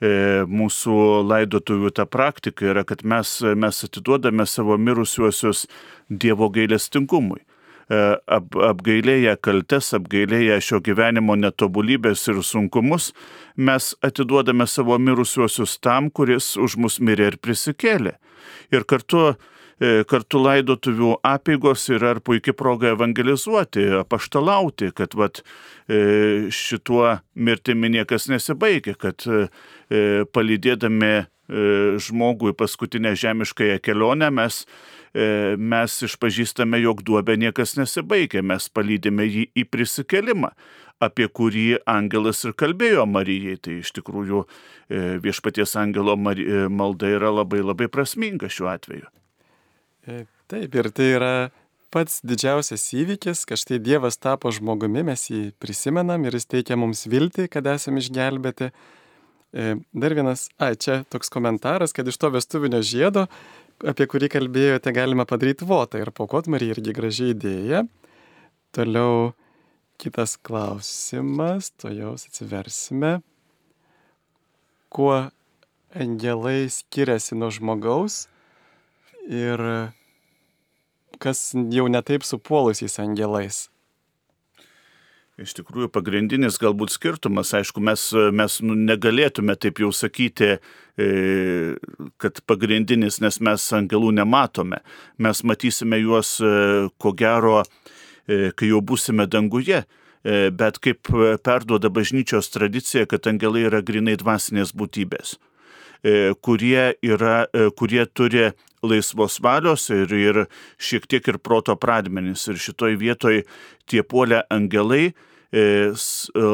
[0.05, 0.11] e,
[0.45, 5.65] mūsų laidotuvių ta praktika yra, kad mes, mes atiduodame savo mirusiuosius
[6.11, 7.41] Dievo gailestingumui.
[7.41, 8.01] E,
[8.37, 13.15] ap, apgailėję kaltes, apgailėję šio gyvenimo netobulybės ir sunkumus,
[13.57, 18.19] mes atiduodame savo mirusiuosius tam, kuris už mus mirė ir prisikėlė.
[18.69, 19.35] Ir kartu e,
[20.09, 25.43] kartu laidotuvių apėgos yra ir puikia proga evangelizuoti, apaštalauti, kad vat,
[25.89, 29.27] e, šituo mirtimi niekas nesibaigia, kad
[30.33, 31.15] palydėdami
[32.01, 34.63] žmogui paskutinę žemiškąją kelionę mes
[35.13, 40.55] E, mes išpažįstame, jog duobė niekas nesibaigia, mes palydime jį į prisikelimą,
[41.05, 43.59] apie kurį angelas ir kalbėjo Marijai.
[43.61, 49.11] Tai iš tikrųjų e, viešpaties angelo e, malda yra labai labai prasminga šiuo atveju.
[50.03, 51.35] Taip, ir tai yra
[51.93, 57.05] pats didžiausias įvykis, kad štai Dievas tapo žmogumi, mes jį prisimenam ir jis teikia mums
[57.07, 58.73] viltį, kad esame išgelbėti.
[59.53, 63.27] Dar vienas, ai, čia toks komentaras, kad iš to vestuvinio žiedo
[63.87, 67.85] apie kurį kalbėjote, galima padaryti votą ir paukot Marija irgi gražiai idėja.
[68.75, 69.33] Toliau
[70.01, 73.21] kitas klausimas, to jau atsiversime.
[74.93, 75.29] Kuo
[75.93, 78.27] angelai skiriasi nuo žmogaus
[79.29, 79.63] ir
[81.23, 83.67] kas jau netaip su puolusiais angelais?
[85.41, 88.03] Iš tikrųjų, pagrindinis galbūt skirtumas, aišku, mes,
[88.37, 90.59] mes nu, negalėtume taip jau sakyti,
[91.01, 91.07] e,
[92.21, 94.83] kad pagrindinis, nes mes angelų nematome.
[95.17, 96.53] Mes matysime juos, e,
[97.01, 97.63] ko gero,
[98.29, 99.85] e, kai jau būsime danguje.
[100.23, 101.09] Bet kaip
[101.43, 105.33] perduoda bažnyčios tradicija, kad angelai yra grinai dvasinės būtybės,
[106.47, 107.33] kurie, yra,
[107.75, 108.53] kurie turi
[108.83, 110.45] laisvos valios ir, ir
[110.83, 112.47] šiek tiek ir proto pradmenis.
[112.51, 113.43] Ir šitoj vietoj
[113.91, 115.13] tie puolę angelai e,
[115.61, 115.95] e,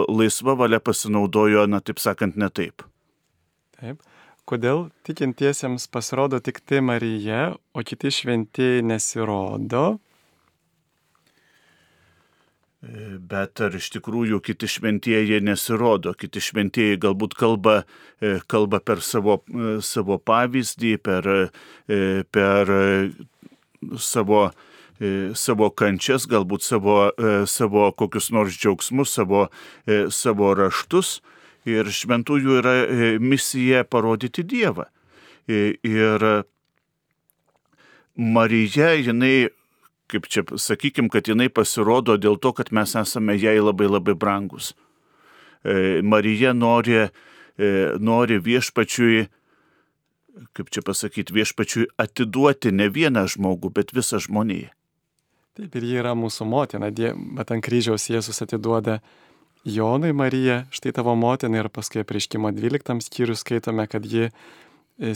[0.09, 2.85] laisva valia pasinaudojo, na taip sakant, ne taip.
[3.79, 4.03] Taip.
[4.49, 9.99] Kodėl tikintiesiems pasirodo tik tai Marija, o kiti šventieji nesirodo?
[12.79, 17.81] Bet ar iš tikrųjų kiti šventieji nesirodo, kiti šventieji galbūt kalba,
[18.23, 21.27] e, kalba per savo, e, savo pavyzdį, per,
[21.89, 22.71] e, per
[23.99, 24.53] savo,
[25.35, 26.95] savo kančias, galbūt savo,
[27.47, 29.45] savo kokius nors džiaugsmus, savo,
[30.11, 31.21] savo raštus.
[31.67, 32.75] Ir šventųjų yra
[33.23, 34.89] misija parodyti Dievą.
[35.47, 36.27] Ir
[38.17, 39.51] Marija, jinai
[40.09, 44.73] kaip čia sakykim, kad jinai pasirodo dėl to, kad mes esame jai labai labai brangus.
[45.65, 47.71] E, Marija nori, e,
[48.01, 49.27] nori viešpačiui,
[50.57, 54.71] kaip čia pasakyti, viešpačiui atiduoti ne vieną žmogų, bet visą žmoniją.
[55.59, 59.01] Taip ir ji yra mūsų motina, bet ant kryžiaus Jėzus atiduoda
[59.67, 64.31] Jonui Mariją, štai tavo motina ir paskui prieškimo 12 skyrius skaitome, kad ji e,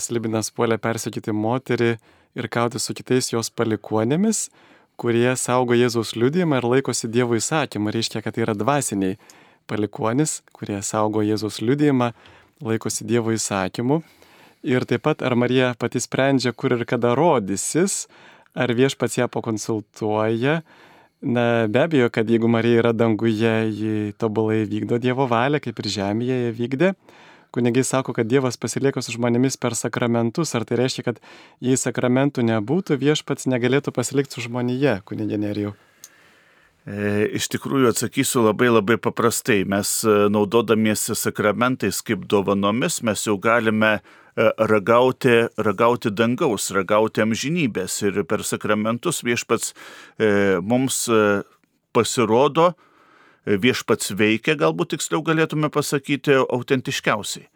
[0.02, 1.92] slibinas puolė persekyti moterį
[2.34, 4.48] ir kauti su kitais jos palikuonėmis,
[5.02, 7.90] kurie saugo Jėzaus liūdėjimą ir laikosi Dievo įsakymą.
[7.94, 9.16] Reiškia, kad tai yra dvasiniai
[9.70, 12.12] palikonis, kurie saugo Jėzaus liūdėjimą,
[12.62, 13.98] laikosi Dievo įsakymų.
[14.70, 18.06] Ir taip pat, ar Marija pati sprendžia, kur ir kada rodysis,
[18.54, 20.60] ar viešpats ją pakonsultuoja.
[21.22, 25.90] Na, be abejo, kad jeigu Marija yra danguje, ji tobulai vykdo Dievo valią, kaip ir
[25.98, 26.94] žemėje jie vykdė
[27.52, 30.54] kunigai sako, kad Dievas pasilieka su žmonėmis per sakramentus.
[30.56, 31.22] Ar tai reiškia, kad
[31.60, 35.76] jei sakramentų nebūtų, viešpats negalėtų pasilikti su žmonėje, kunigė Nerijau?
[36.82, 39.60] E, iš tikrųjų atsakysiu labai labai paprastai.
[39.68, 44.00] Mes e, naudodamiesi sakramentais kaip dovanomis, mes jau galime e,
[44.72, 48.00] ragauti, ragauti dangaus, ragauti amžinybės.
[48.08, 49.76] Ir per sakramentus viešpats
[50.66, 51.04] mums
[51.92, 52.72] pasirodo,
[53.46, 57.48] viešpats veikia, galbūt tiksliau galėtume pasakyti, autentiškiausiai.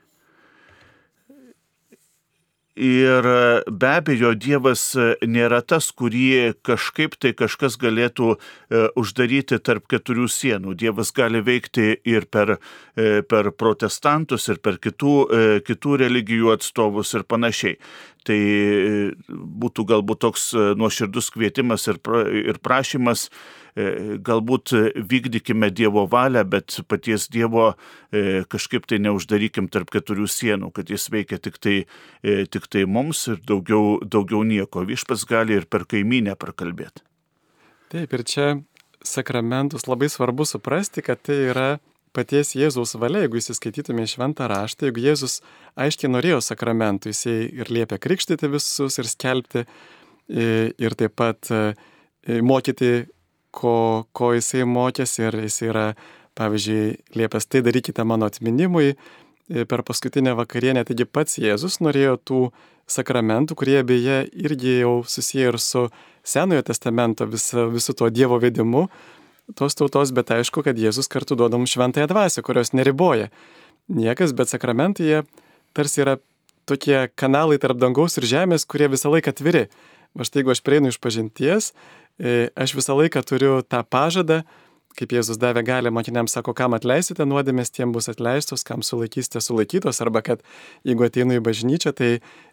[2.76, 3.24] Ir
[3.72, 4.82] be abejo, Dievas
[5.24, 10.74] nėra tas, kurį kažkaip tai kažkas galėtų e, uždaryti tarp keturių sienų.
[10.76, 12.58] Dievas gali veikti ir per,
[12.92, 17.78] e, per protestantus, ir per kitų, e, kitų religijų atstovus ir panašiai.
[18.28, 18.36] Tai
[19.32, 23.30] būtų galbūt toks nuoširdus kvietimas ir, pra, ir prašymas
[23.76, 27.74] galbūt vykdykime Dievo valią, bet paties Dievo
[28.10, 31.76] e, kažkaip tai neuždarykim tarp keturių sienų, kad jis veikia tik tai,
[32.24, 34.86] e, tik tai mums ir daugiau, daugiau nieko.
[34.88, 37.04] Višpas gali ir per kaiminę prakalbėti.
[37.92, 38.46] Taip, ir čia
[39.04, 41.68] sakramentus labai svarbu suprasti, kad tai yra
[42.16, 45.42] paties Jėzaus valia, jeigu įsiskaitytume šventą raštą, jeigu Jėzus
[45.76, 49.66] aiškiai norėjo sakramentų, jisai ir liepia krikštyti visus ir skelbti
[50.26, 51.52] ir taip pat
[52.26, 53.04] mokyti
[53.56, 55.86] ko, ko jisai mokėsi ir jis yra,
[56.36, 60.84] pavyzdžiui, liepęs tai darykite mano atminimui e, per paskutinę vakarienę.
[60.88, 62.40] Taigi pats Jėzus norėjo tų
[62.90, 65.88] sakramentų, kurie beje irgi jau susiję ir su
[66.26, 68.88] Senojo testamento visu, visu tuo Dievo vedimu
[69.54, 73.28] tos tautos, bet aišku, kad Jėzus kartu duodam šventąją dvasę, kurios neriboja.
[73.86, 75.20] Niekas, bet sakramentai jie
[75.76, 76.16] tarsi yra
[76.66, 79.68] tokie kanalai tarp dangaus ir žemės, kurie visą laiką atviri.
[80.16, 81.70] Va štai jeigu aš prieinu iš pažinties
[82.18, 84.42] aš visą laiką turiu tą pažadą,
[84.96, 90.00] kaip Jėzus davė galę mokiniams, sako, kam atleisite nuodėmės, tiem bus atleistos, kam sulaikysite sulaikytos,
[90.04, 90.44] arba kad
[90.86, 92.10] jeigu ateinu į bažnyčią, tai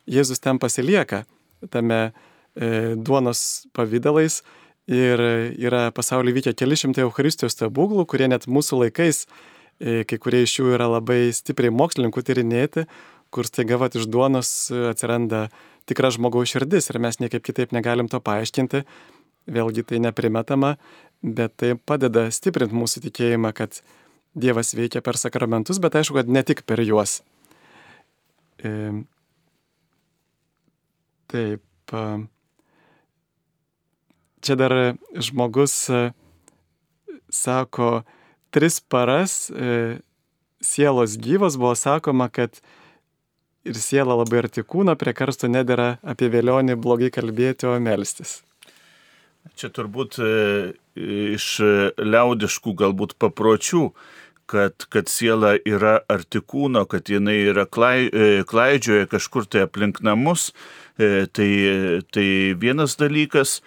[0.10, 1.23] Jėzus ten pasilieka
[1.72, 4.41] tame e, duonos pavydalais
[4.91, 5.23] ir
[5.56, 9.23] yra pasaulyje vykę keli šimtai Euharistijos stebuklų, kurie net mūsų laikais,
[9.80, 12.88] e, kai kurie iš jų yra labai stipriai mokslininkų tyrinėti,
[13.34, 15.48] kur staiga vat iš duonos atsiranda
[15.90, 18.84] tikra žmogaus širdis ir mes niekaip kitaip negalim to paaiškinti,
[19.49, 20.78] Vėlgi tai neprimetama,
[21.24, 23.82] bet tai padeda stiprinti mūsų tikėjimą, kad
[24.34, 27.20] Dievas veikia per sakramentus, bet aišku, kad ne tik per juos.
[28.64, 28.72] E,
[31.30, 31.61] taip.
[34.44, 34.74] Čia dar
[35.14, 35.99] žmogus e,
[37.30, 38.02] sako,
[38.49, 39.99] tris paras e,
[40.64, 42.57] sielos gyvos buvo sakoma, kad
[43.64, 48.41] ir siela labai arti kūno, prie karsto nedėra apie vėlionį blogai kalbėti, o melstis.
[49.60, 50.32] Čia turbūt e,
[51.36, 51.48] iš
[51.99, 53.86] liaudiškų galbūt papročių,
[54.49, 58.10] kad, kad siela yra arti kūno, kad jinai yra klai,
[58.49, 60.52] klaidžioje kažkur tai aplink namus,
[60.98, 61.49] tai,
[62.14, 62.28] tai
[62.60, 63.61] vienas dalykas.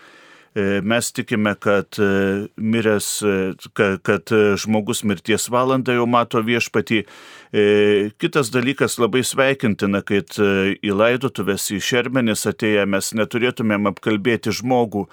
[0.57, 7.03] E, mes tikime, kad e, miręs, e, kad žmogus mirties valandą jau mato viešpatį.
[7.52, 15.06] Kitas dalykas labai sveikintina, kad į laidotuvės į šermenis atėję mes neturėtumėm apkalbėti žmogų,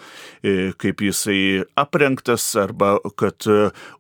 [0.82, 3.46] kaip jisai aprengtas, arba kad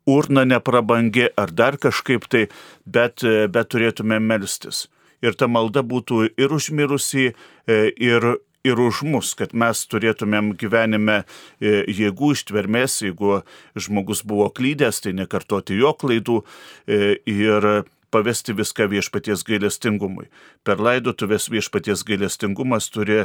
[0.10, 2.48] urna neprabangė, ar dar kažkaip tai,
[2.86, 4.88] bet, bet turėtumėm melstis.
[5.24, 7.32] Ir ta malda būtų ir užmirusi,
[7.70, 8.34] ir
[8.64, 13.42] ir už mus, kad mes turėtumėm gyvenime e, jėgų ištvermės, jeigu
[13.76, 17.68] žmogus buvo klydęs, tai nekartoti jo klaidų e, ir
[18.14, 20.30] pavesti viską viešpaties gailestingumui.
[20.64, 23.24] Per laidotuvės viešpaties gailestingumas turi,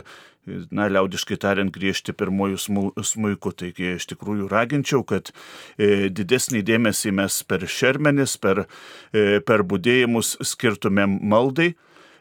[0.72, 3.54] na, liaudiškai tariant, griežti pirmojų smūjų.
[3.58, 5.32] Taigi iš tikrųjų raginčiau, kad
[5.76, 8.64] e, didesnį dėmesį mes per šermenis, per,
[9.12, 11.74] e, per būdėjimus skirtumėm maldai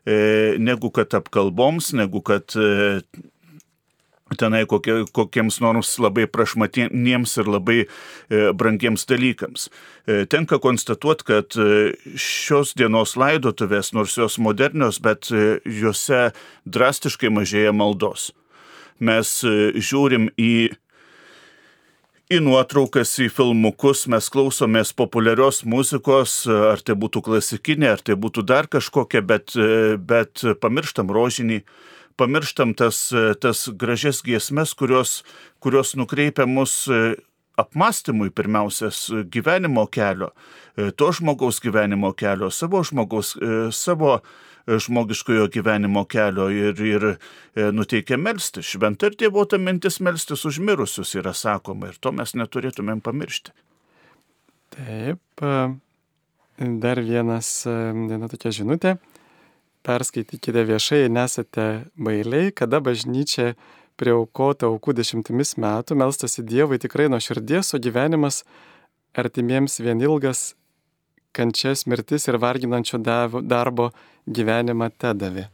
[0.08, 3.02] E, negu kad apkalboms, negu kad e,
[4.40, 7.88] tenai kokie, kokiems nors labai prašmatiems ir labai e,
[8.58, 9.70] brangiems dalykams.
[10.32, 11.56] Tenka konstatuoti, kad
[12.16, 16.30] šios dienos laidotuvės, nors jos modernios, bet juose
[16.64, 18.30] drastiškai mažėja maldos.
[19.04, 20.54] Mes žiūrim į
[22.28, 28.44] į nuotraukas, į filmukus, mes klausomės populiarios muzikos, ar tai būtų klasikinė, ar tai būtų
[28.48, 29.56] dar kažkokia, bet,
[30.04, 31.62] bet pamirštam rožinį,
[32.18, 33.08] pamirštam tas,
[33.42, 35.22] tas gražias giesmes, kurios,
[35.64, 36.86] kurios nukreipia mus
[37.58, 40.32] apmastymui pirmiausias gyvenimo kelio,
[40.98, 43.34] to žmogaus gyvenimo kelio, savo žmogaus,
[43.74, 44.20] savo
[44.68, 47.18] žmogiškojo gyvenimo kelio ir, ir e,
[47.72, 48.64] nuteikia melsti.
[48.64, 53.56] Šventa ir dievota mintis melstis už mirusius yra sakoma ir to mes neturėtumėm pamiršti.
[54.76, 55.54] Taip, e,
[56.84, 58.98] dar vienas, e, viena tokia žinutė.
[59.88, 63.54] Perskaitykite viešai, nesate bailiai, kada bažnyčia
[63.96, 68.42] prie aukota aukų dešimtimis metų melstasi Dievui tikrai nuo širdies, o gyvenimas
[69.16, 70.58] artimiems vien ilgas
[71.32, 73.92] kančias, mirtis ir varginančio darbo
[74.28, 75.48] gyvenimą te davė.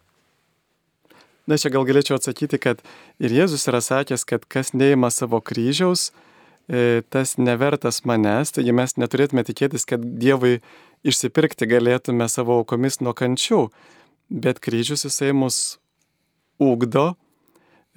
[1.45, 2.81] Na, čia gal galėčiau atsakyti, kad
[3.21, 6.09] ir Jėzus yra sakęs, kad kas neima savo kryžiaus,
[6.71, 10.61] e, tas nevertas manęs, taigi mes neturėtume tikėtis, kad Dievui
[11.03, 13.67] išsipirkti galėtume savo aukomis nuo kančių,
[14.29, 15.79] bet kryžius jisai mus
[16.61, 17.13] ūkdo.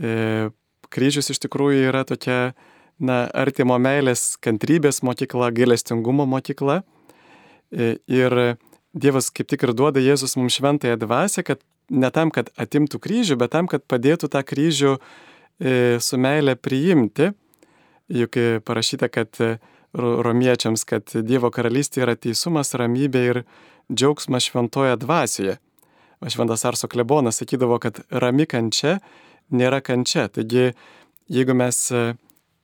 [0.00, 0.50] E,
[0.92, 2.54] kryžius iš tikrųjų yra tokia,
[2.98, 6.82] na, artimo meilės, kantrybės mokykla, gailestingumo mokykla.
[7.70, 8.56] E, ir
[8.96, 11.60] Dievas kaip tik ir duoda Jėzus mums šventąją dvasę, kad
[11.92, 17.34] ne tam, kad atimtų kryžių, bet tam, kad padėtų tą kryžių e, su meilė priimti.
[18.08, 19.36] Juk e, parašyta, kad
[19.96, 23.42] romiečiams, kad Dievo karalystė yra teisumas, ramybė ir
[23.92, 25.58] džiaugsmas šventoje dvasioje.
[26.24, 28.98] Šventas Arso klebonas sakydavo, kad rami kančia
[29.52, 30.26] nėra kančia.
[30.32, 30.72] Taigi,
[31.28, 31.78] jeigu mes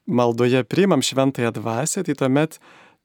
[0.06, 2.58] maldoje priimam šventąją dvasę, tai tuomet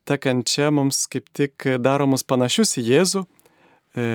[0.07, 3.23] ta kančia mums kaip tik daro mus panašius į Jėzų,
[3.99, 4.05] e,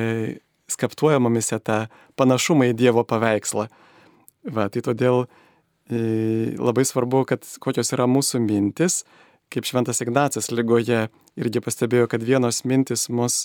[0.72, 1.86] skaptuoja mumise tą
[2.16, 3.68] panašumą į Dievo paveikslą.
[4.48, 9.02] Va, tai todėl e, labai svarbu, kad kokios yra mūsų mintis,
[9.52, 13.44] kaip Šventas Ignacas lygoje irgi pastebėjo, kad vienos mintis mus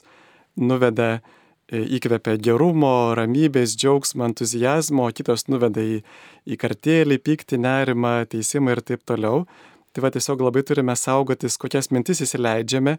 [0.56, 1.37] nuveda e,
[1.68, 6.02] įkvepia gerumo, ramybės, džiaugsmo, entuzijazmo, o kitos nuveda į,
[6.48, 9.44] į kartėlį, pyktį, nerimą, teisimą ir taip toliau.
[9.92, 12.98] Tai va tiesiog labai turime saugotis, kokias mintis įsileidžiame.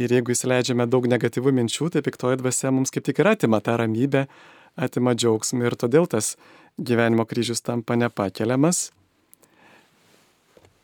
[0.00, 3.74] Ir jeigu įsileidžiame daug negatyvų minčių, tai piktoji dvasia mums kaip tik ir atima tą
[3.80, 4.28] ramybę,
[4.78, 6.36] atima džiaugsmą ir todėl tas
[6.78, 8.92] gyvenimo kryžius tampa nepakeliamas.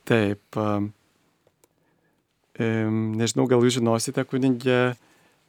[0.07, 0.59] Taip.
[2.59, 4.97] Nežinau, gal jūs žinosite, kunigė,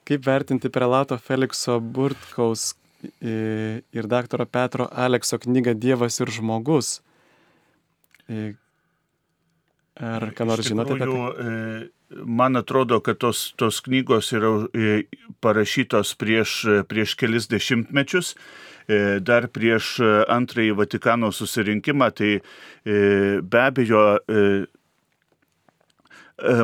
[0.08, 2.72] kaip vertinti prelato Felikso Burtkaus
[3.22, 6.98] ir daktaro Petro Alekso knygą Dievas ir žmogus.
[9.98, 11.18] Ar ką nors žinote apie tai?
[11.42, 15.04] E, man atrodo, kad tos, tos knygos yra e,
[15.42, 16.54] parašytos prieš,
[16.90, 18.36] prieš kelis dešimtmečius,
[18.86, 19.96] e, dar prieš
[20.30, 22.32] antrąjį Vatikano susirinkimą, tai
[22.86, 24.04] be abejo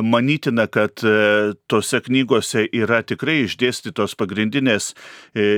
[0.02, 1.02] manytina, kad
[1.66, 4.92] tose knygose yra tikrai išdėstytos pagrindinės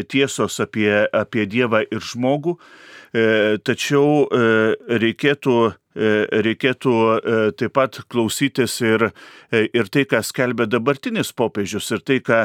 [0.09, 2.57] tiesos apie, apie Dievą ir žmogų,
[3.67, 4.27] tačiau
[5.05, 5.59] reikėtų
[5.97, 6.95] reikėtų
[7.57, 9.09] taip pat klausytis ir,
[9.53, 12.41] ir tai, ką skelbia dabartinis popiežius, ir tai, ką,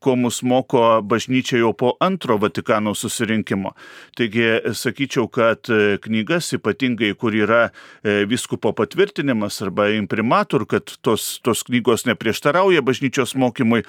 [0.00, 3.74] ko mus moko bažnyčia jau po antro Vatikano susirinkimo.
[4.16, 5.68] Taigi, sakyčiau, kad
[6.06, 7.66] knygas, ypatingai kur yra
[8.02, 13.84] viskupo patvirtinimas arba imprimatur, kad tos, tos knygos neprieštarauja bažnyčios mokymui,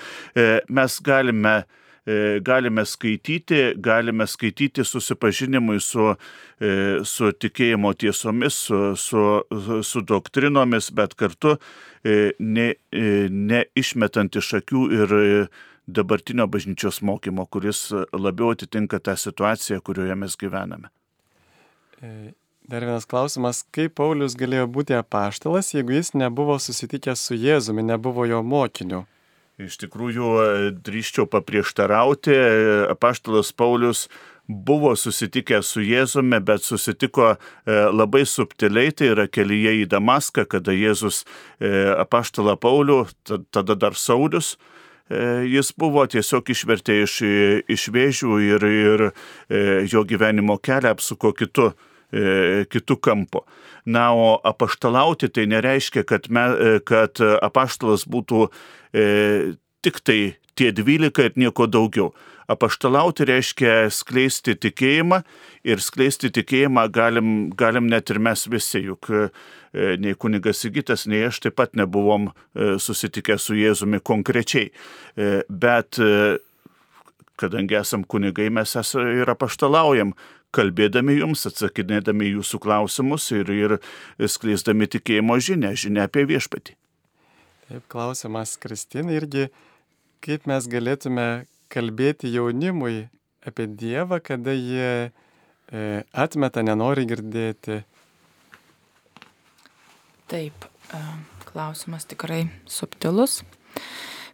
[0.67, 1.86] mes galime E,
[2.41, 6.13] galime skaityti, galime skaityti susipažinimui su,
[6.59, 6.71] e,
[7.03, 9.23] su tikėjimo tiesomis, su, su,
[9.83, 11.57] su doktrinomis, bet kartu
[12.03, 12.69] e, ne,
[13.29, 15.15] neišmetant iš akių ir
[15.87, 20.91] dabartinio bažnyčios mokymo, kuris labiau atitinka tą situaciją, kurioje mes gyvename.
[22.67, 28.27] Dar vienas klausimas, kaip Paulius galėjo būti apaštalas, jeigu jis nebuvo susitikęs su Jėzumi, nebuvo
[28.27, 29.05] jo mokiniu?
[29.57, 30.27] Iš tikrųjų,
[30.85, 32.33] drįščiau paprieštarauti,
[32.93, 34.03] apaštalas Paulius
[34.47, 37.37] buvo susitikęs su Jėzumi, bet susitiko e,
[37.89, 44.53] labai subtiliai, tai yra kelyje į Damaską, kada Jėzus e, apaštalą Paulių, tada dar Saulius,
[45.09, 47.17] e, jis buvo tiesiog išvertė iš,
[47.65, 49.07] iš vėžių ir, ir
[49.89, 51.71] jo gyvenimo kelią apsuko kitu
[52.11, 53.43] kitų kampo.
[53.87, 58.47] Na, o apaštalauti tai nereiškia, kad, me, kad apaštalas būtų
[58.95, 59.05] e,
[59.83, 60.19] tik tai
[60.57, 62.11] tie dvylika ir nieko daugiau.
[62.47, 65.19] Apaštalauti reiškia skleisti tikėjimą
[65.67, 69.27] ir skleisti tikėjimą galim, galim net ir mes visi, juk e,
[69.99, 74.71] nei kunigas Sigitas, nei aš taip pat nebuvom e, susitikę su Jėzumi konkrečiai.
[74.71, 75.99] E, bet
[77.37, 80.15] kadangi esam kunigai, mes ir apaštalaujam,
[80.57, 83.77] kalbėdami jums, atsakinėdami jūsų klausimus ir, ir
[84.25, 86.75] skleisdami tikėjimo žinę, žinę apie viešpatį.
[87.67, 89.49] Taip, klausimas Kristinai irgi,
[90.23, 91.27] kaip mes galėtume
[91.73, 93.09] kalbėti jaunimui
[93.47, 95.81] apie Dievą, kada jie e,
[96.15, 97.81] atmeta, nenori girdėti.
[100.31, 101.01] Taip, e,
[101.47, 103.41] klausimas tikrai subtilus.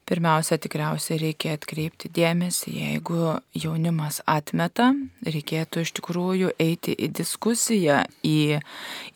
[0.03, 4.89] Pirmiausia, tikriausiai reikia atkreipti dėmesį, jeigu jaunimas atmeta,
[5.23, 8.59] reikėtų iš tikrųjų eiti į diskusiją, į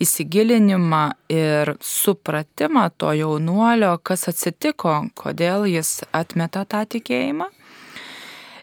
[0.05, 1.01] įsigilinimą
[1.35, 7.51] ir supratimą to jaunuolio, kas atsitiko, kodėl jis atmeta tą tikėjimą.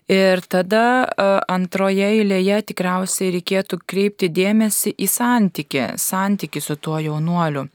[0.09, 1.05] Ir tada
[1.49, 7.69] antroje eilėje tikriausiai reikėtų kreipti dėmesį į santyki, santyki su tuo jaunuoliu.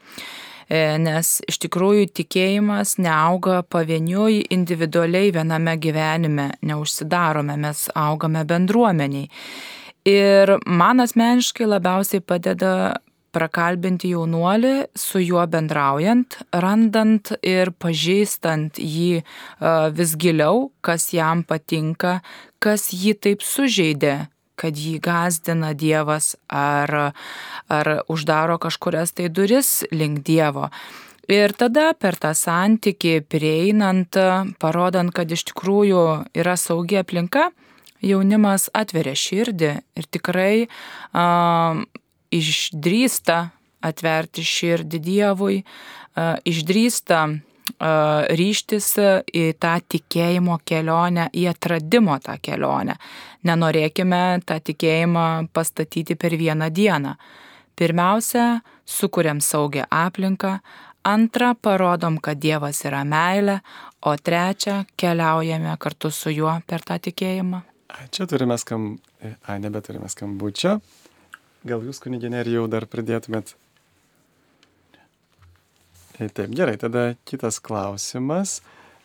[0.70, 9.26] E, nes iš tikrųjų tikėjimas neauga pavieniui individualiai viename gyvenime, neužsidarome, mes augame bendruomeniai.
[10.06, 13.00] Ir man asmeniškai labiausiai padeda
[13.34, 19.22] prakalbinti jaunuolį, su juo bendraujant, randant ir pažįstant jį
[19.98, 22.20] vis giliau, kas jam patinka,
[22.62, 24.16] kas jį taip sužeidė,
[24.60, 27.12] kad jį gazdina Dievas ar,
[27.68, 30.68] ar uždaro kažkurias tai duris link Dievo.
[31.30, 34.16] Ir tada per tą santyki prieinant,
[34.58, 36.02] parodant, kad iš tikrųjų
[36.34, 37.50] yra saugi aplinka,
[38.02, 39.70] jaunimas atveria širdį
[40.00, 41.76] ir tikrai a,
[42.34, 43.38] išdrįsta
[43.86, 47.22] atverti širdį Dievui, a, išdrįsta
[47.78, 48.88] ryštis
[49.32, 52.96] į tą tikėjimo kelionę, į atradimo tą kelionę.
[53.46, 55.26] Nenorėkime tą tikėjimą
[55.56, 57.14] pastatyti per vieną dieną.
[57.78, 60.58] Pirmiausia, sukuriam saugią aplinką,
[61.08, 63.60] antra, parodom, kad Dievas yra meilė,
[64.04, 67.62] o trečia, keliaujame kartu su juo per tą tikėjimą.
[68.12, 68.92] Čia turime skam...
[69.20, 70.78] A, nebeturime skambučio.
[71.64, 73.56] Gal jūs, kuniginė, jau dar pridėtumėt
[76.28, 78.58] Taip, gerai, tada kitas klausimas.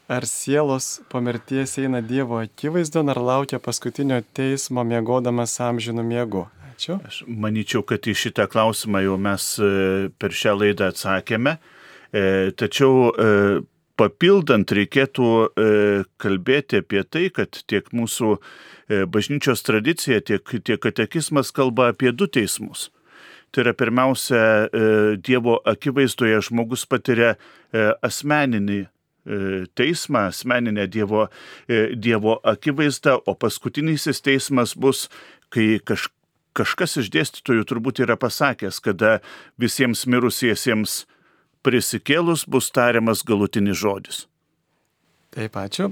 [0.08, 6.44] Ar sielos po mirties eina Dievo akivaizdo, ar laukia paskutinio teismo mėgodamas amžinų miegu?
[6.70, 7.00] Ačiū.
[7.08, 11.56] Aš manyčiau, kad į šitą klausimą jau mes e, per šią laidą atsakėme.
[12.14, 13.28] E, tačiau e,
[13.98, 15.28] papildant reikėtų
[16.22, 18.36] kalbėti apie tai, kad tiek mūsų
[19.10, 22.90] bažnyčios tradicija, tiek, tiek katekizmas kalba apie du teismus.
[23.56, 24.42] Tai yra pirmiausia,
[25.24, 27.38] Dievo akivaizdoje žmogus patiria
[28.04, 28.84] asmeninį
[29.76, 31.28] teismą, asmeninę Dievo,
[31.96, 35.08] dievo akivaizdą, o paskutinysis teismas bus,
[35.50, 36.08] kai kaž,
[36.56, 39.20] kažkas iš dėstytojų turbūt yra pasakęs, kada
[39.62, 41.04] visiems mirusiesiems
[41.66, 44.26] prisikėlus bus tariamas galutinis žodis.
[45.36, 45.90] Taip, ačiū.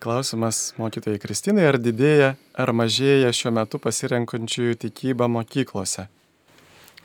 [0.00, 6.06] Klausimas mokytojai Kristinai, ar didėja ar mažėja šiuo metu pasirenkančiųjų tikybą mokyklose?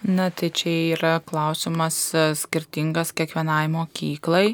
[0.05, 4.53] Na, tai čia yra klausimas e, skirtingas kiekvienai mokyklai.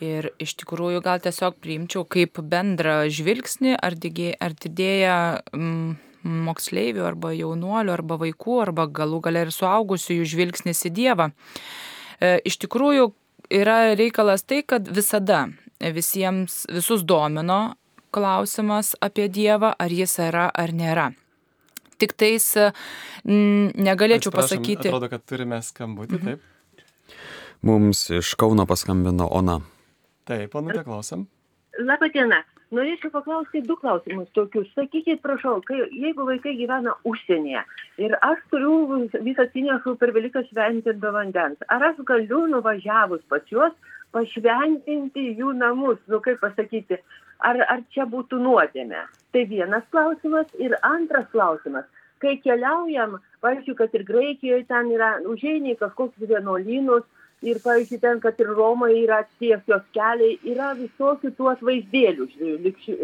[0.00, 5.16] Ir iš tikrųjų gal tiesiog priimčiau kaip bendrą žvilgsnį, ar, didėja, ar didėja
[5.52, 5.90] mm,
[6.46, 11.26] moksleivių arba jaunuolių arba vaikų arba galų galia ir suaugusių jų žvilgsnis į Dievą.
[12.20, 13.10] E, iš tikrųjų
[13.52, 15.46] yra reikalas tai, kad visada
[15.80, 17.74] visiems visus domino
[18.12, 21.10] klausimas apie Dievą, ar jis yra ar nėra.
[22.00, 24.88] Tik tais m, negalėčiau Atsiprašom, pasakyti.
[24.88, 26.24] Atrodo, kad turime skambutį, Mhm.
[26.24, 26.40] taip.
[27.62, 29.60] Mums iš Kauno paskambino Ona.
[30.30, 31.26] Taip, Onute, klausom.
[31.82, 32.36] Labą dieną.
[32.76, 34.68] Norėčiau paklausti du klausimus tokius.
[34.76, 37.64] Sakykit, prašau, kai, jeigu vaikai gyvena užsienyje
[38.04, 43.50] ir aš turiu visą atsinešu per Velykas šventę be vandens, ar aš galiu nuvažiavus pas
[43.50, 43.74] juos
[44.14, 47.00] pašventinti jų namus, nu kaip pasakyti,
[47.42, 49.02] ar, ar čia būtų nuodėmė?
[49.34, 50.46] Tai vienas klausimas.
[50.62, 51.90] Ir antras klausimas.
[52.22, 57.06] Kai keliaujam, pavyzdžiui, kad ir Graikijoje ten yra, užeini į kažkokius vienuolynus,
[57.42, 62.30] ir, pavyzdžiui, ten, kad ir Romoje yra tiesios keliai, yra visokių tų atvaizdėlių,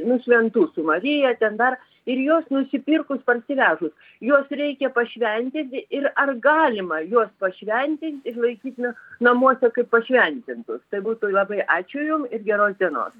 [0.06, 3.92] nu, šventų su Marija, ten dar, ir juos nusipirkus parsivežus.
[4.22, 10.82] Juos reikia pašventinti ir ar galima juos pašventinti ir laikyti na- namuose kaip pašventintus.
[10.90, 13.12] Tai būtų labai ačiū Jums ir geros dienos.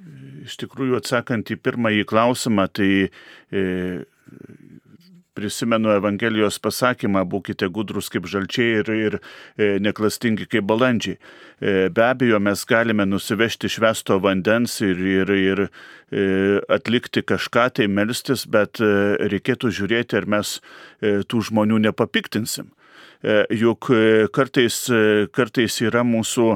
[0.47, 2.91] Iš tikrųjų, atsakant į pirmąjį klausimą, tai
[3.51, 3.63] e,
[5.37, 11.17] prisimenu Evangelijos pasakymą, būkite gudrus kaip žalčiai ir, ir e, neklastingi kaip balandžiai.
[11.17, 16.25] E, be abejo, mes galime nusivežti švesto vandens ir, ir, ir e,
[16.73, 20.57] atlikti kažką tai melstis, bet reikėtų žiūrėti, ar mes
[21.03, 22.73] tų žmonių nepapiktinsim.
[23.51, 23.89] Juk
[24.37, 24.77] kartais,
[25.35, 26.51] kartais yra mūsų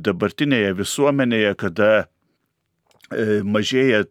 [0.00, 1.90] dabartinėje visuomenėje, kada
[3.44, 4.04] mažėja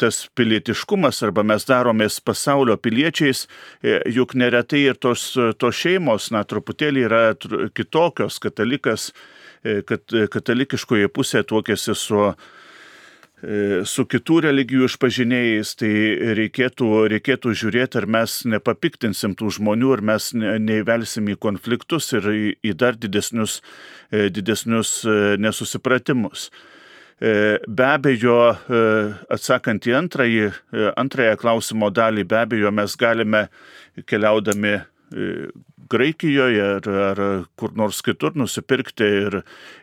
[0.00, 3.46] tas pilietiškumas arba mes daromės pasaulio piliečiais,
[3.82, 7.22] e, juk neretai ir tos, tos šeimos, na, truputėlį yra
[7.76, 9.10] kitokios, katalikas,
[9.64, 12.36] e, kad katalikiškoje pusėje tuokėsi su e,
[13.84, 15.90] su kitų religijų išpažinėjais, tai
[16.38, 22.30] reikėtų, reikėtų žiūrėti, ar mes nepapiktinsim tų žmonių, ar mes ne- neįvelsim į konfliktus ir
[22.32, 23.60] į, dar didesnius,
[24.10, 26.50] e, didesnius e, nesusipratimus.
[27.20, 28.80] E, Be abejo, e,
[29.32, 33.46] atsakant į antrąjį, e, antrąją klausimo dalį, be abejo, mes galime
[34.04, 34.76] keliaudami
[35.86, 37.20] Graikijoje ar, ar
[37.54, 39.36] kur nors kitur nusipirkti ir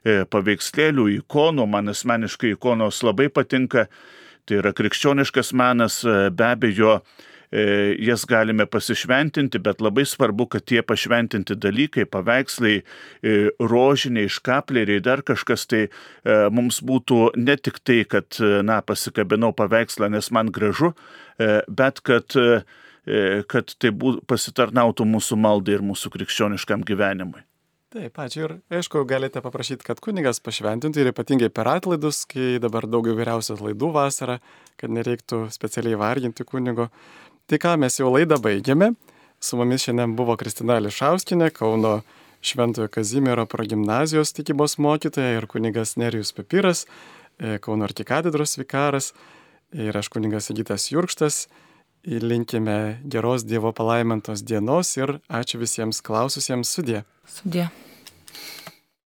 [0.03, 1.63] paveikslėlių, ikonų.
[1.63, 3.85] Man asmeniškai ikonos labai patinka.
[4.43, 6.97] Tai yra krikščioniškas menas, be abejo,
[7.53, 15.21] jas galime pasišventinti, bet labai svarbu, kad tie pašventinti dalykai, paveikslai, e, rožiniai, škapleriai, dar
[15.25, 15.89] kažkas tai e,
[16.49, 20.93] mums būtų ne tik tai, kad, e, na, pasikabinau paveikslą, nes man gražu,
[21.37, 22.63] e, bet kad, e,
[23.05, 27.45] e, kad tai bū, pasitarnautų mūsų maldai ir mūsų krikščioniškam gyvenimui.
[27.93, 28.47] Taip, ačiū.
[28.47, 33.53] Ir aišku, galite paprašyti, kad kunigas pašventintų ir ypatingai per atlaidus, kai dabar daug įvairiausių
[33.53, 34.39] atlaidų vasarą,
[34.81, 36.87] kad nereiktų specialiai varginti kunigo.
[37.47, 38.93] Tai ką, mes jau laidą baigėme.
[39.43, 41.97] Su mumis šiandien buvo Kristina Lišauskinė, Kauno
[42.43, 46.85] Šventojo Kazimiero progymnazijos tikybos mokytoja ir kunigas Nerijus Papiras,
[47.39, 49.11] e, Kauno arkikatedros vikaras
[49.75, 51.47] ir aš kunigas Sigitas Jurkštas.
[52.03, 57.03] Ir Linkime geros Dievo palaimintos dienos ir ačiū visiems klaususiems sudė.
[57.27, 57.69] Sudė.